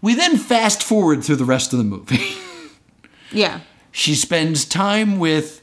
We 0.00 0.14
then 0.14 0.36
fast 0.36 0.82
forward 0.82 1.22
through 1.24 1.36
the 1.36 1.44
rest 1.44 1.72
of 1.72 1.78
the 1.78 1.84
movie. 1.84 2.20
Yeah. 3.32 3.60
she 3.90 4.14
spends 4.14 4.64
time 4.64 5.18
with 5.18 5.60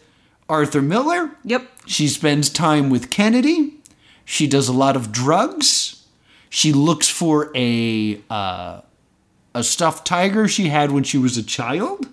Arthur 0.49 0.81
Miller. 0.81 1.31
Yep. 1.45 1.65
She 1.85 2.09
spends 2.09 2.49
time 2.49 2.89
with 2.89 3.09
Kennedy. 3.09 3.75
She 4.25 4.47
does 4.47 4.67
a 4.67 4.73
lot 4.73 4.97
of 4.97 5.13
drugs. 5.13 6.05
She 6.49 6.73
looks 6.73 7.07
for 7.09 7.51
a 7.55 8.19
uh, 8.29 8.81
a 9.55 9.63
stuffed 9.63 10.05
tiger 10.07 10.47
she 10.47 10.69
had 10.69 10.91
when 10.91 11.03
she 11.03 11.17
was 11.17 11.37
a 11.37 11.43
child. 11.43 12.07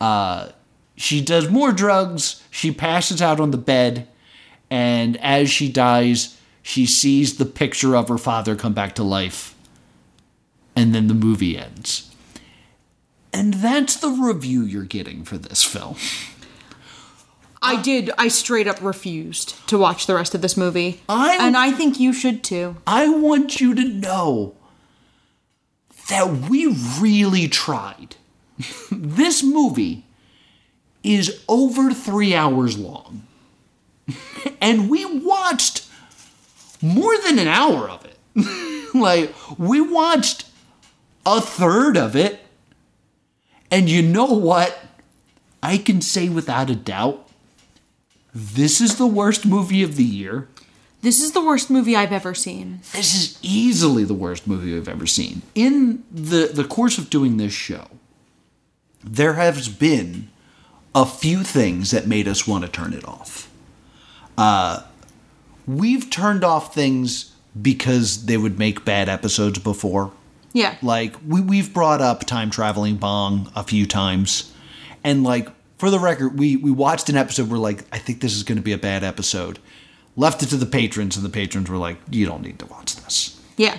Uh, 0.00 0.48
she 0.96 1.20
does 1.22 1.48
more 1.50 1.72
drugs. 1.72 2.42
She 2.50 2.70
passes 2.72 3.22
out 3.22 3.40
on 3.40 3.50
the 3.50 3.58
bed, 3.58 4.08
and 4.70 5.16
as 5.18 5.50
she 5.50 5.70
dies, 5.70 6.38
she 6.62 6.86
sees 6.86 7.36
the 7.38 7.44
picture 7.46 7.96
of 7.96 8.08
her 8.08 8.18
father 8.18 8.54
come 8.56 8.74
back 8.74 8.94
to 8.96 9.02
life, 9.02 9.54
and 10.76 10.94
then 10.94 11.08
the 11.08 11.14
movie 11.14 11.56
ends. 11.58 12.10
And 13.32 13.54
that's 13.54 13.96
the 13.96 14.10
review 14.10 14.62
you're 14.62 14.82
getting 14.84 15.24
for 15.24 15.38
this 15.38 15.64
film. 15.64 15.96
I 17.62 17.80
did. 17.80 18.10
I 18.18 18.28
straight 18.28 18.66
up 18.66 18.82
refused 18.82 19.54
to 19.68 19.78
watch 19.78 20.06
the 20.06 20.14
rest 20.14 20.34
of 20.34 20.42
this 20.42 20.56
movie. 20.56 21.00
I- 21.08 21.36
and 21.40 21.56
I 21.56 21.70
think 21.70 21.98
you 22.00 22.12
should 22.12 22.42
too. 22.42 22.76
I 22.86 23.08
want 23.08 23.60
you 23.60 23.74
to 23.74 23.84
know 23.84 24.54
that 26.08 26.48
we 26.48 26.66
really 27.00 27.48
tried. 27.48 28.16
this 28.90 29.42
movie 29.42 30.04
is 31.02 31.42
over 31.48 31.92
three 31.92 32.34
hours 32.34 32.78
long. 32.78 33.26
and 34.60 34.88
we 34.90 35.04
watched 35.04 35.86
more 36.80 37.16
than 37.18 37.38
an 37.38 37.48
hour 37.48 37.88
of 37.88 38.04
it. 38.04 38.94
like, 38.94 39.34
we 39.58 39.80
watched 39.80 40.46
a 41.24 41.40
third 41.40 41.96
of 41.96 42.16
it. 42.16 42.40
And 43.70 43.88
you 43.88 44.02
know 44.02 44.26
what? 44.26 44.78
I 45.62 45.78
can 45.78 46.00
say 46.00 46.28
without 46.28 46.70
a 46.70 46.76
doubt, 46.76 47.28
this 48.34 48.80
is 48.80 48.96
the 48.96 49.06
worst 49.06 49.46
movie 49.46 49.82
of 49.82 49.96
the 49.96 50.04
year. 50.04 50.48
This 51.02 51.20
is 51.20 51.32
the 51.32 51.44
worst 51.44 51.68
movie 51.68 51.96
I've 51.96 52.12
ever 52.12 52.32
seen. 52.32 52.78
This 52.92 53.12
is 53.12 53.38
easily 53.42 54.04
the 54.04 54.14
worst 54.14 54.46
movie 54.46 54.72
we've 54.72 54.88
ever 54.88 55.06
seen. 55.06 55.42
In 55.54 56.04
the, 56.12 56.46
the 56.46 56.64
course 56.64 56.96
of 56.96 57.10
doing 57.10 57.36
this 57.36 57.52
show, 57.52 57.88
there 59.02 59.34
has 59.34 59.68
been 59.68 60.30
a 60.94 61.04
few 61.04 61.42
things 61.42 61.90
that 61.90 62.06
made 62.06 62.28
us 62.28 62.46
want 62.46 62.64
to 62.64 62.70
turn 62.70 62.92
it 62.92 63.06
off. 63.06 63.50
Uh, 64.38 64.84
we've 65.66 66.08
turned 66.08 66.44
off 66.44 66.72
things 66.72 67.34
because 67.60 68.26
they 68.26 68.36
would 68.36 68.58
make 68.58 68.84
bad 68.84 69.08
episodes 69.08 69.58
before. 69.58 70.12
Yeah. 70.52 70.76
Like 70.82 71.16
we 71.26 71.40
we've 71.40 71.72
brought 71.74 72.00
up 72.00 72.26
time 72.26 72.50
traveling 72.50 72.96
bong 72.96 73.50
a 73.56 73.64
few 73.64 73.86
times, 73.86 74.52
and 75.02 75.24
like 75.24 75.48
for 75.78 75.90
the 75.90 75.98
record, 75.98 76.38
we 76.38 76.56
we 76.56 76.70
watched 76.70 77.08
an 77.08 77.16
episode 77.16 77.48
where 77.48 77.58
like 77.58 77.84
I 77.90 77.98
think 77.98 78.20
this 78.20 78.36
is 78.36 78.42
going 78.42 78.56
to 78.58 78.62
be 78.62 78.72
a 78.72 78.78
bad 78.78 79.02
episode. 79.02 79.58
Left 80.16 80.42
it 80.42 80.46
to 80.50 80.56
the 80.56 80.66
patrons, 80.66 81.16
and 81.16 81.24
the 81.24 81.30
patrons 81.30 81.70
were 81.70 81.78
like, 81.78 81.96
"You 82.10 82.26
don't 82.26 82.42
need 82.42 82.58
to 82.58 82.66
watch 82.66 82.96
this." 82.96 83.40
Yeah. 83.56 83.78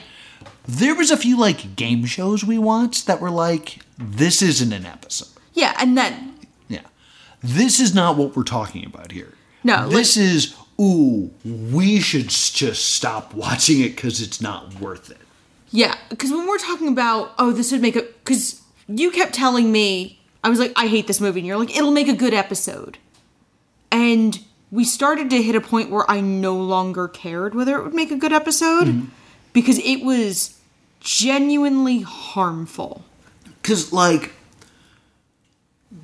There 0.67 0.95
was 0.95 1.11
a 1.11 1.17
few 1.17 1.37
like 1.37 1.75
game 1.75 2.05
shows 2.05 2.43
we 2.43 2.57
watched 2.57 3.05
that 3.07 3.21
were 3.21 3.29
like, 3.31 3.79
"This 3.97 4.41
isn't 4.41 4.73
an 4.73 4.85
episode." 4.85 5.29
Yeah, 5.53 5.75
and 5.79 5.97
then 5.97 6.33
Yeah, 6.67 6.81
this 7.41 7.79
is 7.79 7.93
not 7.93 8.17
what 8.17 8.35
we're 8.35 8.43
talking 8.43 8.85
about 8.85 9.11
here. 9.11 9.33
No, 9.63 9.87
this 9.89 10.17
is 10.17 10.55
ooh, 10.79 11.31
we 11.45 11.99
should 11.99 12.29
just 12.29 12.95
stop 12.95 13.33
watching 13.33 13.81
it 13.81 13.95
because 13.95 14.21
it's 14.21 14.41
not 14.41 14.79
worth 14.79 15.11
it. 15.11 15.17
Yeah, 15.71 15.95
because 16.09 16.31
when 16.31 16.47
we're 16.47 16.59
talking 16.59 16.87
about, 16.87 17.33
oh, 17.39 17.51
this 17.51 17.71
would 17.71 17.81
make 17.81 17.95
a. 17.95 18.01
Because 18.01 18.61
you 18.87 19.09
kept 19.11 19.33
telling 19.33 19.71
me, 19.71 20.19
I 20.43 20.49
was 20.49 20.59
like, 20.59 20.71
I 20.75 20.87
hate 20.87 21.07
this 21.07 21.19
movie. 21.19 21.39
And 21.39 21.47
you're 21.47 21.57
like, 21.57 21.75
it'll 21.75 21.91
make 21.91 22.07
a 22.07 22.13
good 22.13 22.33
episode. 22.33 22.97
And 23.91 24.39
we 24.73 24.83
started 24.83 25.29
to 25.29 25.39
hit 25.39 25.53
a 25.53 25.61
point 25.61 25.91
where 25.91 26.09
I 26.09 26.19
no 26.19 26.55
longer 26.55 27.07
cared 27.07 27.53
whether 27.53 27.77
it 27.77 27.83
would 27.83 27.93
make 27.93 28.09
a 28.09 28.15
good 28.15 28.33
episode 28.33 28.85
mm-hmm. 28.85 29.05
because 29.53 29.77
it 29.77 30.03
was 30.03 30.59
genuinely 30.99 32.01
harmful. 32.01 33.05
because 33.61 33.93
like 33.93 34.33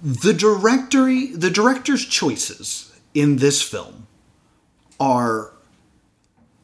the 0.03 0.33
directory 0.33 1.27
the 1.27 1.49
director's 1.49 2.05
choices 2.05 2.95
in 3.15 3.37
this 3.37 3.59
film 3.59 4.05
are 4.99 5.51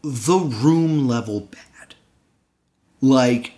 the 0.04 0.38
room 0.38 1.08
level 1.08 1.40
bad. 1.40 1.96
Like 3.02 3.54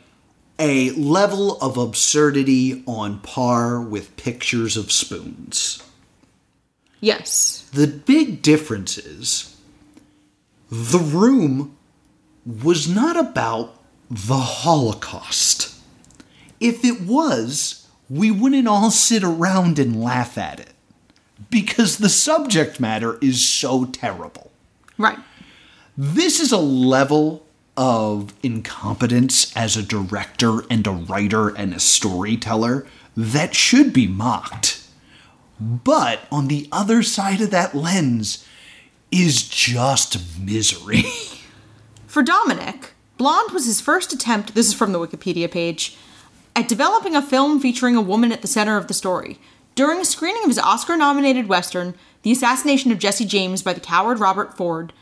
a 0.57 0.91
level 0.91 1.57
of 1.59 1.75
absurdity 1.75 2.83
on 2.87 3.19
par 3.19 3.81
with 3.81 4.15
pictures 4.15 4.77
of 4.77 4.91
spoons 4.91 5.83
Yes. 6.99 7.69
the 7.73 7.87
big 7.87 8.41
difference 8.41 8.97
is 8.97 9.55
the 10.69 10.99
room 10.99 11.77
was 12.45 12.87
not 12.87 13.17
about 13.17 13.73
the 14.09 14.37
Holocaust. 14.37 15.75
If 16.59 16.83
it 16.83 17.01
was, 17.01 17.87
we 18.09 18.31
wouldn't 18.31 18.67
all 18.67 18.89
sit 18.89 19.23
around 19.23 19.79
and 19.79 20.01
laugh 20.01 20.37
at 20.37 20.59
it 20.59 20.73
because 21.49 21.97
the 21.97 22.09
subject 22.09 22.79
matter 22.79 23.17
is 23.21 23.47
so 23.47 23.85
terrible. 23.85 24.51
Right. 24.97 25.19
This 25.97 26.39
is 26.39 26.51
a 26.51 26.57
level 26.57 27.45
of 27.75 28.33
incompetence 28.41 29.55
as 29.55 29.77
a 29.77 29.83
director 29.83 30.61
and 30.69 30.85
a 30.87 30.91
writer 30.91 31.49
and 31.49 31.73
a 31.73 31.79
storyteller 31.79 32.87
that 33.15 33.53
should 33.53 33.93
be 33.93 34.07
mocked. 34.07 34.76
But 35.60 36.22
on 36.32 36.47
the 36.47 36.68
other 36.72 37.03
side 37.03 37.41
of 37.41 37.51
that 37.51 37.76
lens 37.76 38.45
is 39.12 39.47
just 39.47 40.39
misery. 40.39 41.03
For 42.08 42.24
Dominik, 42.24 42.91
Blonde 43.18 43.51
was 43.51 43.66
his 43.66 43.82
first 43.82 44.14
attempt, 44.14 44.53
this 44.53 44.68
is 44.68 44.74
from 44.74 44.91
the 44.91 44.99
Wikipedia 44.99 45.49
page, 45.49 45.97
at 46.55 46.68
developing 46.68 47.16
a 47.16 47.22
film 47.22 47.60
featuring 47.60 47.95
a 47.95 48.01
woman 48.01 48.32
at 48.32 48.41
the 48.41 48.47
center 48.47 48.78
of 48.78 48.88
the 48.88 48.93
story. 48.93 49.39
During 49.76 49.99
a 49.99 50.05
screening 50.05 50.43
of 50.43 50.49
his 50.49 50.60
Oscar 50.60 50.97
nominated 50.97 51.47
Western, 51.47 51.95
The 52.22 52.32
Assassination 52.32 52.91
of 52.91 52.99
Jesse 52.99 53.26
James 53.26 53.62
by 53.62 53.74
the 53.74 53.80
coward 53.80 54.20
Robert 54.20 54.55
Ford, 54.55 54.93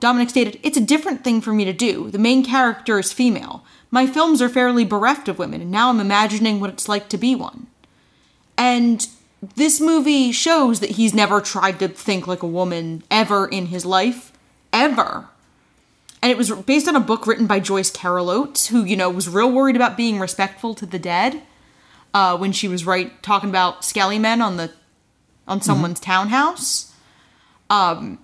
Dominik 0.00 0.30
stated, 0.30 0.60
It's 0.62 0.76
a 0.76 0.84
different 0.84 1.24
thing 1.24 1.40
for 1.40 1.52
me 1.52 1.64
to 1.64 1.72
do. 1.72 2.10
The 2.10 2.18
main 2.18 2.44
character 2.44 2.98
is 2.98 3.12
female. 3.12 3.64
My 3.90 4.06
films 4.06 4.42
are 4.42 4.48
fairly 4.48 4.84
bereft 4.84 5.28
of 5.28 5.38
women, 5.38 5.60
and 5.60 5.70
now 5.70 5.88
I'm 5.90 6.00
imagining 6.00 6.60
what 6.60 6.70
it's 6.70 6.88
like 6.88 7.08
to 7.10 7.18
be 7.18 7.34
one. 7.34 7.68
And 8.58 9.06
this 9.56 9.80
movie 9.80 10.32
shows 10.32 10.80
that 10.80 10.90
he's 10.90 11.14
never 11.14 11.40
tried 11.40 11.78
to 11.80 11.88
think 11.88 12.26
like 12.26 12.42
a 12.42 12.46
woman 12.46 13.02
ever 13.10 13.46
in 13.46 13.66
his 13.66 13.84
life. 13.84 14.32
Ever 14.72 15.28
and 16.24 16.30
it 16.30 16.38
was 16.38 16.50
based 16.50 16.88
on 16.88 16.96
a 16.96 17.00
book 17.00 17.26
written 17.26 17.46
by 17.46 17.60
Joyce 17.60 17.90
Carol 17.90 18.30
Oates, 18.30 18.68
who 18.68 18.82
you 18.82 18.96
know 18.96 19.10
was 19.10 19.28
real 19.28 19.52
worried 19.52 19.76
about 19.76 19.94
being 19.94 20.18
respectful 20.18 20.74
to 20.76 20.86
the 20.86 20.98
dead 20.98 21.42
uh, 22.14 22.34
when 22.38 22.50
she 22.50 22.66
was 22.66 22.86
right 22.86 23.22
talking 23.22 23.50
about 23.50 23.84
skelly 23.84 24.18
men 24.18 24.40
on 24.40 24.56
the 24.56 24.72
on 25.46 25.60
someone's 25.60 26.00
townhouse. 26.00 26.94
Um, 27.68 28.18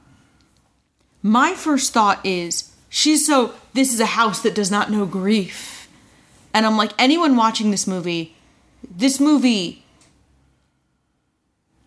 my 1.22 1.52
first 1.52 1.92
thought 1.92 2.24
is 2.24 2.72
she's 2.88 3.26
so 3.26 3.52
this 3.74 3.92
is 3.92 4.00
a 4.00 4.06
house 4.06 4.40
that 4.40 4.54
does 4.54 4.70
not 4.70 4.90
know 4.90 5.04
grief, 5.04 5.86
and 6.54 6.64
I'm 6.64 6.78
like 6.78 6.92
anyone 6.98 7.36
watching 7.36 7.70
this 7.70 7.86
movie, 7.86 8.34
this 8.90 9.20
movie 9.20 9.84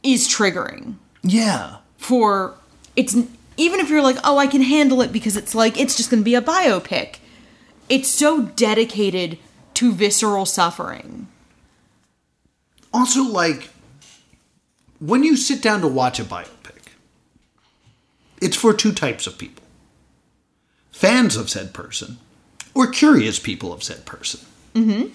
is 0.04 0.28
triggering 0.28 0.95
yeah. 1.24 1.78
for 1.97 2.56
it's 2.95 3.16
even 3.58 3.80
if 3.80 3.89
you're 3.89 4.01
like 4.01 4.18
oh 4.24 4.38
i 4.38 4.47
can 4.47 4.62
handle 4.62 5.01
it 5.01 5.12
because 5.12 5.36
it's 5.38 5.56
like 5.56 5.80
it's 5.80 5.95
just 5.95 6.10
gonna 6.10 6.22
be 6.22 6.36
a 6.36 6.41
biopic 6.41 7.18
it's 7.89 8.10
so 8.10 8.43
dedicated 8.43 9.38
to 9.74 9.91
visceral 9.91 10.45
suffering 10.45 11.28
Also, 12.93 13.24
like, 13.24 13.70
when 14.99 15.24
you 15.24 15.36
sit 15.36 15.62
down 15.62 15.82
to 15.82 15.88
watch 15.88 16.20
a 16.20 16.24
biopic, 16.24 16.91
it's 18.39 18.56
for 18.56 18.74
two 18.74 18.91
types 18.91 19.26
of 19.28 19.38
people 19.38 19.64
fans 20.91 21.36
of 21.36 21.49
said 21.49 21.74
person 21.74 22.18
or 22.76 22.88
curious 22.88 23.39
people 23.39 23.74
of 23.74 23.84
said 23.84 24.06
person. 24.06 24.39
Mm-hmm. 24.76 25.08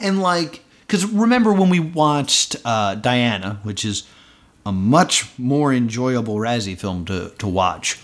And, 0.00 0.20
like, 0.20 0.60
because 0.80 1.06
remember 1.06 1.52
when 1.52 1.70
we 1.70 1.78
watched 1.78 2.56
uh, 2.64 2.96
Diana, 2.96 3.60
which 3.62 3.84
is 3.84 4.06
a 4.64 4.72
much 4.72 5.36
more 5.38 5.72
enjoyable 5.72 6.36
Razzie 6.36 6.78
film 6.78 7.04
to, 7.06 7.30
to 7.38 7.48
watch. 7.48 7.98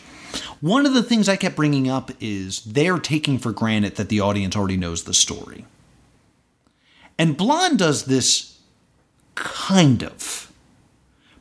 One 0.60 0.86
of 0.86 0.94
the 0.94 1.02
things 1.02 1.28
I 1.28 1.36
kept 1.36 1.56
bringing 1.56 1.88
up 1.88 2.10
is 2.20 2.62
they're 2.64 2.98
taking 2.98 3.38
for 3.38 3.52
granted 3.52 3.96
that 3.96 4.08
the 4.08 4.20
audience 4.20 4.56
already 4.56 4.76
knows 4.76 5.04
the 5.04 5.14
story. 5.14 5.64
And 7.18 7.36
Blonde 7.36 7.78
does 7.78 8.04
this 8.04 8.58
kind 9.34 10.02
of. 10.02 10.52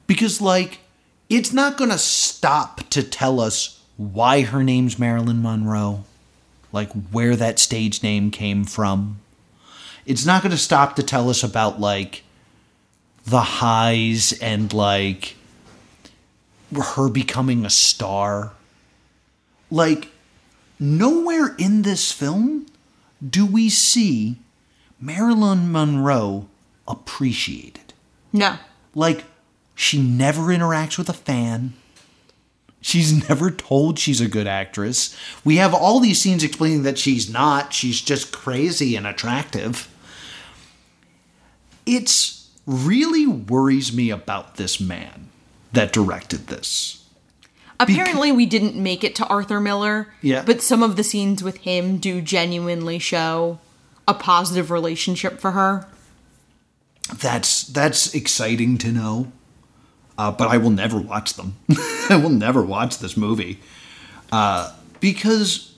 Because, 0.06 0.40
like, 0.40 0.80
it's 1.30 1.52
not 1.52 1.78
going 1.78 1.90
to 1.90 1.98
stop 1.98 2.90
to 2.90 3.04
tell 3.04 3.40
us 3.40 3.82
why 3.98 4.42
her 4.44 4.64
name's 4.64 4.98
Marilyn 4.98 5.42
Monroe, 5.42 6.06
like, 6.72 6.92
where 7.12 7.36
that 7.36 7.60
stage 7.60 8.04
name 8.04 8.32
came 8.32 8.64
from. 8.64 9.20
It's 10.06 10.26
not 10.26 10.42
going 10.42 10.52
to 10.52 10.58
stop 10.58 10.96
to 10.96 11.04
tell 11.04 11.30
us 11.30 11.44
about, 11.44 11.80
like, 11.80 12.24
the 13.28 13.42
highs 13.42 14.34
and, 14.42 14.72
like, 14.74 15.36
her 16.74 17.10
becoming 17.10 17.66
a 17.66 17.70
star. 17.70 18.54
Like, 19.70 20.10
nowhere 20.80 21.54
in 21.58 21.82
this 21.82 22.12
film 22.12 22.68
do 23.28 23.46
we 23.46 23.70
see 23.70 24.38
Marilyn 25.00 25.72
Monroe 25.72 26.48
appreciated. 26.88 27.94
no 28.32 28.58
Like, 28.96 29.26
she 29.76 30.02
never 30.02 30.44
interacts 30.44 30.98
with 30.98 31.10
a 31.10 31.14
fan. 31.14 31.74
She's 32.80 33.28
never 33.28 33.52
told 33.52 34.00
she's 34.00 34.22
a 34.22 34.28
good 34.30 34.48
actress. 34.48 35.16
We 35.44 35.58
have 35.58 35.74
all 35.74 36.00
these 36.00 36.22
scenes 36.22 36.44
explaining 36.44 36.84
that 36.84 36.98
she's 36.98 37.30
not. 37.30 37.74
She's 37.74 38.00
just 38.02 38.32
crazy 38.32 38.96
and 38.96 39.06
attractive. 39.06 39.90
it's 41.86 42.37
really 42.68 43.26
worries 43.26 43.92
me 43.92 44.12
about 44.12 44.58
this 44.58 44.80
man 44.80 45.30
that 45.74 45.92
directed 45.92 46.48
this. 46.48 47.06
Apparently, 47.80 48.32
we 48.32 48.46
didn't 48.46 48.76
make 48.76 49.04
it 49.04 49.16
to 49.16 49.26
Arthur 49.28 49.60
Miller. 49.60 50.14
Yeah. 50.22 50.44
But 50.44 50.62
some 50.62 50.84
of 50.84 50.96
the 50.96 51.04
scenes 51.04 51.44
with 51.44 51.58
him 51.58 51.98
do 51.98 52.22
genuinely 52.22 53.00
show 53.00 53.60
a 54.08 54.14
positive 54.14 54.70
relationship 54.70 55.40
for 55.40 55.52
her. 55.52 55.88
That's 57.16 57.64
that's 57.64 58.14
exciting 58.14 58.78
to 58.80 58.92
know. 58.92 59.32
Uh, 60.18 60.32
but 60.32 60.50
I 60.50 60.58
will 60.58 60.72
never 60.72 61.00
watch 61.00 61.36
them. 61.36 61.56
I 62.10 62.20
will 62.22 62.32
never 62.32 62.64
watch 62.64 62.98
this 62.98 63.16
movie 63.16 63.60
uh, 64.32 64.76
because 65.00 65.78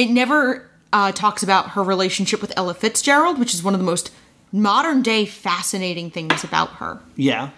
It 0.00 0.08
never 0.08 0.69
uh, 0.92 1.12
talks 1.12 1.42
about 1.42 1.70
her 1.70 1.82
relationship 1.82 2.40
with 2.40 2.52
Ella 2.56 2.74
Fitzgerald, 2.74 3.38
which 3.38 3.54
is 3.54 3.62
one 3.62 3.74
of 3.74 3.80
the 3.80 3.86
most 3.86 4.12
modern 4.52 5.02
day 5.02 5.24
fascinating 5.26 6.10
things 6.10 6.42
about 6.42 6.70
her. 6.74 7.00
yeah, 7.16 7.50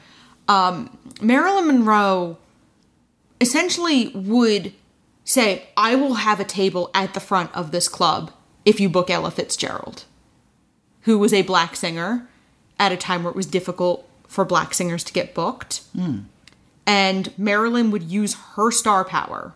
Marilyn 1.21 1.67
Monroe 1.67 2.37
essentially 3.41 4.09
would 4.09 4.73
say, 5.25 5.69
I 5.77 5.95
will 5.95 6.15
have 6.15 6.41
a 6.41 6.45
table 6.45 6.91
at 6.95 7.15
the 7.15 7.21
front 7.21 7.55
of 7.55 7.71
this 7.71 7.89
club 7.89 8.33
if 8.65 8.81
you 8.81 8.89
book 8.89 9.09
Ella 9.09 9.31
Fitzgerald, 9.31 10.05
who 11.03 11.19
was 11.19 11.33
a 11.33 11.43
black 11.43 11.77
singer 11.77 12.29
at 12.79 12.93
a 12.93 12.97
time 12.97 13.23
where 13.23 13.31
it 13.31 13.37
was 13.37 13.47
difficult 13.47 14.09
for 14.27 14.45
black 14.45 14.75
singers 14.75 15.05
to 15.05 15.13
get 15.13 15.35
booked. 15.35 15.83
And 16.87 17.33
Marilyn 17.39 17.91
would 17.93 18.03
use 18.05 18.35
her 18.55 18.71
star 18.71 19.05
power 19.05 19.55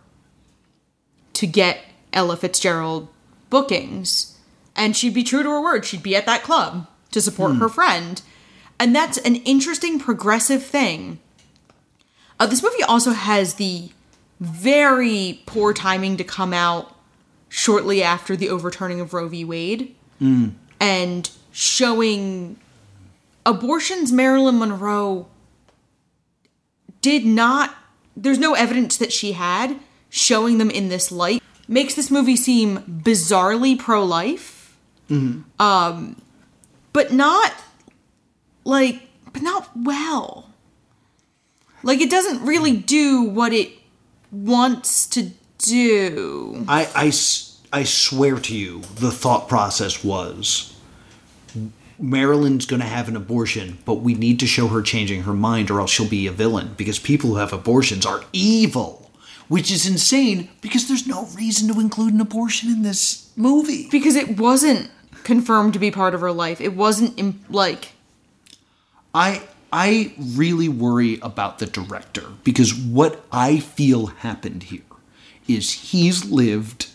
to 1.35 1.47
get 1.47 1.81
Ella 2.13 2.37
Fitzgerald 2.37 3.09
bookings. 3.51 4.37
And 4.75 4.97
she'd 4.97 5.15
be 5.15 5.25
true 5.25 5.43
to 5.43 5.51
her 5.51 5.61
word. 5.61 5.85
She'd 5.85 6.03
be 6.03 6.17
at 6.17 6.27
that 6.27 6.43
club 6.43 6.87
to 7.13 7.21
support 7.21 7.53
her 7.61 7.69
friend. 7.69 8.21
And 8.79 8.95
that's 8.95 9.17
an 9.19 9.37
interesting 9.37 9.99
progressive 9.99 10.63
thing. 10.63 11.19
Uh, 12.39 12.47
this 12.47 12.63
movie 12.63 12.83
also 12.83 13.13
has 13.13 13.55
the 13.55 13.91
very 14.39 15.41
poor 15.47 15.73
timing 15.73 16.19
to 16.19 16.25
come 16.25 16.53
out 16.53 16.95
shortly 17.49 18.03
after 18.03 18.37
the 18.37 18.51
overturning 18.51 19.01
of 19.01 19.15
Roe 19.15 19.29
v. 19.29 19.45
Wade 19.45 19.95
and 20.79 21.31
showing 21.53 22.59
abortions 23.47 24.13
Marilyn 24.13 24.59
Monroe 24.59 25.27
did 27.01 27.25
not, 27.25 27.75
there's 28.15 28.39
no 28.39 28.53
evidence 28.55 28.99
that 28.99 29.13
she 29.13 29.33
had 29.33 29.79
showing 30.11 30.59
them 30.59 30.71
in 30.71 30.89
this 30.89 31.11
light 31.11 31.43
makes 31.69 31.95
this 31.95 32.11
movie 32.11 32.37
seem 32.37 32.79
bizarrely 32.79 33.79
pro 33.79 34.05
life. 34.05 34.77
Um, 35.61 36.21
but 36.93 37.13
not 37.13 37.53
like, 38.65 39.03
but 39.33 39.43
not 39.43 39.71
well. 39.77 40.51
Like, 41.83 42.01
it 42.01 42.11
doesn't 42.11 42.45
really 42.45 42.77
do 42.77 43.23
what 43.23 43.53
it 43.53 43.71
wants 44.33 45.07
to 45.09 45.31
do. 45.59 46.65
I 46.69 47.13
I 47.73 47.85
swear 47.85 48.37
to 48.41 48.57
you, 48.57 48.81
the 48.97 49.11
thought 49.11 49.49
process 49.49 50.03
was 50.03 50.75
Marilyn's 51.99 52.67
going 52.67 52.81
to 52.81 52.87
have 52.87 53.09
an 53.09 53.17
abortion, 53.17 53.79
but 53.85 53.97
we 53.97 54.15
need 54.15 54.41
to 54.41 54.47
show 54.47 54.69
her 54.69 54.83
changing 54.83 55.23
her 55.23 55.33
mind 55.35 55.71
or 55.71 55.81
else 55.81 55.91
she'll 55.91 56.09
be 56.09 56.27
a 56.27 56.33
villain 56.33 56.75
because 56.77 56.99
people 56.99 57.31
who 57.31 57.37
have 57.37 57.53
abortions 57.53 58.05
are 58.05 58.23
evil, 58.33 59.06
which 59.49 59.71
is 59.71 59.87
insane 59.87 60.49
because 60.61 60.89
there's 60.89 61.07
no 61.07 61.27
reason 61.35 61.73
to 61.73 61.81
include 61.81 62.13
an 62.15 62.21
abortion 62.21 62.71
in 62.71 62.83
this 62.83 63.31
movie. 63.37 63.89
because 63.91 64.17
it 64.17 64.39
wasn't 64.39 64.91
confirmed 65.23 65.73
to 65.73 65.79
be 65.79 65.91
part 65.91 66.15
of 66.15 66.21
her 66.21 66.33
life. 66.33 66.61
It 66.61 66.75
wasn't 66.75 67.19
im- 67.19 67.41
like 67.49 67.93
I 69.15 69.43
I 69.73 70.15
really 70.19 70.69
worry 70.69 71.19
about 71.23 71.59
the 71.59 71.67
director 71.67 72.25
because 72.45 72.75
what 72.75 73.25
I 73.33 73.59
feel 73.59 74.07
happened 74.07 74.65
here 74.65 74.83
is 75.49 75.73
he's 75.73 76.25
lived 76.25 76.89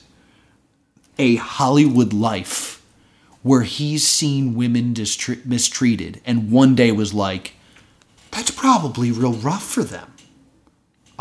a 1.19 1.35
Hollywood 1.35 2.13
life 2.13 2.81
where 3.43 3.63
he's 3.63 4.07
seen 4.07 4.55
women 4.55 4.95
mistreated 5.45 6.21
and 6.25 6.51
one 6.51 6.75
day 6.75 6.91
was 6.91 7.13
like 7.13 7.53
that's 8.31 8.51
probably 8.51 9.11
real 9.11 9.33
rough 9.33 9.63
for 9.63 9.83
them. 9.83 10.10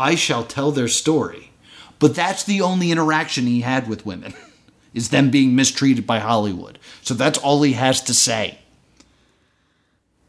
I 0.01 0.15
shall 0.15 0.43
tell 0.43 0.71
their 0.71 0.87
story. 0.87 1.51
But 1.99 2.15
that's 2.15 2.43
the 2.43 2.61
only 2.61 2.91
interaction 2.91 3.45
he 3.45 3.61
had 3.61 3.87
with 3.87 4.05
women 4.05 4.33
is 4.93 5.09
them 5.09 5.29
being 5.29 5.55
mistreated 5.55 6.07
by 6.07 6.17
Hollywood. 6.17 6.79
So 7.03 7.13
that's 7.13 7.37
all 7.37 7.61
he 7.61 7.73
has 7.73 8.01
to 8.01 8.13
say. 8.13 8.57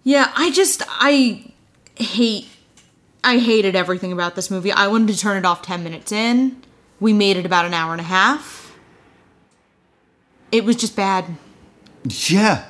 Yeah, 0.05 0.31
I 0.37 0.51
just 0.51 0.83
I 0.87 1.53
hate 1.97 2.49
I 3.25 3.39
hated 3.39 3.75
everything 3.75 4.13
about 4.13 4.35
this 4.35 4.51
movie. 4.51 4.73
I 4.73 4.89
wanted 4.89 5.15
to 5.15 5.19
turn 5.19 5.39
it 5.39 5.47
off 5.47 5.63
10 5.63 5.83
minutes 5.83 6.13
in. 6.13 6.61
We 7.01 7.15
made 7.15 7.39
it 7.39 7.47
about 7.47 7.65
an 7.65 7.73
hour 7.73 7.93
and 7.93 8.01
a 8.01 8.05
half. 8.05 8.77
It 10.51 10.65
was 10.65 10.77
just 10.77 10.95
bad. 10.95 11.25
Yeah. 12.05 12.65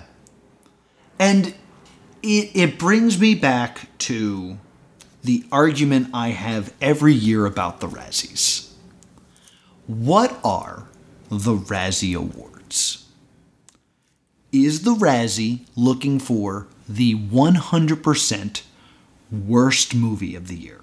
And 1.18 1.54
it, 2.22 2.50
it 2.54 2.78
brings 2.78 3.18
me 3.18 3.34
back 3.34 3.88
to 4.00 4.58
the 5.22 5.44
argument 5.52 6.08
I 6.12 6.28
have 6.30 6.72
every 6.80 7.14
year 7.14 7.46
about 7.46 7.80
the 7.80 7.88
Razzies. 7.88 8.70
What 9.86 10.38
are 10.44 10.86
the 11.28 11.54
Razzie 11.54 12.16
Awards? 12.16 13.06
Is 14.50 14.82
the 14.82 14.94
Razzie 14.94 15.60
looking 15.76 16.18
for 16.18 16.66
the 16.88 17.14
100% 17.14 18.62
worst 19.30 19.94
movie 19.94 20.34
of 20.34 20.48
the 20.48 20.56
year? 20.56 20.80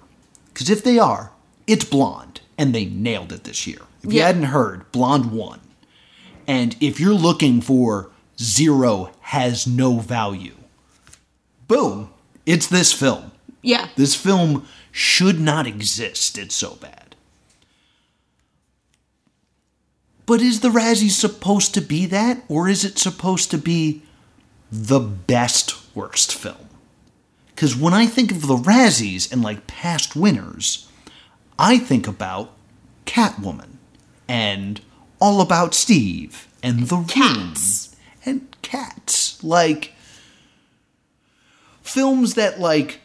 Because 0.52 0.70
if 0.70 0.82
they 0.82 0.98
are, 0.98 1.32
it's 1.66 1.84
Blonde, 1.84 2.40
and 2.58 2.74
they 2.74 2.84
nailed 2.86 3.32
it 3.32 3.44
this 3.44 3.66
year. 3.66 3.82
If 4.02 4.12
you 4.12 4.18
Yeah. 4.18 4.26
hadn't 4.26 4.44
heard, 4.44 4.90
Blonde 4.92 5.26
won. 5.30 5.60
And 6.46 6.74
if 6.80 6.98
you're 6.98 7.14
looking 7.14 7.60
for 7.60 8.10
zero 8.40 9.12
has 9.20 9.66
no 9.66 9.98
value, 9.98 10.56
boom, 11.68 12.08
it's 12.44 12.66
this 12.66 12.92
film. 12.92 13.29
Yeah. 13.62 13.88
This 13.96 14.14
film 14.14 14.66
should 14.92 15.40
not 15.40 15.66
exist. 15.66 16.38
It's 16.38 16.54
so 16.54 16.76
bad. 16.76 17.16
But 20.26 20.40
is 20.40 20.60
the 20.60 20.68
Razzie 20.68 21.10
supposed 21.10 21.74
to 21.74 21.80
be 21.80 22.06
that? 22.06 22.42
Or 22.48 22.68
is 22.68 22.84
it 22.84 22.98
supposed 22.98 23.50
to 23.50 23.58
be 23.58 24.02
the 24.70 25.00
best 25.00 25.76
worst 25.94 26.34
film? 26.34 26.68
Because 27.48 27.76
when 27.76 27.92
I 27.92 28.06
think 28.06 28.30
of 28.30 28.46
the 28.46 28.56
Razzies 28.56 29.30
and 29.30 29.42
like 29.42 29.66
past 29.66 30.14
winners, 30.16 30.88
I 31.58 31.78
think 31.78 32.06
about 32.06 32.52
Catwoman 33.04 33.72
and 34.28 34.80
All 35.20 35.40
About 35.40 35.74
Steve 35.74 36.48
and 36.62 36.86
The 36.88 37.02
Cats. 37.02 37.96
Room 38.24 38.34
and 38.36 38.56
Cats. 38.62 39.42
Like 39.42 39.94
films 41.82 42.34
that 42.34 42.60
like 42.60 42.99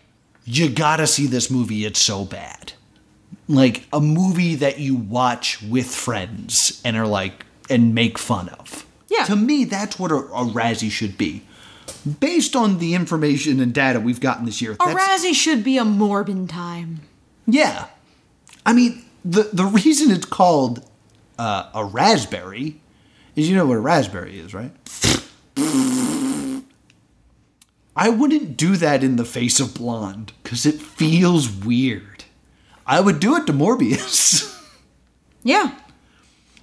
you 0.45 0.69
gotta 0.69 1.07
see 1.07 1.27
this 1.27 1.49
movie. 1.51 1.85
It's 1.85 2.01
so 2.01 2.23
bad. 2.25 2.73
Like 3.47 3.85
a 3.93 3.99
movie 4.01 4.55
that 4.55 4.79
you 4.79 4.95
watch 4.95 5.61
with 5.61 5.87
friends 5.87 6.81
and 6.85 6.95
are 6.97 7.07
like 7.07 7.45
and 7.69 7.93
make 7.93 8.17
fun 8.17 8.49
of. 8.49 8.85
Yeah. 9.09 9.23
To 9.25 9.35
me, 9.35 9.65
that's 9.65 9.99
what 9.99 10.11
a, 10.11 10.15
a 10.15 10.45
Razzie 10.45 10.89
should 10.91 11.17
be. 11.17 11.43
Based 12.19 12.55
on 12.55 12.79
the 12.79 12.95
information 12.95 13.59
and 13.59 13.73
data 13.73 13.99
we've 13.99 14.19
gotten 14.19 14.45
this 14.45 14.61
year, 14.61 14.73
A 14.73 14.75
Razzie 14.77 15.33
should 15.35 15.63
be 15.63 15.77
a 15.77 15.83
Morbin 15.83 16.47
time. 16.49 17.01
yeah. 17.45 17.87
I 18.65 18.73
mean, 18.73 19.05
the 19.23 19.43
the 19.53 19.65
reason 19.65 20.09
it's 20.09 20.25
called 20.25 20.83
uh, 21.37 21.69
a 21.73 21.85
raspberry 21.85 22.81
is 23.35 23.47
you 23.49 23.55
know 23.55 23.65
what 23.67 23.77
a 23.77 23.79
raspberry 23.81 24.39
is, 24.39 24.53
right? 24.55 24.71
I 27.95 28.09
wouldn't 28.09 28.57
do 28.57 28.75
that 28.77 29.03
in 29.03 29.15
the 29.15 29.25
face 29.25 29.59
of 29.59 29.73
blonde 29.73 30.33
because 30.43 30.65
it 30.65 30.81
feels 30.81 31.49
weird. 31.49 32.25
I 32.85 32.99
would 32.99 33.19
do 33.19 33.35
it 33.35 33.45
to 33.47 33.53
Morbius. 33.53 34.51
Yeah. 35.43 35.75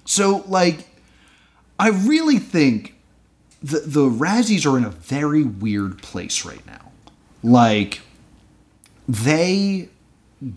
so, 0.03 0.43
like, 0.45 0.89
I 1.79 1.87
really 1.87 2.37
think 2.37 2.95
the 3.61 3.79
the 3.79 4.09
Razzies 4.09 4.69
are 4.69 4.77
in 4.77 4.83
a 4.83 4.89
very 4.89 5.41
weird 5.41 6.01
place 6.01 6.43
right 6.43 6.65
now. 6.67 6.91
Like, 7.41 8.01
they 9.07 9.87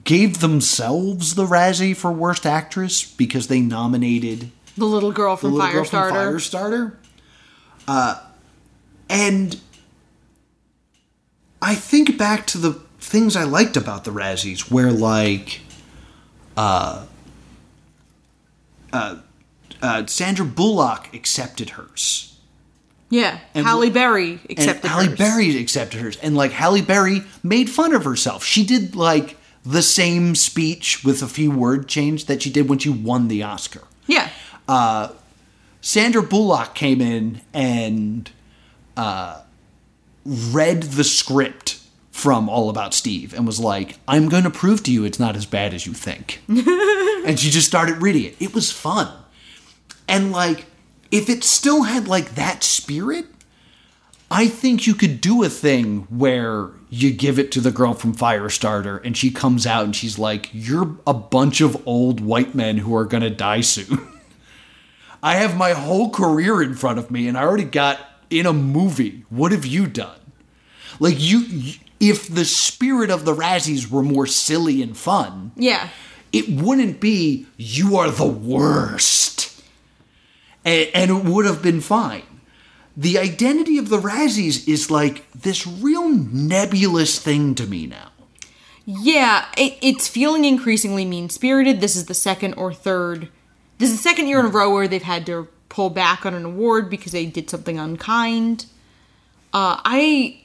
gave 0.03 0.41
themselves 0.41 1.37
the 1.37 1.47
Razzie 1.47 1.97
for 1.97 2.11
Worst 2.11 2.45
Actress 2.47 3.05
because 3.05 3.47
they 3.47 3.61
nominated 3.61 4.51
The 4.77 4.87
little 4.87 5.13
girl 5.13 5.37
the 5.37 5.43
from 5.43 5.53
little 5.55 5.71
girl 5.71 5.85
from 5.85 5.99
Firestarter. 6.13 6.35
Firestarter. 6.35 6.97
Uh, 7.87 8.21
and 9.09 9.61
I 11.61 11.75
think 11.75 12.19
back 12.19 12.47
to 12.49 12.59
the 12.59 12.73
things 12.99 13.37
I 13.37 13.45
liked 13.45 13.77
about 13.77 14.05
the 14.05 14.11
Razzies, 14.11 14.71
where 14.71 14.93
like, 14.93 15.61
uh, 16.57 17.07
uh, 18.93 19.17
uh, 19.83 20.07
Sandra 20.07 20.45
Bullock 20.45 21.15
accepted 21.15 21.71
hers. 21.71 22.37
Yeah. 23.11 23.39
And- 23.55 23.67
Halle 23.67 23.91
Berry 23.91 24.33
And 24.33 24.51
accepted 24.51 24.89
Halle 24.89 25.07
hers. 25.07 25.19
Berry 25.19 25.57
accepted 25.61 26.01
hers. 26.01 26.17
And 26.17 26.37
like 26.37 26.53
Halle 26.53 26.83
Berry 26.83 27.23
made 27.43 27.71
fun 27.71 27.95
of 27.95 28.05
herself. 28.05 28.45
She 28.45 28.65
did 28.65 28.97
like 28.97 29.37
the 29.65 29.83
same 29.83 30.35
speech 30.35 31.05
with 31.05 31.23
a 31.23 31.27
few 31.29 31.51
word 31.51 31.89
change 31.89 32.27
that 32.27 32.43
she 32.43 32.51
did 32.51 32.69
when 32.69 32.79
she 32.79 32.89
won 32.89 33.29
the 33.29 33.43
Oscar. 33.43 33.83
Yeah. 34.07 34.31
Sandra 35.81 36.23
Bullock 36.23 36.75
came 36.75 37.01
in 37.01 37.43
and 37.55 38.31
uh, 38.97 39.43
read 40.27 40.83
the 40.83 41.05
script 41.05 41.81
from 42.11 42.49
All 42.49 42.71
About 42.71 42.95
Steve 42.95 43.35
and 43.35 43.47
was 43.47 43.61
like, 43.61 43.99
I'm 44.09 44.29
going 44.29 44.45
to 44.45 44.51
prove 44.51 44.83
to 44.85 44.93
you 44.93 45.05
it's 45.05 45.21
not 45.21 45.37
as 45.37 45.47
bad 45.47 45.75
as 45.75 45.87
you 45.87 45.93
think. 45.93 46.41
and 46.49 47.39
she 47.39 47.51
just 47.51 47.69
started 47.69 48.01
reading 48.01 48.25
it. 48.25 48.37
It 48.41 48.55
was 48.55 48.73
fun. 48.73 49.13
And 50.09 50.33
like, 50.33 50.65
if 51.11 51.29
it 51.29 51.45
still 51.45 51.83
had 51.83 52.09
like 52.09 52.35
that 52.35 52.65
spirit, 52.65 53.27
I 54.31 54.49
think 54.49 54.87
you 54.87 54.95
could 54.95 55.21
do 55.21 55.45
a 55.45 55.49
thing 55.49 56.07
where 56.09 56.71
you 56.89 57.13
give 57.13 57.39
it 57.39 57.53
to 57.53 57.61
the 57.61 57.71
girl 57.71 57.95
from 57.95 58.15
Firestarter 58.15 59.05
and 59.05 59.17
she 59.17 59.31
comes 59.31 59.67
out 59.67 59.85
and 59.85 59.95
she's 59.95 60.19
like, 60.19 60.51
You're 60.53 60.97
a 61.07 61.15
bunch 61.15 61.61
of 61.61 61.87
old 61.87 62.21
white 62.21 62.55
men 62.55 62.79
who 62.79 62.97
are 62.97 63.05
going 63.05 63.23
to 63.23 63.31
die 63.31 63.61
soon. 63.61 64.09
I 65.23 65.37
have 65.37 65.57
my 65.57 65.73
whole 65.73 66.11
career 66.11 66.63
in 66.63 66.75
front 66.75 66.99
of 66.99 67.11
me 67.11 67.29
and 67.29 67.37
I 67.37 67.43
already 67.43 67.65
got 67.65 68.01
in 68.31 68.47
a 68.47 68.53
movie. 68.53 69.25
What 69.29 69.53
have 69.53 69.67
you 69.67 69.87
done? 69.87 70.16
Like 71.01 71.17
you 71.19 71.75
if 71.99 72.29
the 72.29 72.45
spirit 72.45 73.11
of 73.11 73.25
the 73.25 73.35
Razzies 73.35 73.91
were 73.91 74.03
more 74.03 74.27
silly 74.27 74.83
and 74.83 74.97
fun, 74.97 75.53
Yeah. 75.57 75.89
it 76.33 76.49
wouldn't 76.49 77.01
be 77.01 77.47
you 77.57 77.97
are 77.97 78.11
the 78.11 78.27
worst. 78.27 79.63
And, 80.65 80.89
and 80.95 81.11
it 81.11 81.25
would 81.25 81.47
have 81.47 81.63
been 81.63 81.81
fine. 81.81 82.25
The 82.97 83.19
identity 83.19 83.79
of 83.79 83.89
the 83.89 83.99
Razzies 83.99 84.69
is 84.69 84.91
like 84.91 85.31
this 85.33 85.67
real 85.67 86.09
nebulous 86.09 87.19
thing 87.19 87.55
to 87.55 87.67
me 87.67 87.87
now. 87.87 88.11
Yeah, 88.85 89.47
it, 89.57 89.77
it's 89.83 90.07
feeling 90.09 90.45
increasingly 90.45 91.05
mean 91.05 91.29
spirited. 91.29 91.81
This 91.81 91.97
is 91.97 92.07
the 92.07 92.15
second 92.15 92.55
or 92.55 92.73
third. 92.73 93.29
This 93.79 93.91
is 93.91 93.97
the 93.97 94.03
second 94.03 94.29
year 94.29 94.39
in 94.41 94.47
a 94.47 94.49
row 94.49 94.73
where 94.73 94.87
they've 94.89 95.03
had 95.03 95.27
to 95.27 95.49
pull 95.69 95.91
back 95.91 96.25
on 96.25 96.35
an 96.35 96.45
award 96.45 96.89
because 96.89 97.13
they 97.13 97.27
did 97.27 97.51
something 97.51 97.79
unkind. 97.79 98.67
Uh, 99.53 99.81
I, 99.85 100.41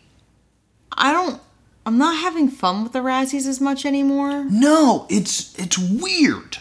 I 0.93 1.11
don't. 1.11 1.41
I'm 1.85 1.97
not 1.97 2.17
having 2.17 2.47
fun 2.47 2.83
with 2.83 2.93
the 2.93 2.99
Razzies 2.99 3.47
as 3.47 3.59
much 3.59 3.85
anymore. 3.85 4.45
No, 4.45 5.07
it's 5.09 5.57
it's 5.59 5.77
weird. 5.77 6.57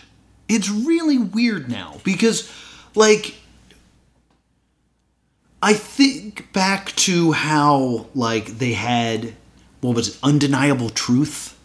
It's 0.49 0.70
really 0.70 1.18
weird 1.18 1.68
now 1.68 1.99
because 2.05 2.51
like 2.95 3.37
I 5.62 5.74
think 5.74 6.53
back 6.53 6.93
to 6.97 7.33
how 7.33 8.07
like 8.14 8.47
they 8.59 8.72
had 8.72 9.35
what 9.81 9.95
was 9.95 10.09
it 10.09 10.18
undeniable 10.22 10.91
truth 10.91 11.59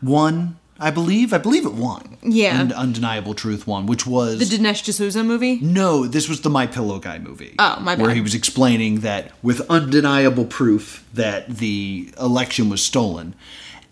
one 0.00 0.58
I 0.78 0.90
believe 0.90 1.32
I 1.32 1.38
believe 1.38 1.64
it 1.64 1.72
won 1.74 2.18
Yeah. 2.22 2.60
And 2.60 2.72
undeniable 2.72 3.34
truth 3.34 3.66
won, 3.66 3.86
which 3.86 4.06
was 4.06 4.38
The 4.38 4.56
Dinesh 4.56 4.82
D'Souza 4.84 5.24
movie. 5.24 5.58
no 5.60 6.06
this 6.06 6.28
was 6.28 6.42
the 6.42 6.50
My 6.50 6.66
Pillow 6.66 6.98
guy 6.98 7.18
movie 7.18 7.54
Oh, 7.58 7.78
my 7.80 7.94
where 7.94 8.10
he 8.14 8.20
was 8.20 8.34
explaining 8.34 9.00
that 9.00 9.32
with 9.42 9.60
undeniable 9.70 10.44
proof 10.44 11.06
that 11.14 11.48
the 11.48 12.12
election 12.20 12.68
was 12.68 12.82
stolen 12.84 13.34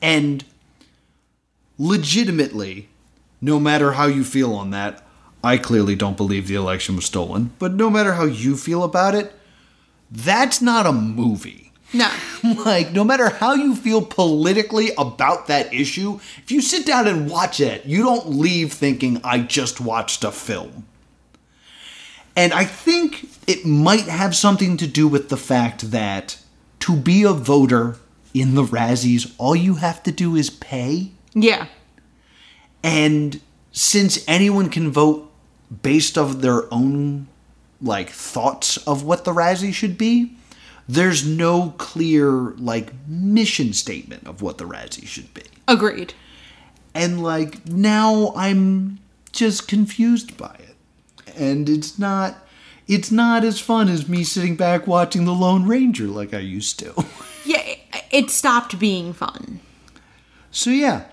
and 0.03 0.45
legitimately, 1.78 2.89
no 3.41 3.59
matter 3.59 3.93
how 3.93 4.07
you 4.07 4.24
feel 4.24 4.53
on 4.55 4.70
that, 4.70 5.03
I 5.43 5.57
clearly 5.59 5.95
don't 5.97 6.16
believe 6.16 6.47
the 6.49 6.55
election 6.55 6.97
was 6.97 7.05
stolen, 7.07 7.53
but 7.59 7.72
no 7.74 7.91
matter 7.91 8.14
how 8.14 8.24
you 8.24 8.57
feel 8.57 8.82
about 8.82 9.14
it, 9.14 9.32
that's 10.11 10.62
not 10.62 10.87
a 10.87 10.93
movie. 10.93 11.63
No. 11.95 12.11
like, 12.64 12.92
no 12.92 13.05
matter 13.05 13.28
how 13.28 13.55
you 13.55 13.74
feel 13.74 14.03
politically 14.03 14.90
about 14.99 15.47
that 15.47 15.72
issue, 15.72 16.18
if 16.38 16.51
you 16.51 16.61
sit 16.61 16.84
down 16.84 17.07
and 17.07 17.30
watch 17.30 17.61
it, 17.61 17.86
you 17.86 18.03
don't 18.03 18.30
leave 18.30 18.72
thinking, 18.72 19.20
I 19.24 19.38
just 19.38 19.80
watched 19.80 20.24
a 20.24 20.32
film. 20.32 20.86
And 22.36 22.53
I 22.53 22.64
think 22.64 23.28
it 23.47 23.64
might 23.64 24.07
have 24.07 24.34
something 24.34 24.76
to 24.78 24.86
do 24.86 25.07
with 25.07 25.28
the 25.28 25.36
fact 25.36 25.92
that 25.92 26.38
to 26.80 26.97
be 26.97 27.22
a 27.22 27.32
voter 27.32 27.97
in 28.34 28.57
the 28.57 28.64
Razzies, 28.64 29.32
all 29.38 29.55
you 29.55 29.76
have 29.76 30.03
to 30.03 30.12
do 30.12 30.34
is 30.34 30.51
pay. 30.51 31.12
Yeah. 31.32 31.68
And 32.82 33.40
since 33.70 34.24
anyone 34.26 34.68
can 34.68 34.90
vote 34.90 35.30
based 35.82 36.18
of 36.18 36.42
their 36.42 36.72
own 36.72 37.28
like 37.80 38.11
thoughts 38.11 38.76
of 38.78 39.05
what 39.05 39.24
the 39.24 39.32
Razzie 39.32 39.72
should 39.72 39.97
be, 39.97 40.36
there's 40.89 41.26
no 41.26 41.74
clear 41.78 42.30
like 42.30 42.93
mission 43.07 43.72
statement 43.72 44.26
of 44.26 44.43
what 44.43 44.59
the 44.59 44.64
Razzie 44.64 45.07
should 45.07 45.32
be. 45.35 45.43
Agreed. 45.66 46.14
And 46.95 47.22
like 47.22 47.66
now 47.68 48.32
I'm 48.37 48.99
just 49.32 49.66
confused 49.68 50.37
by 50.37 50.55
it. 50.61 50.76
And 51.37 51.68
it's 51.68 51.99
not 51.99 52.37
it's 52.87 53.11
not 53.11 53.45
as 53.45 53.59
fun 53.61 53.89
as 53.89 54.09
me 54.09 54.24
sitting 54.24 54.57
back 54.57 54.87
watching 54.87 55.24
The 55.24 55.32
Lone 55.32 55.66
Ranger 55.66 56.07
like 56.07 56.35
I 56.35 56.39
used 56.41 56.78
to. 56.80 56.95
Yeah, 57.47 57.61
it, 57.61 57.78
it 58.11 58.30
stopped 58.30 58.78
being 58.78 59.12
fun. 59.12 59.61
so 60.51 60.70
yeah, 60.70 61.05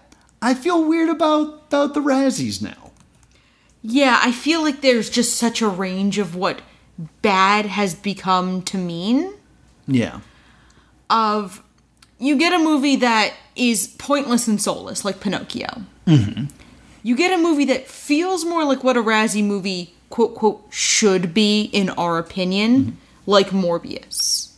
I 0.41 0.53
feel 0.53 0.87
weird 0.87 1.09
about 1.09 1.63
about 1.67 1.93
the 1.93 1.99
Razzies 1.99 2.61
now. 2.61 2.91
Yeah, 3.81 4.17
I 4.23 4.31
feel 4.31 4.61
like 4.61 4.79
there's 4.79 5.09
just 5.09 5.35
such 5.35 5.61
a 5.61 5.67
range 5.67 6.17
of 6.19 6.33
what 6.33 6.61
bad 7.21 7.65
has 7.65 7.95
become 7.95 8.61
to 8.61 8.77
mean. 8.77 9.33
Yeah. 9.91 10.21
Of 11.09 11.61
you 12.19 12.37
get 12.37 12.53
a 12.53 12.59
movie 12.59 12.95
that 12.97 13.33
is 13.55 13.87
pointless 13.97 14.47
and 14.47 14.61
soulless, 14.61 15.03
like 15.03 15.19
Pinocchio. 15.19 15.83
Mm-hmm. 16.07 16.45
You 17.03 17.15
get 17.15 17.37
a 17.37 17.41
movie 17.41 17.65
that 17.65 17.87
feels 17.87 18.45
more 18.45 18.63
like 18.63 18.83
what 18.83 18.95
a 18.95 19.01
Razzie 19.01 19.43
movie, 19.43 19.95
quote, 20.09 20.35
quote, 20.35 20.63
should 20.69 21.33
be, 21.33 21.63
in 21.63 21.89
our 21.89 22.17
opinion, 22.17 22.79
mm-hmm. 22.79 22.95
like 23.25 23.49
Morbius. 23.49 24.51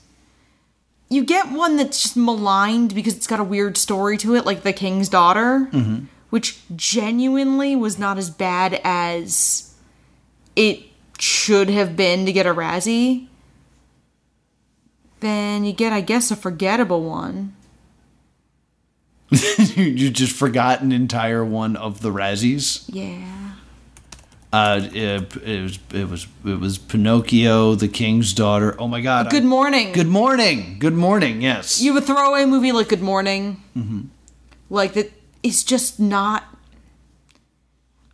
You 1.10 1.24
get 1.24 1.52
one 1.52 1.78
that's 1.78 2.02
just 2.02 2.18
maligned 2.18 2.94
because 2.94 3.16
it's 3.16 3.28
got 3.28 3.40
a 3.40 3.44
weird 3.44 3.78
story 3.78 4.18
to 4.18 4.36
it, 4.36 4.46
like 4.46 4.64
The 4.64 4.74
King's 4.74 5.10
Daughter, 5.10 5.70
mm-hmm. 5.72 6.06
which 6.32 6.60
genuinely 6.76 7.76
was 7.76 7.98
not 7.98 8.18
as 8.18 8.30
bad 8.30 8.82
as 8.84 9.74
it 10.56 10.80
should 11.20 11.70
have 11.70 11.96
been 11.96 12.26
to 12.26 12.34
get 12.34 12.46
a 12.46 12.54
Razzie. 12.54 13.28
Then 15.24 15.64
you 15.64 15.72
get, 15.72 15.94
I 15.94 16.02
guess, 16.02 16.32
a 16.32 16.36
forgettable 16.36 17.02
one. 17.02 17.56
you 19.58 20.10
just 20.10 20.36
forgot 20.36 20.82
an 20.82 20.92
entire 20.92 21.46
one 21.46 21.78
of 21.78 22.02
the 22.02 22.10
Razzies. 22.12 22.84
Yeah. 22.90 23.54
Uh, 24.52 24.82
it, 24.92 25.36
it 25.38 25.64
was 25.64 25.80
it 25.94 26.10
was 26.10 26.28
it 26.46 26.60
was 26.60 26.78
Pinocchio, 26.78 27.76
the 27.76 27.88
King's 27.88 28.34
Daughter. 28.34 28.76
Oh 28.78 28.90
my 28.90 29.00
God! 29.00 29.30
Good 29.30 29.44
I- 29.44 29.46
morning. 29.46 29.94
Good 29.94 30.10
morning. 30.10 30.76
Good 30.78 30.94
morning. 30.94 31.42
Yes. 31.42 31.82
You 31.82 31.94
have 31.94 32.04
a 32.04 32.06
throwaway 32.06 32.44
movie 32.44 32.74
like 32.74 32.90
Good 32.90 33.02
Mourning. 33.02 33.64
Mm-hmm. 33.78 34.02
Like 34.70 34.92
that 34.94 35.10
is 35.42 35.64
just 35.64 36.02
not. 36.02 36.44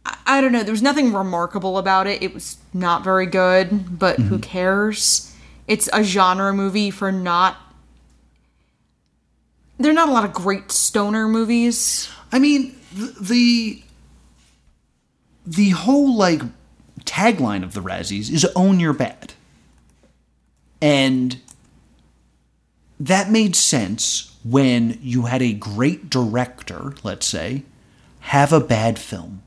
I, 0.06 0.16
I 0.28 0.42
don't 0.42 0.52
know. 0.52 0.62
There 0.62 0.72
was 0.72 0.84
nothing 0.84 1.12
remarkable 1.12 1.80
about 1.80 2.06
it. 2.06 2.22
It 2.22 2.36
was 2.36 2.58
not 2.72 3.04
very 3.04 3.26
good, 3.26 3.98
but 3.98 4.20
who 4.20 4.38
cares? 4.38 5.26
It's 5.70 5.88
a 5.94 6.04
genre 6.04 6.52
movie 6.52 6.90
for 6.92 7.12
not. 7.12 7.56
There 9.78 9.92
are 9.92 9.94
not 9.94 10.10
a 10.10 10.12
lot 10.12 10.26
of 10.26 10.34
great 10.34 10.72
stoner 10.72 11.28
movies. 11.28 12.10
I 12.32 12.40
mean 12.40 12.76
the, 12.94 13.16
the 13.22 13.84
the 15.46 15.70
whole 15.70 16.16
like 16.18 16.42
tagline 17.06 17.64
of 17.64 17.74
the 17.74 17.82
Razzies 17.82 18.32
is 18.32 18.46
"Own 18.56 18.80
Your 18.80 18.94
Bad," 18.94 19.34
and 20.82 21.40
that 23.00 23.30
made 23.30 23.56
sense 23.56 24.36
when 24.44 24.98
you 25.02 25.24
had 25.24 25.42
a 25.42 25.54
great 25.54 26.10
director, 26.10 26.94
let's 27.04 27.28
say, 27.28 27.64
have 28.22 28.52
a 28.52 28.60
bad 28.60 28.98
film. 28.98 29.42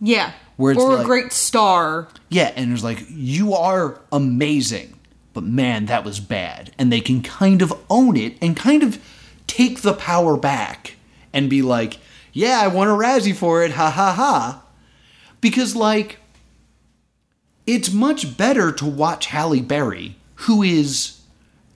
Yeah. 0.00 0.32
Where 0.56 0.76
or 0.76 0.94
like- 0.94 1.02
a 1.02 1.04
great 1.04 1.32
star. 1.32 2.08
Yeah, 2.28 2.52
and 2.56 2.72
it's 2.72 2.82
like, 2.82 3.04
you 3.08 3.54
are 3.54 4.00
amazing, 4.12 4.97
but 5.38 5.44
man, 5.44 5.86
that 5.86 6.04
was 6.04 6.18
bad. 6.18 6.72
And 6.78 6.90
they 6.92 7.00
can 7.00 7.22
kind 7.22 7.62
of 7.62 7.72
own 7.88 8.16
it 8.16 8.36
and 8.42 8.56
kind 8.56 8.82
of 8.82 9.00
take 9.46 9.82
the 9.82 9.92
power 9.92 10.36
back 10.36 10.96
and 11.32 11.48
be 11.48 11.62
like, 11.62 11.98
yeah, 12.32 12.60
I 12.60 12.66
won 12.66 12.88
a 12.88 12.90
Razzie 12.90 13.36
for 13.36 13.62
it, 13.62 13.70
ha 13.70 13.88
ha 13.88 14.12
ha. 14.12 14.64
Because, 15.40 15.76
like, 15.76 16.18
it's 17.68 17.92
much 17.92 18.36
better 18.36 18.72
to 18.72 18.84
watch 18.84 19.26
Halle 19.26 19.60
Berry, 19.60 20.16
who 20.46 20.64
is 20.64 21.20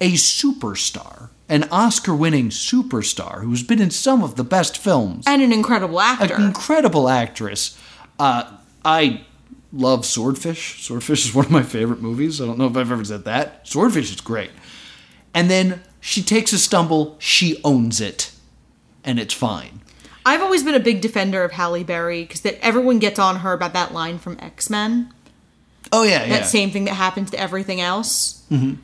a 0.00 0.14
superstar, 0.14 1.28
an 1.48 1.68
Oscar 1.70 2.16
winning 2.16 2.48
superstar, 2.48 3.42
who's 3.44 3.62
been 3.62 3.80
in 3.80 3.92
some 3.92 4.24
of 4.24 4.34
the 4.34 4.42
best 4.42 4.76
films 4.76 5.22
And 5.28 5.40
an 5.40 5.52
incredible 5.52 6.00
actor. 6.00 6.34
an 6.34 6.42
incredible 6.42 7.08
actress. 7.08 7.78
Uh, 8.18 8.50
I 8.84 9.24
love 9.72 10.04
Swordfish. 10.04 10.82
Swordfish 10.84 11.24
is 11.26 11.34
one 11.34 11.46
of 11.46 11.50
my 11.50 11.62
favorite 11.62 12.00
movies. 12.02 12.40
I 12.40 12.46
don't 12.46 12.58
know 12.58 12.66
if 12.66 12.76
I've 12.76 12.90
ever 12.92 13.04
said 13.04 13.24
that. 13.24 13.66
Swordfish 13.66 14.10
is 14.12 14.20
great. 14.20 14.50
And 15.34 15.50
then 15.50 15.82
she 16.00 16.22
takes 16.22 16.52
a 16.52 16.58
stumble, 16.58 17.16
she 17.18 17.60
owns 17.64 18.00
it, 18.00 18.32
and 19.04 19.18
it's 19.18 19.34
fine. 19.34 19.80
I've 20.24 20.42
always 20.42 20.62
been 20.62 20.74
a 20.74 20.80
big 20.80 21.00
defender 21.00 21.42
of 21.42 21.52
Halle 21.52 21.82
Berry 21.84 22.22
because 22.22 22.42
that 22.42 22.58
everyone 22.64 22.98
gets 22.98 23.18
on 23.18 23.36
her 23.40 23.52
about 23.52 23.72
that 23.72 23.92
line 23.92 24.18
from 24.18 24.36
X 24.40 24.68
Men. 24.70 25.12
Oh 25.90 26.04
yeah, 26.04 26.20
That 26.20 26.28
yeah. 26.28 26.42
same 26.42 26.70
thing 26.70 26.84
that 26.84 26.94
happens 26.94 27.30
to 27.32 27.40
everything 27.40 27.80
else. 27.80 28.44
Mm-hmm. 28.50 28.74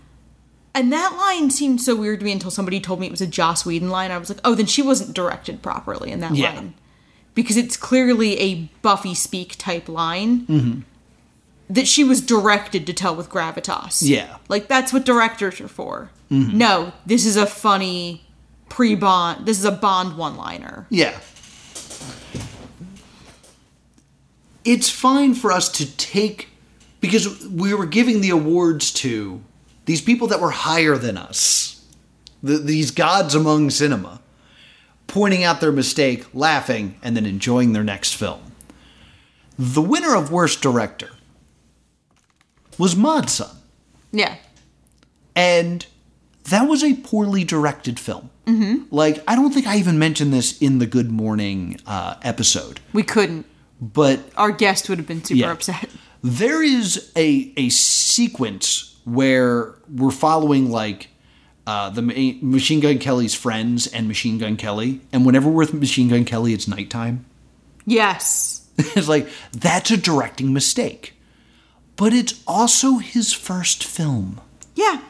And 0.74 0.92
that 0.92 1.16
line 1.16 1.50
seemed 1.50 1.80
so 1.80 1.96
weird 1.96 2.20
to 2.20 2.24
me 2.26 2.32
until 2.32 2.50
somebody 2.50 2.80
told 2.80 3.00
me 3.00 3.06
it 3.06 3.10
was 3.12 3.20
a 3.20 3.26
Joss 3.26 3.64
Whedon 3.66 3.88
line. 3.90 4.10
I 4.10 4.18
was 4.18 4.28
like, 4.30 4.40
oh, 4.44 4.54
then 4.54 4.66
she 4.66 4.82
wasn't 4.82 5.14
directed 5.14 5.62
properly 5.62 6.10
in 6.10 6.20
that 6.20 6.34
Yeah. 6.34 6.54
line. 6.54 6.74
Because 7.38 7.56
it's 7.56 7.76
clearly 7.76 8.36
a 8.40 8.54
Buffy 8.82 9.14
speak 9.14 9.54
type 9.58 9.88
line 9.88 10.40
Mm-hmm. 10.46 10.80
that 11.70 11.86
she 11.86 12.02
was 12.02 12.20
directed 12.20 12.84
to 12.88 12.92
tell 12.92 13.14
with 13.14 13.30
gravitas. 13.30 14.02
Yeah. 14.02 14.26
Mm-hmm. 14.26 14.42
Like, 14.48 14.66
that's 14.66 14.92
what 14.92 15.04
directors 15.04 15.60
are 15.60 15.68
for. 15.68 16.10
No, 16.30 16.92
this 17.06 17.24
is 17.24 17.36
a 17.36 17.46
funny 17.46 18.24
pre 18.68 18.96
Bond, 18.96 19.46
this 19.46 19.56
is 19.56 19.64
a 19.64 19.70
Bond 19.70 20.18
one 20.18 20.36
liner. 20.36 20.86
Yeah. 20.90 21.16
It's 24.64 24.90
fine 24.90 25.34
for 25.34 25.52
us 25.52 25.68
to 25.78 25.96
take 25.96 26.48
because 27.00 27.46
we 27.46 27.72
were 27.72 27.86
giving 27.86 28.20
the 28.20 28.30
awards 28.30 28.92
to 28.94 29.40
these 29.84 30.00
people 30.02 30.26
that 30.26 30.40
were 30.40 30.50
higher 30.50 30.96
than 30.98 31.16
us, 31.16 31.84
the, 32.42 32.58
these 32.58 32.90
gods 32.90 33.36
among 33.36 33.70
cinema, 33.70 34.20
pointing 35.08 35.42
out 35.42 35.60
their 35.60 35.72
mistake, 35.72 36.24
laughing, 36.32 36.96
and 37.02 37.16
then 37.16 37.26
enjoying 37.26 37.72
their 37.72 37.82
next 37.84 38.14
film. 38.14 38.52
The 39.58 39.82
winner 39.82 40.14
of 40.14 40.30
Worst 40.30 40.62
Director 40.62 41.10
was 42.78 42.94
Mod 42.94 43.28
Sun. 43.28 43.56
Yeah. 44.12 44.36
And 45.34 45.84
that 46.44 46.62
was 46.68 46.82
a 46.84 46.94
poorly 46.94 47.42
directed 47.44 47.98
film. 47.98 48.30
Mm-hmm. 48.46 48.84
Like, 48.94 49.22
I 49.26 49.34
don't 49.34 49.52
think 49.52 49.66
I 49.66 49.76
even 49.78 49.98
mentioned 49.98 50.32
this 50.32 50.56
in 50.62 50.78
the 50.78 50.86
Good 50.86 51.10
Mourning 51.10 51.78
uh, 51.86 52.14
episode, 52.22 52.80
We 52.92 53.02
couldn't. 53.02 53.44
but 53.80 54.20
Our 54.36 54.50
guest 54.52 54.88
would 54.88 54.98
have 54.98 55.06
been 55.06 55.22
super 55.24 55.40
Yeah. 55.40 55.52
upset. 55.52 55.90
there 56.22 56.62
is 56.62 57.12
a 57.16 57.52
a 57.56 57.68
sequence 57.68 58.96
where 59.04 59.74
we're 59.92 60.10
following 60.10 60.70
like 60.70 61.08
uh, 61.68 61.90
the 61.90 62.00
Ma- 62.00 62.32
Machine 62.40 62.80
Gun 62.80 62.98
Kelly's 62.98 63.34
friends 63.34 63.86
and 63.86 64.08
Machine 64.08 64.38
Gun 64.38 64.56
Kelly, 64.56 65.02
and 65.12 65.26
whenever 65.26 65.50
we're 65.50 65.58
with 65.58 65.74
Machine 65.74 66.08
Gun 66.08 66.24
Kelly, 66.24 66.54
it's 66.54 66.66
nighttime. 66.66 67.26
Yes. 67.84 68.66
it's 68.78 69.06
like 69.06 69.28
that's 69.52 69.90
a 69.90 69.98
directing 69.98 70.54
mistake, 70.54 71.12
but 71.96 72.14
it's 72.14 72.42
also 72.46 72.96
his 72.96 73.34
first 73.34 73.84
film. 73.84 74.40
Yeah. 74.74 75.02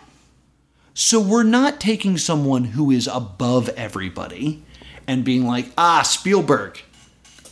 So 0.94 1.20
we're 1.20 1.44
not 1.44 1.78
taking 1.78 2.18
someone 2.18 2.64
who 2.64 2.90
is 2.90 3.06
above 3.06 3.68
everybody 3.70 4.64
and 5.06 5.24
being 5.24 5.46
like, 5.46 5.66
ah, 5.78 6.02
Spielberg, 6.02 6.80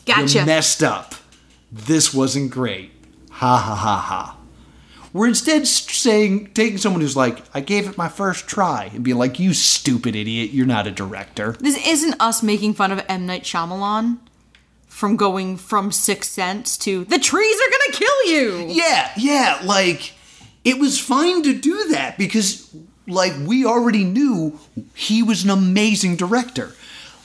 Gotcha. 0.05 0.41
you 0.41 0.47
messed 0.47 0.83
up. 0.83 1.15
This 1.71 2.13
wasn't 2.13 2.51
great. 2.51 2.91
Ha 3.31 3.57
ha 3.57 3.75
ha 3.77 3.99
ha. 4.01 4.36
We're 5.13 5.29
instead 5.29 5.67
saying, 5.67 6.53
taking 6.53 6.79
someone 6.79 7.01
who's 7.01 7.17
like, 7.17 7.43
I 7.55 7.61
gave 7.61 7.89
it 7.89 7.97
my 7.97 8.09
first 8.09 8.47
try, 8.47 8.91
and 8.93 9.03
being 9.05 9.17
like, 9.17 9.39
you 9.39 9.55
stupid 9.55 10.15
idiot, 10.15 10.51
you're 10.51 10.67
not 10.67 10.87
a 10.87 10.91
director. 10.91 11.53
This 11.53 11.87
isn't 11.87 12.21
us 12.21 12.43
making 12.43 12.75
fun 12.75 12.93
of 12.93 13.05
M. 13.09 13.27
Night 13.27 13.45
Shyamalan 13.45 14.19
from 14.87 15.17
going 15.17 15.57
from 15.57 15.93
Sixth 15.93 16.31
Sense 16.31 16.77
to 16.79 17.05
the 17.05 17.19
trees 17.19 17.57
are 17.57 17.71
gonna 17.71 17.93
kill 17.93 18.27
you. 18.27 18.67
Yeah, 18.69 19.11
yeah, 19.17 19.61
like, 19.65 20.15
it 20.65 20.79
was 20.79 20.99
fine 20.99 21.43
to 21.43 21.53
do 21.53 21.89
that 21.91 22.19
because, 22.19 22.75
like, 23.07 23.33
we 23.47 23.65
already 23.65 24.05
knew 24.05 24.59
he 24.95 25.23
was 25.23 25.45
an 25.45 25.51
amazing 25.51 26.17
director. 26.17 26.75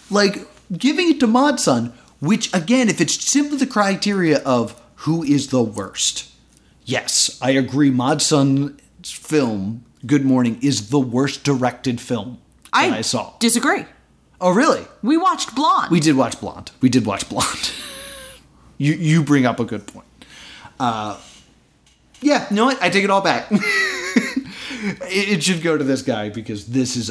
Like, 0.10 0.48
giving 0.78 1.10
it 1.10 1.20
to 1.22 1.28
Mod 1.28 1.60
Sun, 1.60 1.94
which, 2.20 2.54
again, 2.54 2.90
if 2.90 3.02
it's 3.02 3.24
simply 3.26 3.58
the 3.58 3.66
criteria 3.66 4.40
of 4.44 4.80
who 4.96 5.24
is 5.24 5.48
the 5.48 5.64
worst, 5.64 6.31
yes, 6.86 7.38
I 7.42 7.52
agree, 7.52 7.90
Mod 7.90 8.22
Sun's 8.22 8.80
film, 9.12 9.86
Good 10.06 10.26
Mourning, 10.26 10.60
is 10.62 10.90
the 10.90 11.00
worst 11.00 11.44
directed 11.44 12.00
film 12.00 12.40
that 12.74 12.94
I, 12.94 13.02
saw. 13.02 13.34
Disagree. 13.40 13.86
oh, 14.40 14.52
really? 14.52 14.86
We 15.02 15.18
watched 15.18 15.56
Blonde. 15.56 15.92
We 15.92 16.00
did 16.00 16.16
watch 16.16 16.40
Blonde. 16.40 16.72
We 16.82 16.90
did 16.90 17.06
watch 17.06 17.28
Blonde. 17.30 17.72
you 18.78 18.94
you 18.94 19.24
bring 19.24 19.46
up 19.46 19.60
a 19.60 19.66
good 19.66 19.88
point. 19.88 20.08
Uh, 20.80 21.20
yeah, 22.22 22.48
you 22.50 22.56
know 22.56 22.66
what? 22.66 22.82
I 22.82 22.90
take 22.90 23.04
it 23.04 23.10
all 23.10 23.22
back. 23.22 23.48
it, 23.52 25.30
it 25.30 25.44
should 25.44 25.62
go 25.62 25.78
to 25.78 25.84
this 25.84 26.02
guy 26.02 26.30
because 26.30 26.68
this 26.68 26.96
is 26.96 27.10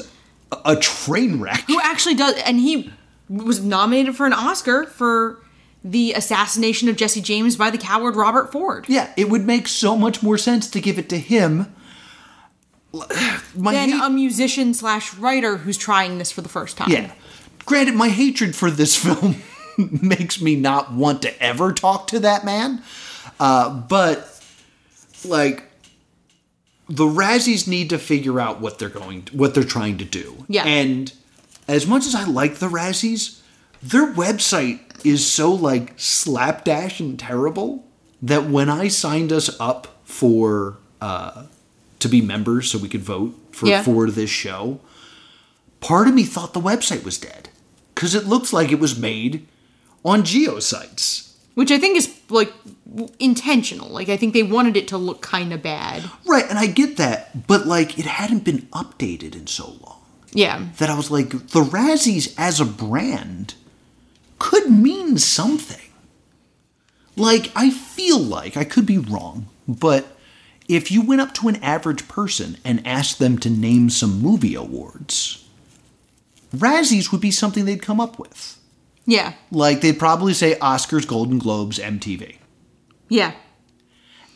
a, 0.50 0.72
a 0.72 0.76
train 0.76 1.40
wreck. 1.40 1.64
who 1.66 1.80
actually 1.82 2.14
does, 2.14 2.34
and 2.44 2.58
he 2.58 2.92
was 3.28 3.60
nominated 3.60 4.16
for 4.16 4.26
an 4.26 4.32
Oscar 4.32 4.84
for 4.84 5.40
the 5.82 6.12
assassination 6.12 6.88
of 6.88 6.96
Jesse 6.96 7.20
James 7.22 7.56
by 7.56 7.70
the 7.70 7.78
coward 7.78 8.16
Robert 8.16 8.52
Ford. 8.52 8.84
Yeah, 8.88 9.12
it 9.16 9.30
would 9.30 9.46
make 9.46 9.66
so 9.68 9.96
much 9.96 10.22
more 10.22 10.36
sense 10.38 10.68
to 10.70 10.80
give 10.80 10.98
it 10.98 11.08
to 11.08 11.18
him. 11.18 11.74
My 12.92 13.72
Than 13.72 13.90
hate- 13.90 14.02
a 14.02 14.10
musician 14.10 14.74
slash 14.74 15.14
writer 15.14 15.58
who's 15.58 15.78
trying 15.78 16.18
this 16.18 16.32
for 16.32 16.40
the 16.42 16.48
first 16.48 16.76
time. 16.76 16.90
Yeah. 16.90 17.12
Granted, 17.64 17.94
my 17.94 18.08
hatred 18.08 18.56
for 18.56 18.70
this 18.70 18.96
film 19.04 19.36
makes 19.78 20.40
me 20.40 20.56
not 20.56 20.92
want 20.92 21.22
to 21.22 21.42
ever 21.42 21.72
talk 21.72 22.08
to 22.08 22.18
that 22.20 22.44
man. 22.44 22.82
Uh, 23.38 23.70
but, 23.70 24.42
like, 25.24 25.62
the 26.88 27.04
Razzies 27.04 27.68
need 27.68 27.90
to 27.90 27.98
figure 27.98 28.40
out 28.40 28.60
what 28.60 28.78
they're 28.78 28.88
going, 28.88 29.28
what 29.32 29.54
they're 29.54 29.62
trying 29.62 29.98
to 29.98 30.04
do. 30.04 30.44
Yeah. 30.48 30.64
And 30.64 31.12
as 31.68 31.86
much 31.86 32.06
as 32.06 32.14
I 32.16 32.24
like 32.24 32.56
the 32.56 32.68
Razzies, 32.68 33.39
their 33.82 34.12
website 34.12 34.80
is 35.04 35.30
so 35.30 35.50
like 35.52 35.94
slapdash 35.96 37.00
and 37.00 37.18
terrible 37.18 37.84
that 38.22 38.44
when 38.50 38.68
I 38.68 38.88
signed 38.88 39.32
us 39.32 39.58
up 39.58 39.88
for 40.04 40.76
uh, 41.00 41.44
to 42.00 42.08
be 42.08 42.20
members 42.20 42.70
so 42.70 42.78
we 42.78 42.88
could 42.88 43.02
vote 43.02 43.34
for 43.52 43.66
Yeah. 43.66 43.82
for 43.82 44.10
this 44.10 44.30
show, 44.30 44.80
part 45.80 46.06
of 46.08 46.14
me 46.14 46.24
thought 46.24 46.52
the 46.52 46.60
website 46.60 47.04
was 47.04 47.16
dead 47.18 47.48
because 47.94 48.14
it 48.14 48.26
looks 48.26 48.52
like 48.52 48.70
it 48.70 48.78
was 48.80 48.98
made 48.98 49.46
on 50.04 50.22
GeoCities. 50.22 51.28
Which 51.54 51.70
I 51.70 51.78
think 51.78 51.96
is 51.96 52.14
like 52.30 52.52
w- 52.88 53.12
intentional. 53.18 53.88
Like 53.88 54.08
I 54.08 54.16
think 54.16 54.34
they 54.34 54.42
wanted 54.42 54.76
it 54.76 54.88
to 54.88 54.98
look 54.98 55.20
kind 55.20 55.52
of 55.52 55.62
bad. 55.62 56.08
Right, 56.26 56.44
and 56.48 56.58
I 56.58 56.66
get 56.66 56.96
that, 56.98 57.46
but 57.46 57.66
like 57.66 57.98
it 57.98 58.04
hadn't 58.06 58.44
been 58.44 58.62
updated 58.72 59.34
in 59.34 59.46
so 59.46 59.66
long 59.84 59.98
Yeah. 60.32 60.66
that 60.78 60.88
I 60.90 60.94
was 60.96 61.10
like, 61.10 61.30
the 61.30 61.62
Razzies 61.62 62.34
as 62.38 62.60
a 62.60 62.64
brand 62.64 63.54
could 64.40 64.68
mean 64.68 65.18
something. 65.18 65.76
Like, 67.16 67.52
I 67.54 67.70
feel 67.70 68.18
like, 68.18 68.56
I 68.56 68.64
could 68.64 68.86
be 68.86 68.98
wrong, 68.98 69.46
but 69.68 70.16
if 70.68 70.90
you 70.90 71.02
went 71.02 71.20
up 71.20 71.34
to 71.34 71.48
an 71.48 71.56
average 71.56 72.08
person 72.08 72.56
and 72.64 72.84
asked 72.86 73.18
them 73.20 73.38
to 73.38 73.50
name 73.50 73.90
some 73.90 74.20
movie 74.20 74.54
awards, 74.56 75.46
Razzies 76.52 77.12
would 77.12 77.20
be 77.20 77.30
something 77.30 77.64
they'd 77.64 77.82
come 77.82 78.00
up 78.00 78.18
with. 78.18 78.58
Yeah. 79.06 79.34
Like, 79.52 79.82
they'd 79.82 79.98
probably 79.98 80.34
say 80.34 80.56
Oscars, 80.56 81.06
Golden 81.06 81.38
Globes, 81.38 81.78
MTV. 81.78 82.36
Yeah. 83.08 83.34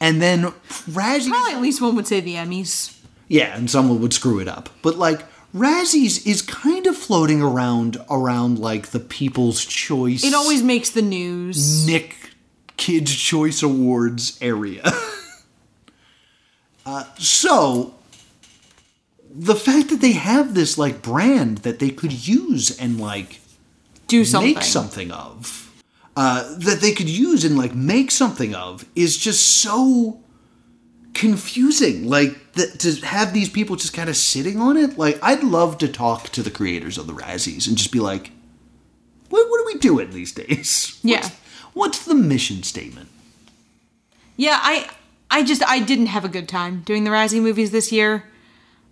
And 0.01 0.21
then 0.21 0.53
Razzies. 0.69 1.29
Probably 1.29 1.55
at 1.55 1.63
least 1.63 1.81
one 1.81 1.97
would 1.97 2.07
say 2.07 2.21
the 2.21 2.35
Emmys. 2.35 3.01
Yeah, 3.29 3.57
and 3.57 3.71
someone 3.71 4.01
would 4.01 4.13
screw 4.13 4.39
it 4.41 4.49
up. 4.49 4.69
But 4.83 4.99
like 4.99 5.25
Razzies 5.55 6.27
is 6.27 6.43
kind 6.43 6.87
of 6.87 6.97
floating 6.97 7.41
around 7.41 7.97
around 8.11 8.59
like 8.59 8.89
the 8.89 8.99
People's 8.99 9.65
Choice. 9.65 10.25
It 10.25 10.35
always 10.35 10.63
makes 10.63 10.91
the 10.91 11.03
news. 11.03 11.87
Nick 11.87 12.31
Kids 12.77 13.15
Choice 13.15 13.63
Awards 13.63 14.37
area. 14.43 14.83
uh, 16.87 17.05
so 17.19 17.95
the 19.33 19.55
fact 19.55 19.91
that 19.91 20.01
they 20.01 20.13
have 20.13 20.55
this 20.55 20.77
like 20.77 21.03
brand 21.03 21.59
that 21.59 21.79
they 21.79 21.91
could 21.91 22.27
use 22.27 22.77
and 22.77 23.01
like 23.01 23.41
Do 24.09 24.25
something. 24.25 24.55
make 24.55 24.63
something 24.65 25.13
of 25.13 25.73
uh, 26.17 26.57
that 26.59 26.81
they 26.81 26.93
could 26.93 27.09
use 27.09 27.45
and 27.45 27.57
like 27.57 27.75
make 27.75 28.11
something 28.11 28.55
of 28.55 28.85
is 28.97 29.17
just 29.17 29.61
so 29.61 30.21
confusing 31.15 32.07
like 32.09 32.53
that 32.55 32.79
to 32.81 32.93
have 33.07 33.33
these 33.33 33.49
people 33.49 33.77
just 33.77 33.95
kind 33.95 34.09
of 34.11 34.17
sitting 34.17 34.59
on 34.61 34.77
it 34.77 34.99
like 34.99 35.19
i'd 35.23 35.43
love 35.45 35.79
to 35.79 35.89
talk 35.89 36.29
to 36.31 36.43
the 36.43 36.51
creators 36.51 36.99
of 36.99 37.07
the 37.07 37.13
razzies 37.13 37.67
and 37.69 37.77
just 37.79 37.93
be 37.93 38.01
like 38.01 38.31
what, 39.31 39.49
what 39.49 39.61
are 39.61 39.67
we 39.67 39.79
doing 39.79 40.11
these 40.11 40.33
days 40.33 40.99
Yeah. 41.03 41.21
what's, 41.23 41.35
what's 41.75 42.05
the 42.05 42.15
mission 42.15 42.63
statement 42.63 43.09
Yeah, 44.37 44.59
I 44.61 44.89
I 45.31 45.43
just 45.43 45.63
I 45.65 45.79
didn't 45.81 46.07
have 46.07 46.25
a 46.25 46.29
good 46.29 46.49
time 46.49 46.83
doing 46.85 47.05
the 47.05 47.11
Razzie 47.11 47.41
movies 47.43 47.71
this 47.71 47.91
year. 47.91 48.25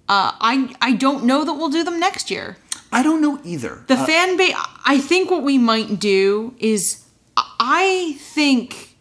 Uh, 0.09 0.33
I 0.41 0.75
I 0.81 0.93
don't 0.95 1.25
know 1.25 1.45
that 1.45 1.53
we'll 1.55 1.69
do 1.71 1.85
them 1.85 1.99
next 2.01 2.31
year. 2.31 2.57
i 2.93 3.03
don't 3.03 3.21
know 3.21 3.41
either 3.45 3.85
The 3.87 3.97
fan 3.97 4.37
base. 4.37 4.55
I 4.85 4.99
think 4.99 5.31
what 5.31 5.43
we 5.43 5.59
might 5.59 5.99
do 6.01 6.55
is 6.59 7.05
I 7.37 8.17
think 8.35 8.92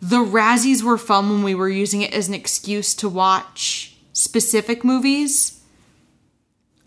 the 0.00 0.18
Razzies 0.18 0.82
were 0.82 0.98
fun 0.98 1.28
when 1.30 1.42
we 1.42 1.54
were 1.54 1.68
using 1.68 2.02
it 2.02 2.12
as 2.12 2.28
an 2.28 2.34
excuse 2.34 2.94
to 2.96 3.08
watch 3.08 3.96
specific 4.12 4.84
movies. 4.84 5.60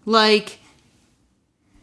Like 0.05 0.59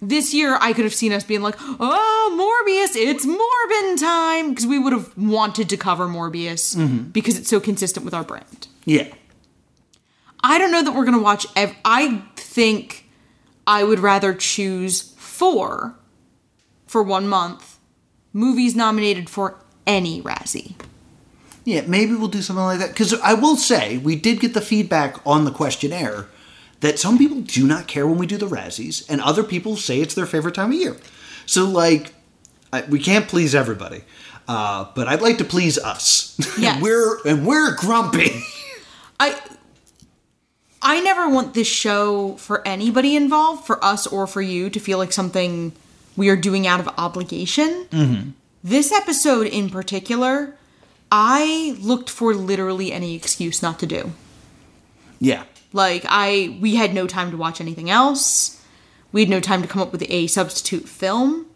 this 0.00 0.32
year, 0.32 0.58
I 0.60 0.72
could 0.72 0.84
have 0.84 0.94
seen 0.94 1.12
us 1.12 1.24
being 1.24 1.42
like, 1.42 1.56
"Oh, 1.60 2.30
Morbius! 2.34 2.96
It's 2.96 3.26
Morbin 3.26 4.00
time!" 4.00 4.50
because 4.50 4.66
we 4.66 4.78
would 4.78 4.92
have 4.92 5.16
wanted 5.16 5.68
to 5.68 5.76
cover 5.76 6.06
Morbius 6.06 6.76
mm-hmm. 6.76 7.10
because 7.10 7.38
it's 7.38 7.48
so 7.48 7.60
consistent 7.60 8.04
with 8.04 8.14
our 8.14 8.24
brand. 8.24 8.68
Yeah. 8.84 9.08
I 10.42 10.58
don't 10.58 10.70
know 10.70 10.82
that 10.82 10.94
we're 10.94 11.04
gonna 11.04 11.18
watch. 11.18 11.46
Ev- 11.56 11.76
I 11.84 12.22
think 12.36 13.06
I 13.66 13.84
would 13.84 14.00
rather 14.00 14.34
choose 14.34 15.14
four 15.16 15.94
for 16.86 17.02
one 17.02 17.28
month 17.28 17.78
movies 18.32 18.74
nominated 18.74 19.28
for 19.28 19.62
any 19.86 20.22
Razzie. 20.22 20.74
Yeah, 21.68 21.82
maybe 21.86 22.14
we'll 22.14 22.28
do 22.28 22.40
something 22.40 22.64
like 22.64 22.78
that. 22.78 22.88
Because 22.88 23.12
I 23.20 23.34
will 23.34 23.56
say, 23.56 23.98
we 23.98 24.16
did 24.16 24.40
get 24.40 24.54
the 24.54 24.62
feedback 24.62 25.18
on 25.26 25.44
the 25.44 25.50
questionnaire 25.50 26.26
that 26.80 26.98
some 26.98 27.18
people 27.18 27.42
do 27.42 27.66
not 27.66 27.86
care 27.86 28.06
when 28.06 28.16
we 28.16 28.26
do 28.26 28.38
the 28.38 28.46
Razzies, 28.46 29.04
and 29.10 29.20
other 29.20 29.44
people 29.44 29.76
say 29.76 30.00
it's 30.00 30.14
their 30.14 30.24
favorite 30.24 30.54
time 30.54 30.70
of 30.72 30.78
year. 30.78 30.96
So, 31.44 31.66
like, 31.66 32.14
I, 32.72 32.82
we 32.82 32.98
can't 32.98 33.28
please 33.28 33.54
everybody. 33.54 34.00
Uh, 34.48 34.86
but 34.94 35.08
I'd 35.08 35.20
like 35.20 35.36
to 35.38 35.44
please 35.44 35.76
us. 35.76 36.34
Yes. 36.58 36.80
we're 36.80 37.20
and 37.26 37.46
we're 37.46 37.74
grumpy. 37.76 38.30
I 39.20 39.38
I 40.80 41.00
never 41.00 41.28
want 41.28 41.52
this 41.52 41.68
show 41.68 42.36
for 42.36 42.66
anybody 42.66 43.14
involved, 43.14 43.66
for 43.66 43.84
us 43.84 44.06
or 44.06 44.26
for 44.26 44.40
you, 44.40 44.70
to 44.70 44.80
feel 44.80 44.96
like 44.96 45.12
something 45.12 45.72
we 46.16 46.30
are 46.30 46.36
doing 46.36 46.66
out 46.66 46.80
of 46.80 46.88
obligation. 46.96 48.34
This 48.64 48.90
episode 48.90 49.46
in 49.48 49.68
particular, 49.68 50.56
I 51.10 51.76
looked 51.80 52.10
for 52.10 52.34
literally 52.34 52.92
any 52.92 53.14
excuse 53.14 53.62
not 53.62 53.78
to 53.80 53.86
do. 53.86 54.12
yeah. 55.20 55.44
Like 55.72 56.04
I 56.08 56.58
we 56.62 56.76
had 56.76 56.94
no 56.94 57.06
time 57.06 57.30
to 57.30 57.36
watch 57.36 57.60
anything 57.60 57.90
else. 57.90 58.62
We 59.12 59.20
had 59.20 59.28
no 59.30 59.40
time 59.40 59.60
to 59.62 59.68
come 59.68 59.82
up 59.82 59.92
with 59.92 60.02
a 60.08 60.26
substitute 60.26 60.88
film. 60.88 61.46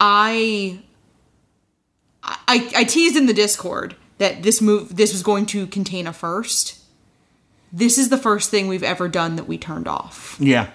I 0.00 0.82
I, 2.24 2.70
I 2.76 2.84
teased 2.84 3.16
in 3.16 3.26
the 3.26 3.32
Discord 3.32 3.94
that 4.18 4.42
this 4.42 4.60
move 4.60 4.96
this 4.96 5.12
was 5.12 5.22
going 5.22 5.46
to 5.46 5.66
contain 5.68 6.06
a 6.08 6.12
first. 6.12 6.80
This 7.72 7.96
is 7.96 8.08
the 8.08 8.18
first 8.18 8.50
thing 8.50 8.66
we've 8.68 8.82
ever 8.82 9.08
done 9.08 9.36
that 9.36 9.46
we 9.46 9.56
turned 9.56 9.86
off. 9.88 10.36
Yeah. 10.40 10.70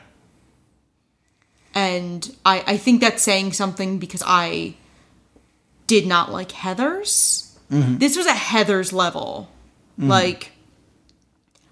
And 1.75 2.33
I, 2.45 2.63
I 2.65 2.77
think 2.77 3.01
that's 3.01 3.21
saying 3.21 3.53
something 3.53 3.99
because 3.99 4.23
I 4.25 4.75
did 5.85 6.07
not 6.07 6.31
like 6.31 6.49
Heathers. 6.49 7.46
Mm-hmm. 7.71 7.97
This 7.97 8.15
was 8.15 8.27
at 8.27 8.37
Heathers 8.37 8.93
level. 8.93 9.49
Mm-hmm. 9.99 10.09
Like, 10.09 10.51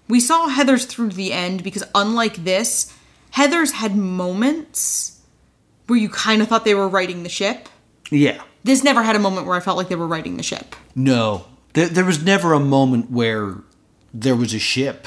we 0.08 0.20
saw 0.20 0.48
Heathers 0.48 0.86
through 0.86 1.10
the 1.10 1.32
end 1.32 1.62
because, 1.62 1.84
unlike 1.94 2.44
this, 2.44 2.92
Heathers 3.34 3.72
had 3.72 3.96
moments 3.96 5.20
where 5.86 5.98
you 5.98 6.08
kind 6.08 6.42
of 6.42 6.48
thought 6.48 6.64
they 6.64 6.74
were 6.74 6.88
righting 6.88 7.22
the 7.22 7.28
ship. 7.28 7.68
Yeah. 8.10 8.42
This 8.64 8.82
never 8.82 9.02
had 9.02 9.16
a 9.16 9.20
moment 9.20 9.46
where 9.46 9.56
I 9.56 9.60
felt 9.60 9.76
like 9.76 9.88
they 9.88 9.96
were 9.96 10.06
righting 10.06 10.36
the 10.36 10.42
ship. 10.42 10.74
No. 10.94 11.46
There, 11.74 11.88
there 11.88 12.04
was 12.04 12.22
never 12.22 12.52
a 12.52 12.60
moment 12.60 13.10
where 13.10 13.56
there 14.12 14.34
was 14.34 14.52
a 14.54 14.58
ship. 14.58 15.06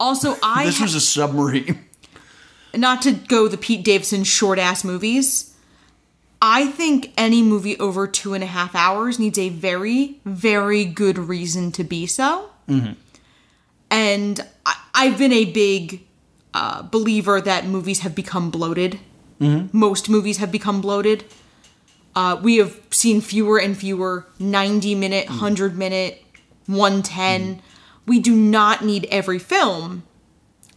Also, 0.00 0.36
I 0.42 0.64
This 0.64 0.78
ha- 0.78 0.84
was 0.84 0.94
a 0.94 1.00
submarine. 1.00 1.84
not 2.74 3.02
to 3.02 3.12
go 3.12 3.48
the 3.48 3.56
Pete 3.58 3.84
Davidson 3.84 4.24
short 4.24 4.58
ass 4.58 4.84
movies. 4.84 5.53
I 6.42 6.66
think 6.66 7.12
any 7.16 7.42
movie 7.42 7.78
over 7.78 8.06
two 8.06 8.34
and 8.34 8.44
a 8.44 8.46
half 8.46 8.74
hours 8.74 9.18
needs 9.18 9.38
a 9.38 9.48
very, 9.48 10.20
very 10.24 10.84
good 10.84 11.16
reason 11.18 11.72
to 11.72 11.84
be 11.84 12.06
so. 12.06 12.50
And 13.90 14.40
I, 14.66 14.76
I've 14.94 15.18
been 15.18 15.32
a 15.32 15.44
big 15.46 16.04
uh, 16.52 16.82
believer 16.82 17.40
that 17.40 17.66
movies 17.66 18.00
have 18.00 18.14
become 18.14 18.50
bloated. 18.50 19.00
Most 19.72 20.08
movies 20.08 20.38
have 20.38 20.50
become 20.50 20.80
bloated. 20.80 21.24
Uh, 22.14 22.38
we 22.40 22.56
have 22.56 22.80
seen 22.90 23.20
fewer 23.20 23.58
and 23.58 23.76
fewer 23.76 24.26
90 24.38 24.94
minute, 24.94 25.28
100 25.28 25.76
minute, 25.76 26.22
110. 26.66 27.60
We 28.06 28.20
do 28.20 28.34
not 28.34 28.84
need 28.84 29.06
every 29.10 29.38
film 29.38 30.04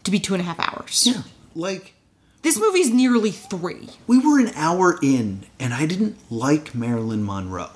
to 0.04 0.12
be 0.12 0.20
two 0.20 0.34
and 0.34 0.42
a 0.42 0.46
half 0.46 0.60
hours. 0.60 1.06
Yeah. 1.08 1.22
Like, 1.56 1.94
This 2.48 2.58
movie's 2.58 2.94
nearly 2.94 3.32
three. 3.32 3.90
we 4.08 4.20
were 4.20 4.40
an 4.40 4.54
hour 4.56 4.98
in 5.04 5.42
and 5.60 5.74
I 5.74 5.86
didn't 5.86 6.16
like 6.32 6.74
Marilyn 6.74 7.26
Monroe. 7.26 7.72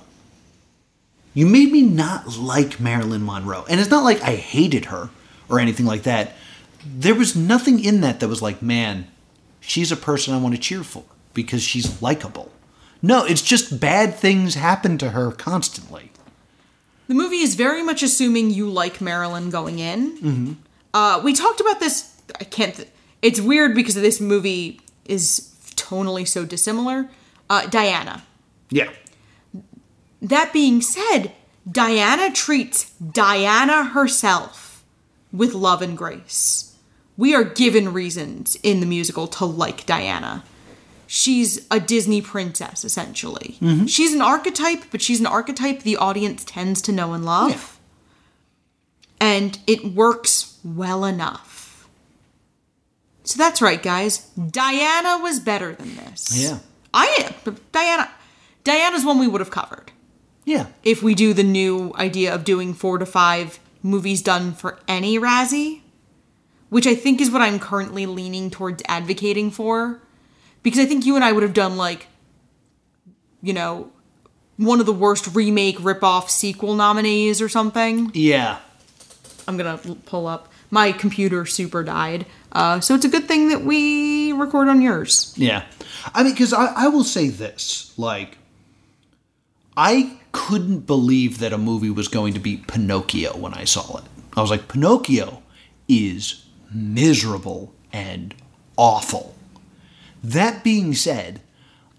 You 1.34 1.46
made 1.46 1.74
me 1.74 1.82
not 1.82 2.38
like 2.38 2.80
Marilyn 2.80 3.26
Monroe. 3.26 3.66
And 3.68 3.82
it's 3.82 3.90
not 3.90 4.06
like 4.06 4.22
I 4.22 4.36
hated 4.36 4.86
her 4.86 5.10
or 5.50 5.60
anything 5.60 5.86
like 5.86 6.04
that. 6.04 6.38
There 6.86 7.14
was 7.14 7.36
nothing 7.36 7.84
in 7.84 8.00
that 8.00 8.22
that 8.22 8.30
was 8.30 8.42
like, 8.42 8.62
man, 8.62 9.08
she's 9.60 9.92
a 9.92 9.98
person 9.98 10.34
I 10.34 10.38
want 10.40 10.56
to 10.56 10.62
cheer 10.62 10.84
for 10.86 11.04
because 11.34 11.62
she's 11.62 12.02
likable. 12.02 12.50
No, 13.02 13.26
it's 13.26 13.42
just 13.42 13.78
bad 13.78 14.16
things 14.16 14.56
happen 14.56 14.98
to 15.00 15.10
her 15.10 15.34
constantly. 15.34 16.14
The 17.10 17.14
movie 17.14 17.40
is 17.42 17.56
very 17.56 17.84
much 17.84 18.04
assuming 18.04 18.52
you 18.52 18.70
like 18.70 19.02
Marilyn 19.02 19.50
going 19.50 19.80
in. 19.80 20.56
Uh, 20.94 21.20
we 21.22 21.34
talked 21.34 21.60
about 21.60 21.82
this. 21.82 22.16
I 22.40 22.46
can't. 22.46 22.74
Th- 22.74 22.88
it's 23.22 23.40
weird 23.42 23.76
because 23.76 23.96
this 23.96 24.20
movie 24.22 24.82
is 25.06 25.54
tonally 25.76 26.28
so 26.28 26.46
dissimilar. 26.46 27.10
Uh, 27.50 27.66
Diana. 27.68 28.24
Yeah. 28.70 28.90
That 30.22 30.54
being 30.54 30.82
said, 30.82 31.34
Diana 31.70 32.32
treats 32.32 32.92
Diana 32.92 33.86
herself 33.86 34.84
with 35.34 35.54
love 35.54 35.82
and 35.82 35.98
grace. 35.98 36.76
We 37.18 37.36
are 37.36 37.44
given 37.44 37.94
reasons 37.94 38.56
in 38.64 38.80
the 38.80 38.86
musical 38.86 39.28
to 39.28 39.46
like 39.46 39.86
Diana. 39.86 40.44
She's 41.08 41.68
a 41.70 41.80
Disney 41.80 42.22
princess, 42.22 42.86
essentially. 42.86 43.58
She's 43.86 44.14
an 44.14 44.22
archetype, 44.22 44.86
but 44.92 45.02
she's 45.02 45.20
an 45.20 45.26
archetype 45.26 45.82
the 45.84 45.98
audience 45.98 46.46
tends 46.46 46.82
to 46.84 46.92
know 46.94 47.14
and 47.14 47.26
love. 47.26 47.78
And 49.20 49.60
it 49.68 49.94
works 49.94 50.58
well 50.64 51.04
enough. 51.04 51.51
So 53.32 53.38
that's 53.38 53.62
right, 53.62 53.82
guys. 53.82 54.30
Diana 54.36 55.20
was 55.24 55.40
better 55.40 55.74
than 55.74 55.96
this. 55.96 56.38
Yeah. 56.38 56.60
I 56.94 57.34
but 57.46 57.72
Diana 57.72 58.10
Diana's 58.66 59.06
one 59.06 59.20
we 59.20 59.28
would 59.28 59.40
have 59.40 59.52
covered 59.52 59.94
Yeah. 60.44 60.66
if 60.84 61.02
we 61.02 61.16
do 61.16 61.34
the 61.34 61.44
new 61.44 61.94
idea 61.96 62.36
of 62.36 62.44
doing 62.44 62.74
four 62.74 62.98
to 62.98 63.06
five 63.06 63.58
movies 63.82 64.22
done 64.22 64.52
for 64.54 64.80
any 64.86 65.18
Razzie, 65.18 65.80
which 66.70 66.86
I 66.86 66.94
think 66.94 67.22
is 67.22 67.32
what 67.32 67.42
I'm 67.42 67.58
currently 67.58 68.06
leaning 68.06 68.50
towards 68.50 68.84
advocating 68.90 69.50
for. 69.50 70.02
Because 70.62 70.80
I 70.80 70.86
think 70.86 71.06
you 71.06 71.16
and 71.16 71.24
I 71.24 71.32
would 71.32 71.44
have 71.44 71.54
done 71.54 71.78
like, 71.78 72.08
you 73.42 73.54
know, 73.54 73.92
one 74.58 74.82
of 74.82 74.86
the 74.86 74.94
worst 74.94 75.34
remake, 75.34 75.78
ripoff, 75.80 76.30
sequel 76.30 76.76
nominees 76.76 77.42
or 77.42 77.48
something. 77.48 78.12
Yeah. 78.14 78.58
I'm 79.48 79.56
gonna 79.56 79.78
pull 80.06 80.28
up. 80.28 80.52
My 80.70 80.92
computer 80.92 81.46
super 81.46 81.82
died. 81.84 82.26
Uh, 82.52 82.80
so 82.80 82.96
it's 82.96 83.06
a 83.06 83.10
good 83.10 83.28
thing 83.28 83.50
that 83.50 83.64
we 83.64 84.34
record 84.34 84.68
on 84.68 84.82
yours. 84.82 85.34
Yeah. 85.38 85.66
I 86.14 86.24
mean, 86.24 86.34
because 86.34 86.54
I, 86.54 86.66
I 86.76 86.88
will 86.88 87.04
say 87.04 87.30
this 87.30 87.94
like, 87.98 88.38
I 89.78 90.18
couldn't 90.32 90.82
believe 90.82 91.40
that 91.40 91.54
a 91.54 91.58
movie 91.58 91.90
was 91.90 92.08
going 92.08 92.34
to 92.34 92.40
beat 92.40 92.68
Pinocchio 92.68 93.38
when 93.38 93.54
I 93.54 93.64
saw 93.64 93.98
it. 93.98 94.04
I 94.36 94.42
was 94.42 94.50
like, 94.50 94.68
Pinocchio 94.68 95.44
is 95.88 96.46
miserable 96.74 97.74
and 97.92 98.34
awful. 98.78 99.36
That 100.24 100.64
being 100.64 100.94
said, 100.94 101.42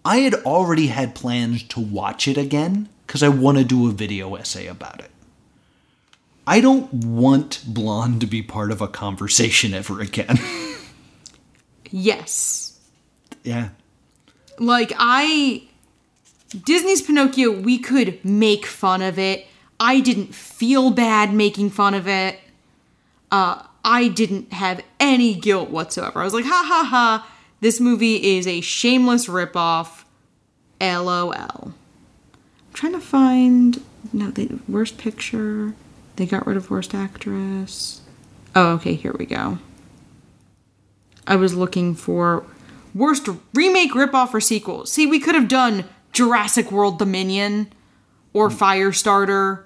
I 0.04 0.18
had 0.18 0.34
already 0.34 0.88
had 0.88 1.14
plans 1.14 1.62
to 1.64 1.80
watch 1.80 2.26
it 2.26 2.36
again 2.36 2.88
because 3.06 3.22
I 3.22 3.28
want 3.28 3.58
to 3.58 3.64
do 3.64 3.88
a 3.88 3.92
video 3.92 4.34
essay 4.34 4.66
about 4.66 5.00
it. 5.00 5.11
I 6.46 6.60
don't 6.60 6.92
want 6.92 7.62
Blonde 7.66 8.20
to 8.20 8.26
be 8.26 8.42
part 8.42 8.70
of 8.72 8.80
a 8.80 8.88
conversation 8.88 9.74
ever 9.74 10.00
again. 10.00 10.38
Yes. 11.94 12.80
yeah. 13.44 13.68
like 14.58 14.92
I 14.96 15.64
Disney's 16.64 17.02
Pinocchio, 17.02 17.50
we 17.50 17.78
could 17.78 18.24
make 18.24 18.66
fun 18.66 19.02
of 19.02 19.18
it. 19.18 19.46
I 19.78 20.00
didn't 20.00 20.34
feel 20.34 20.90
bad 20.90 21.34
making 21.34 21.70
fun 21.70 21.94
of 21.94 22.06
it. 22.08 22.38
Uh, 23.30 23.62
I 23.84 24.08
didn't 24.08 24.52
have 24.52 24.82
any 25.00 25.34
guilt 25.34 25.70
whatsoever. 25.70 26.20
I 26.20 26.24
was 26.24 26.34
like, 26.34 26.44
ha 26.44 26.64
ha 26.66 26.86
ha, 26.88 27.32
this 27.60 27.80
movie 27.80 28.36
is 28.36 28.46
a 28.46 28.60
shameless 28.60 29.26
ripoff. 29.26 30.04
LOL. 30.80 31.32
I'm 31.32 31.74
trying 32.72 32.92
to 32.92 33.00
find 33.00 33.82
no 34.12 34.30
the 34.30 34.58
worst 34.68 34.98
picture. 34.98 35.74
They 36.22 36.26
got 36.26 36.46
rid 36.46 36.56
of 36.56 36.70
worst 36.70 36.94
actress. 36.94 38.00
Oh, 38.54 38.74
okay, 38.74 38.94
here 38.94 39.12
we 39.18 39.26
go. 39.26 39.58
I 41.26 41.34
was 41.34 41.56
looking 41.56 41.96
for 41.96 42.46
worst 42.94 43.28
remake, 43.54 43.90
ripoff, 43.90 44.32
or 44.32 44.40
sequel. 44.40 44.86
See, 44.86 45.04
we 45.04 45.18
could 45.18 45.34
have 45.34 45.48
done 45.48 45.84
Jurassic 46.12 46.70
World 46.70 47.00
Dominion 47.00 47.72
or 48.32 48.48
hmm. 48.48 48.56
Firestarter 48.56 49.64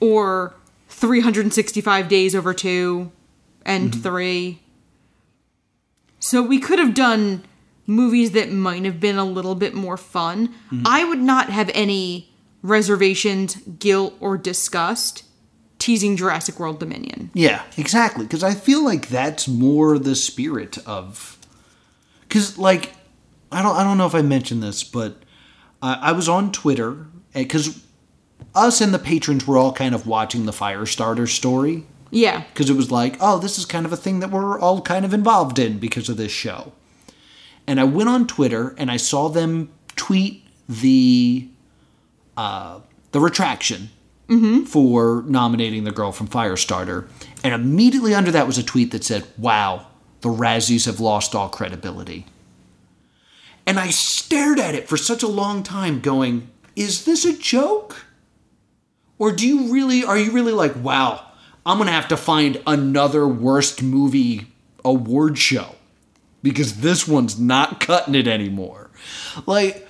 or 0.00 0.56
365 0.88 2.08
days 2.08 2.34
over 2.34 2.52
two 2.52 3.12
and 3.64 3.92
mm-hmm. 3.92 4.00
three. 4.00 4.62
So 6.18 6.42
we 6.42 6.58
could 6.58 6.80
have 6.80 6.94
done 6.94 7.44
movies 7.86 8.32
that 8.32 8.50
might 8.50 8.84
have 8.84 8.98
been 8.98 9.16
a 9.16 9.24
little 9.24 9.54
bit 9.54 9.74
more 9.74 9.96
fun. 9.96 10.48
Mm-hmm. 10.48 10.82
I 10.86 11.04
would 11.04 11.20
not 11.20 11.50
have 11.50 11.70
any 11.72 12.34
reservations, 12.62 13.54
guilt, 13.78 14.16
or 14.18 14.36
disgust 14.36 15.22
teasing 15.84 16.16
Jurassic 16.16 16.58
World 16.58 16.80
Dominion. 16.80 17.30
Yeah, 17.34 17.62
exactly. 17.76 18.24
Because 18.24 18.42
I 18.42 18.54
feel 18.54 18.82
like 18.82 19.08
that's 19.08 19.46
more 19.46 19.98
the 19.98 20.14
spirit 20.16 20.78
of. 20.86 21.38
Because 22.22 22.56
like, 22.56 22.94
I 23.52 23.62
don't 23.62 23.76
I 23.76 23.84
don't 23.84 23.98
know 23.98 24.06
if 24.06 24.14
I 24.14 24.22
mentioned 24.22 24.62
this, 24.62 24.82
but 24.82 25.18
I, 25.82 25.94
I 25.94 26.12
was 26.12 26.26
on 26.26 26.52
Twitter 26.52 27.06
because 27.34 27.84
us 28.54 28.80
and 28.80 28.94
the 28.94 28.98
patrons 28.98 29.46
were 29.46 29.58
all 29.58 29.74
kind 29.74 29.94
of 29.94 30.06
watching 30.06 30.46
the 30.46 30.52
Firestarter 30.52 31.28
story 31.28 31.84
Yeah. 32.10 32.44
because 32.48 32.70
it 32.70 32.76
was 32.76 32.90
like, 32.90 33.16
oh, 33.20 33.38
this 33.38 33.58
is 33.58 33.66
kind 33.66 33.84
of 33.84 33.92
a 33.92 33.96
thing 33.96 34.20
that 34.20 34.30
we're 34.30 34.58
all 34.58 34.80
kind 34.80 35.04
of 35.04 35.12
involved 35.12 35.58
in 35.58 35.78
because 35.78 36.08
of 36.08 36.16
this 36.16 36.32
show. 36.32 36.72
And 37.66 37.78
I 37.78 37.84
went 37.84 38.08
on 38.08 38.26
Twitter 38.26 38.74
and 38.78 38.90
I 38.90 38.96
saw 38.96 39.28
them 39.28 39.68
tweet 39.96 40.44
the 40.66 41.48
uh, 42.38 42.80
the 43.12 43.20
retraction 43.20 43.90
Mm-hmm. 44.28 44.64
for 44.64 45.22
nominating 45.26 45.84
the 45.84 45.92
girl 45.92 46.10
from 46.10 46.28
Firestarter, 46.28 47.06
and 47.42 47.52
immediately 47.52 48.14
under 48.14 48.30
that 48.30 48.46
was 48.46 48.56
a 48.56 48.62
tweet 48.62 48.90
that 48.92 49.04
said, 49.04 49.26
"Wow, 49.36 49.86
the 50.22 50.30
Razzies 50.30 50.86
have 50.86 50.98
lost 50.98 51.34
all 51.34 51.50
credibility." 51.50 52.24
And 53.66 53.78
I 53.78 53.90
stared 53.90 54.58
at 54.58 54.74
it 54.74 54.88
for 54.88 54.96
such 54.96 55.22
a 55.22 55.28
long 55.28 55.62
time, 55.62 56.00
going, 56.00 56.48
"Is 56.74 57.04
this 57.04 57.24
a 57.26 57.36
joke?" 57.36 58.06
Or 59.18 59.32
do 59.32 59.46
you 59.46 59.72
really 59.72 60.04
are 60.04 60.18
you 60.18 60.32
really 60.32 60.52
like, 60.52 60.74
wow, 60.76 61.24
I'm 61.64 61.78
gonna 61.78 61.92
have 61.92 62.08
to 62.08 62.16
find 62.16 62.60
another 62.66 63.26
worst 63.26 63.82
movie 63.82 64.48
award 64.84 65.38
show 65.38 65.76
because 66.42 66.80
this 66.80 67.08
one's 67.08 67.38
not 67.38 67.80
cutting 67.80 68.14
it 68.14 68.28
anymore. 68.28 68.90
Like, 69.46 69.88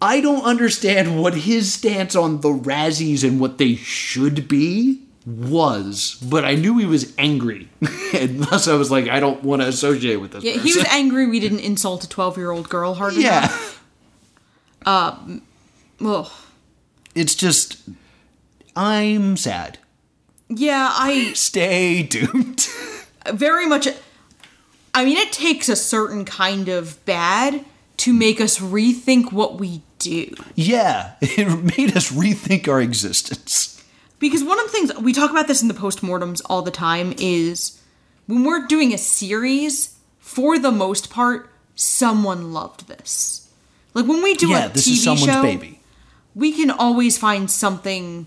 I 0.00 0.20
don't 0.20 0.44
understand 0.44 1.20
what 1.20 1.34
his 1.34 1.72
stance 1.74 2.14
on 2.14 2.40
the 2.40 2.50
Razzies 2.50 3.24
and 3.24 3.40
what 3.40 3.58
they 3.58 3.74
should 3.74 4.46
be 4.46 5.02
was, 5.26 6.16
but 6.22 6.44
I 6.44 6.54
knew 6.54 6.78
he 6.78 6.86
was 6.86 7.12
angry. 7.18 7.68
and 8.14 8.40
thus 8.44 8.68
I 8.68 8.74
was 8.74 8.90
like, 8.90 9.08
I 9.08 9.20
don't 9.20 9.42
want 9.42 9.60
to 9.62 9.68
associate 9.68 10.16
with 10.16 10.32
this 10.32 10.44
Yeah, 10.44 10.52
person. 10.54 10.66
he 10.68 10.74
was 10.74 10.84
angry 10.86 11.26
we 11.26 11.40
didn't 11.40 11.60
insult 11.60 12.04
a 12.04 12.08
12 12.08 12.36
year 12.38 12.50
old 12.50 12.68
girl 12.68 12.94
hard 12.94 13.14
yeah. 13.14 13.38
enough. 13.40 13.84
Um, 14.86 15.42
ugh. 16.04 16.30
It's 17.14 17.34
just 17.34 17.78
I'm 18.76 19.36
sad. 19.36 19.78
Yeah, 20.48 20.88
I 20.92 21.32
Stay 21.34 22.04
doomed. 22.04 22.68
very 23.32 23.66
much. 23.66 23.88
I 24.94 25.04
mean, 25.04 25.16
it 25.18 25.32
takes 25.32 25.68
a 25.68 25.76
certain 25.76 26.24
kind 26.24 26.68
of 26.68 27.04
bad 27.04 27.64
to 27.98 28.12
make 28.12 28.40
us 28.40 28.58
rethink 28.58 29.32
what 29.32 29.58
we 29.58 29.82
do. 29.98 30.34
yeah, 30.54 31.14
it 31.20 31.46
made 31.78 31.96
us 31.96 32.10
rethink 32.12 32.68
our 32.68 32.80
existence. 32.80 33.74
Because 34.18 34.42
one 34.42 34.58
of 34.58 34.66
the 34.66 34.72
things 34.72 34.94
we 34.98 35.12
talk 35.12 35.30
about 35.30 35.46
this 35.46 35.62
in 35.62 35.68
the 35.68 35.74
postmortems 35.74 36.40
all 36.46 36.62
the 36.62 36.70
time 36.72 37.14
is 37.18 37.80
when 38.26 38.42
we're 38.44 38.66
doing 38.66 38.92
a 38.92 38.98
series, 38.98 39.96
for 40.18 40.58
the 40.58 40.72
most 40.72 41.08
part, 41.10 41.50
someone 41.76 42.52
loved 42.52 42.88
this. 42.88 43.48
Like 43.94 44.06
when 44.06 44.22
we 44.22 44.34
do 44.34 44.48
yeah, 44.48 44.66
a 44.66 44.68
this 44.68 44.88
TV 44.88 44.92
is 44.92 45.04
someone's 45.04 45.24
show, 45.32 45.42
baby. 45.42 45.80
we 46.34 46.52
can 46.52 46.70
always 46.70 47.16
find 47.18 47.50
something 47.50 48.26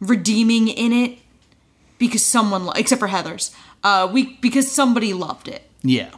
redeeming 0.00 0.68
in 0.68 0.92
it 0.92 1.18
because 1.98 2.24
someone, 2.24 2.64
lo- 2.66 2.72
except 2.76 2.98
for 2.98 3.08
Heathers, 3.08 3.54
uh, 3.84 4.08
we 4.12 4.34
because 4.40 4.70
somebody 4.70 5.12
loved 5.12 5.48
it, 5.48 5.62
Yeah. 5.82 6.10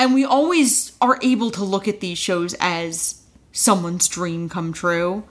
And 0.00 0.14
we 0.14 0.24
always 0.24 0.96
are 1.02 1.18
able 1.20 1.50
to 1.50 1.62
look 1.62 1.86
at 1.86 2.00
these 2.00 2.16
shows 2.16 2.54
as 2.58 3.20
someone's 3.52 4.08
dream 4.08 4.48
come 4.48 4.72
true, 4.72 5.24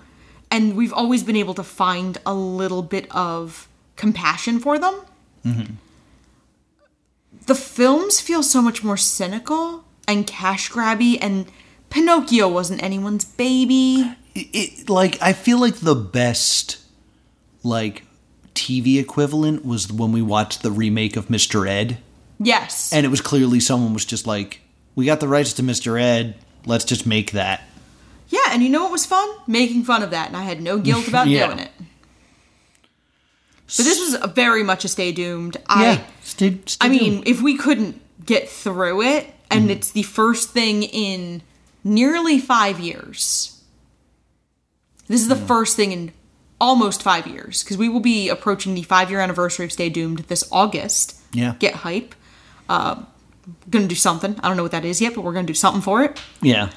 and 0.52 0.76
we've 0.76 0.94
always 0.94 1.24
been 1.24 1.36
able 1.36 1.56
to 1.56 1.64
find 1.64 2.20
a 2.24 2.36
little 2.36 2.84
bit 2.84 3.08
of 3.10 3.68
compassion 3.96 4.60
for 4.60 4.78
them. 4.78 5.02
Mm-hmm. 5.44 5.74
The 7.48 7.56
films 7.56 8.22
feel 8.22 8.44
so 8.44 8.62
much 8.62 8.84
more 8.84 8.96
cynical 8.96 9.86
and 10.08 10.28
cash 10.28 10.70
grabby, 10.70 11.18
and 11.20 11.48
Pinocchio 11.90 12.48
wasn't 12.48 12.84
anyone's 12.84 13.26
baby. 13.26 14.16
it, 14.36 14.48
it 14.54 14.90
like 14.90 15.20
I 15.20 15.34
feel 15.34 15.60
like 15.60 15.78
the 15.78 15.96
best 15.96 16.78
like 17.64 18.04
TV 18.54 19.00
equivalent 19.00 19.66
was 19.66 19.92
when 19.92 20.12
we 20.12 20.22
watched 20.22 20.62
the 20.62 20.72
remake 20.72 21.16
of 21.16 21.28
Mr. 21.28 21.68
Ed, 21.68 21.98
Yes. 22.40 22.94
and 22.94 23.06
it 23.06 23.10
was 23.10 23.22
clearly 23.22 23.60
someone 23.60 23.94
was 23.94 24.06
just 24.06 24.26
like, 24.26 24.62
"We 24.96 25.06
got 25.06 25.20
the 25.20 25.28
rights 25.28 25.54
to 25.54 25.64
Mr. 25.64 26.02
Ed, 26.02 26.36
let's 26.66 26.86
just 26.86 27.06
make 27.06 27.32
that." 27.32 27.64
yeah, 28.30 28.40
and 28.52 28.62
you 28.62 28.70
know 28.70 28.84
what 28.84 28.92
was 28.92 29.06
fun? 29.06 29.28
Making 29.48 29.84
fun 29.84 30.04
of 30.04 30.12
that, 30.12 30.28
and 30.28 30.38
I 30.38 30.44
had 30.44 30.62
no 30.62 30.78
guilt 30.78 31.08
about 31.08 31.28
Yeah. 31.30 31.48
doing 31.48 31.60
it. 31.60 31.72
But 33.78 33.86
this 33.86 34.00
was 34.00 34.16
a 34.22 34.28
very 34.28 34.64
much 34.64 34.84
a 34.86 34.88
stay 34.88 35.12
doomed. 35.12 35.58
I 35.68 36.04
stay, 36.24 36.60
stay 36.66 36.86
I 36.86 36.90
mean, 36.90 37.14
tuned. 37.14 37.28
if 37.28 37.42
we 37.42 37.56
couldn't 37.58 38.02
get 38.26 38.50
through 38.50 39.02
it, 39.04 39.28
and 39.52 39.62
mm-hmm. 39.64 39.72
it's 39.72 39.92
the 39.92 40.04
first 40.04 40.50
thing 40.50 40.84
in 40.84 41.42
nearly 41.84 42.40
five 42.40 42.80
years. 42.80 43.62
This 45.08 45.22
is 45.22 45.28
the 45.28 45.36
first 45.36 45.76
thing 45.76 45.92
in 45.92 46.12
almost 46.62 47.02
five 47.02 47.26
years, 47.26 47.64
because 47.64 47.78
we 47.78 47.90
will 47.90 48.00
be 48.00 48.30
approaching 48.30 48.76
the 48.76 48.84
five 48.84 49.10
year 49.10 49.20
anniversary 49.20 49.66
of 49.66 49.72
Stay 49.72 49.90
Doomed 49.90 50.20
this 50.28 50.48
August. 50.52 51.16
Yeah. 51.32 51.56
Get 51.60 51.76
hype. 51.76 52.16
Uh, 52.70 53.04
gonna 53.70 53.88
do 53.88 53.96
something. 53.96 54.40
I 54.42 54.48
don't 54.48 54.56
know 54.58 54.64
what 54.64 54.72
that 54.72 54.86
is 54.86 55.02
yet, 55.02 55.16
but 55.16 55.22
we're 55.22 55.34
gonna 55.34 55.48
do 55.48 55.54
something 55.56 55.82
for 55.82 56.04
it. 56.04 56.22
yeah, 56.42 56.70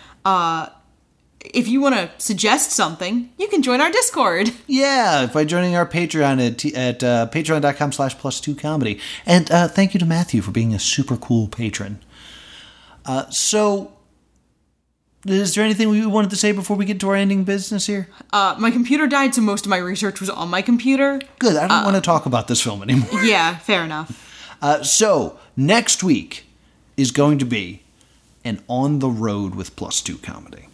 If 1.54 1.68
you 1.68 1.80
want 1.80 1.96
to 1.96 2.10
suggest 2.18 2.70
something, 2.70 3.30
you 3.36 3.48
can 3.48 3.62
join 3.62 3.80
our 3.80 3.90
Discord. 3.90 4.52
yeah, 4.66 5.26
by 5.26 5.44
joining 5.44 5.74
our 5.76 5.86
Patreon 5.86 6.44
at 6.46 6.58
t- 6.58 6.74
at 6.74 7.02
uh, 7.04 7.26
patreon.com/slash 7.32 8.16
plus 8.18 8.40
two 8.40 8.54
comedy, 8.54 8.98
and 9.26 9.50
uh, 9.50 9.68
thank 9.68 9.92
you 9.92 10.00
to 10.00 10.06
Matthew 10.06 10.40
for 10.40 10.50
being 10.52 10.72
a 10.74 10.78
super 10.78 11.16
cool 11.16 11.46
patron. 11.48 12.00
Uh, 13.04 13.28
so. 13.30 13.92
Is 15.24 15.54
there 15.54 15.62
anything 15.62 15.88
we 15.88 16.04
wanted 16.04 16.30
to 16.30 16.36
say 16.36 16.50
before 16.50 16.76
we 16.76 16.84
get 16.84 16.98
to 16.98 17.08
our 17.10 17.14
ending 17.14 17.44
business 17.44 17.86
here? 17.86 18.08
Uh, 18.32 18.56
my 18.58 18.72
computer 18.72 19.06
died, 19.06 19.36
so 19.36 19.40
most 19.40 19.64
of 19.64 19.70
my 19.70 19.76
research 19.76 20.18
was 20.18 20.28
on 20.28 20.48
my 20.48 20.62
computer. 20.62 21.20
Good. 21.38 21.54
I 21.56 21.68
don't 21.68 21.84
want 21.84 21.94
to 21.94 22.00
talk 22.02 22.26
about 22.26 22.48
this 22.48 22.60
film 22.60 22.82
anymore. 22.82 23.22
Yeah, 23.22 23.56
fair 23.58 23.84
enough. 23.84 24.31
Uh, 24.62 24.82
so 24.82 25.38
next 25.56 26.02
week 26.02 26.46
is 26.96 27.10
going 27.10 27.38
to 27.38 27.44
be 27.44 27.82
an 28.44 28.62
on 28.68 29.00
the 29.00 29.08
road 29.08 29.54
with 29.54 29.76
plus 29.76 30.00
two 30.00 30.16
comedy. 30.16 30.68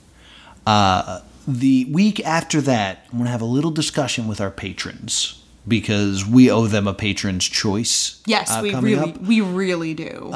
Uh, 0.67 1.23
the 1.47 1.87
week 1.87 2.25
after 2.27 2.61
that, 2.61 3.07
I'm 3.07 3.13
going 3.13 3.25
to 3.25 3.31
have 3.31 3.41
a 3.41 3.47
little 3.47 3.71
discussion 3.71 4.29
with 4.29 4.41
our 4.41 4.51
patrons 4.51 5.43
because 5.67 6.27
we 6.27 6.51
owe 6.51 6.67
them 6.67 6.87
a 6.87 6.95
patron's 6.95 7.47
choice. 7.47 8.23
Yes, 8.27 8.51
uh, 8.51 8.61
we 8.63 8.75
really, 8.75 9.13
up. 9.13 9.21
we 9.21 9.41
really 9.41 9.95
do. 9.95 10.31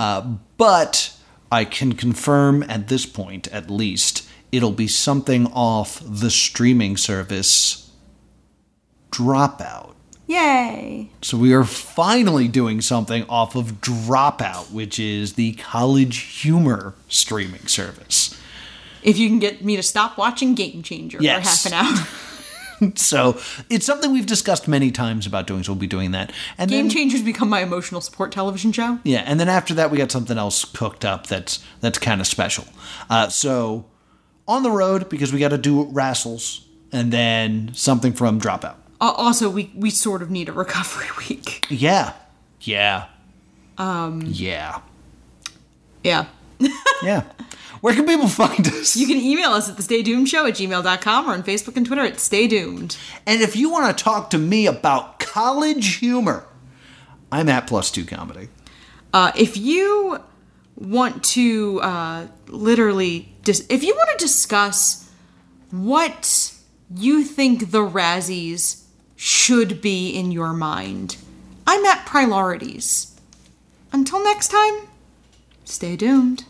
But 0.57 1.15
I 1.51 1.67
can 1.67 1.93
confirm 1.93 2.63
at 2.65 2.89
this 2.89 3.05
point, 3.05 3.49
at 3.49 3.71
least, 3.71 4.27
it'll 4.51 4.73
be 4.73 4.89
something 4.89 5.47
off 5.49 6.03
the 6.03 6.31
streaming 6.31 6.97
service 6.97 7.91
Dropout. 9.11 9.95
Yay! 10.33 11.11
So 11.21 11.37
we 11.37 11.53
are 11.53 11.65
finally 11.65 12.49
doing 12.49 12.81
something 12.81 13.25
off 13.29 13.55
of 13.55 13.81
Dropout, 13.83 14.71
which 14.71 14.99
is 14.99 15.35
the 15.35 15.53
college 15.55 16.17
humor 16.41 16.95
streaming 17.09 17.67
service. 17.67 18.39
If 19.03 19.19
you 19.19 19.29
can 19.29 19.39
get 19.41 19.63
me 19.63 19.77
to 19.77 19.83
stop 19.83 20.17
watching 20.17 20.55
Game 20.55 20.83
Changer 20.83 21.19
Yes. 21.21 21.65
for 21.65 21.75
half 21.75 21.87
an 21.91 21.99
hour. 21.99 22.07
So 22.97 23.39
it's 23.71 23.87
something 23.87 24.11
we've 24.11 24.27
discussed 24.27 24.67
many 24.67 24.91
times 24.91 25.25
about 25.25 25.47
doing, 25.47 25.63
so 25.63 25.71
we'll 25.71 25.79
be 25.79 25.87
doing 25.87 26.11
that. 26.13 26.33
And 26.59 26.69
Game 26.69 26.89
then, 26.89 26.91
Changer's 26.91 27.23
become 27.23 27.49
my 27.49 27.61
emotional 27.61 28.01
support 28.01 28.33
television 28.33 28.73
show. 28.73 28.99
Yeah, 29.05 29.23
and 29.25 29.39
then 29.39 29.49
after 29.49 29.73
that 29.75 29.93
we 29.93 29.99
got 29.99 30.11
something 30.11 30.37
else 30.37 30.65
cooked 30.65 31.05
up 31.05 31.29
that's 31.29 31.63
that's 31.81 31.99
kind 31.99 32.21
of 32.21 32.27
special. 32.27 32.65
Uh, 33.09 33.29
so 33.29 33.85
on 34.49 34.65
the 34.65 34.71
road 34.73 35.09
because 35.09 35.33
we 35.33 35.39
got 35.39 35.51
to 35.51 35.59
do 35.59 35.85
Rassles, 35.93 36.65
and 36.91 37.13
then 37.13 37.71
something 37.73 38.15
from 38.15 38.41
Dropout. 38.41 38.75
Also, 39.11 39.51
we 39.51 39.73
we 39.75 39.91
sort 39.91 40.23
of 40.23 40.31
need 40.31 40.49
a 40.49 40.53
recovery 40.65 41.09
week. 41.29 41.67
Yeah, 41.69 42.13
yeah, 42.61 43.07
um, 43.79 44.23
yeah, 44.27 44.81
Yeah. 46.05 46.27
yeah. 47.03 47.25
Where 47.81 47.95
can 47.95 48.07
people 48.07 48.29
find 48.29 48.65
us? 48.69 48.95
You 48.97 49.09
can 49.09 49.17
email 49.17 49.51
us 49.51 49.69
at 49.69 49.77
the 49.77 49.83
Stay 49.83 50.03
Doomed 50.05 50.29
Show 50.29 50.47
at 50.47 50.55
gmail.com 50.55 51.27
or 51.29 51.33
on 51.33 51.43
Facebook 51.43 51.77
and 51.77 51.85
Twitter 51.85 52.03
at 52.03 52.21
Stay 52.21 52.47
Doomed. 52.47 52.97
And 53.27 53.43
if 53.43 53.57
you 53.57 53.71
want 53.71 53.99
to 53.99 54.05
talk 54.05 54.31
to 54.31 54.39
me 54.39 54.67
about 54.69 55.19
college 55.19 55.97
humor, 55.97 56.47
I'm 57.33 57.49
at 57.49 57.67
Plus 57.67 57.91
Two 57.91 58.05
Comedy. 58.05 58.51
Uh, 59.13 59.33
if 59.35 59.57
you 59.57 60.21
want 60.77 61.25
to 61.25 61.81
uh, 61.83 62.27
literally, 62.47 63.35
dis- 63.43 63.67
if 63.69 63.83
you 63.83 63.95
want 63.97 64.17
to 64.17 64.25
discuss 64.25 65.11
what 65.73 66.55
you 66.95 67.25
think 67.25 67.73
the 67.73 67.81
Razzies 67.81 68.82
should 69.25 69.81
be 69.81 70.11
in 70.11 70.33
your 70.33 70.53
mind. 70.53 71.17
I'm 71.65 71.85
at 71.85 72.05
priorities. 72.05 73.15
Until 73.93 74.21
next 74.25 74.49
time, 74.49 74.89
stay 75.65 75.95
doomed. 75.95 76.43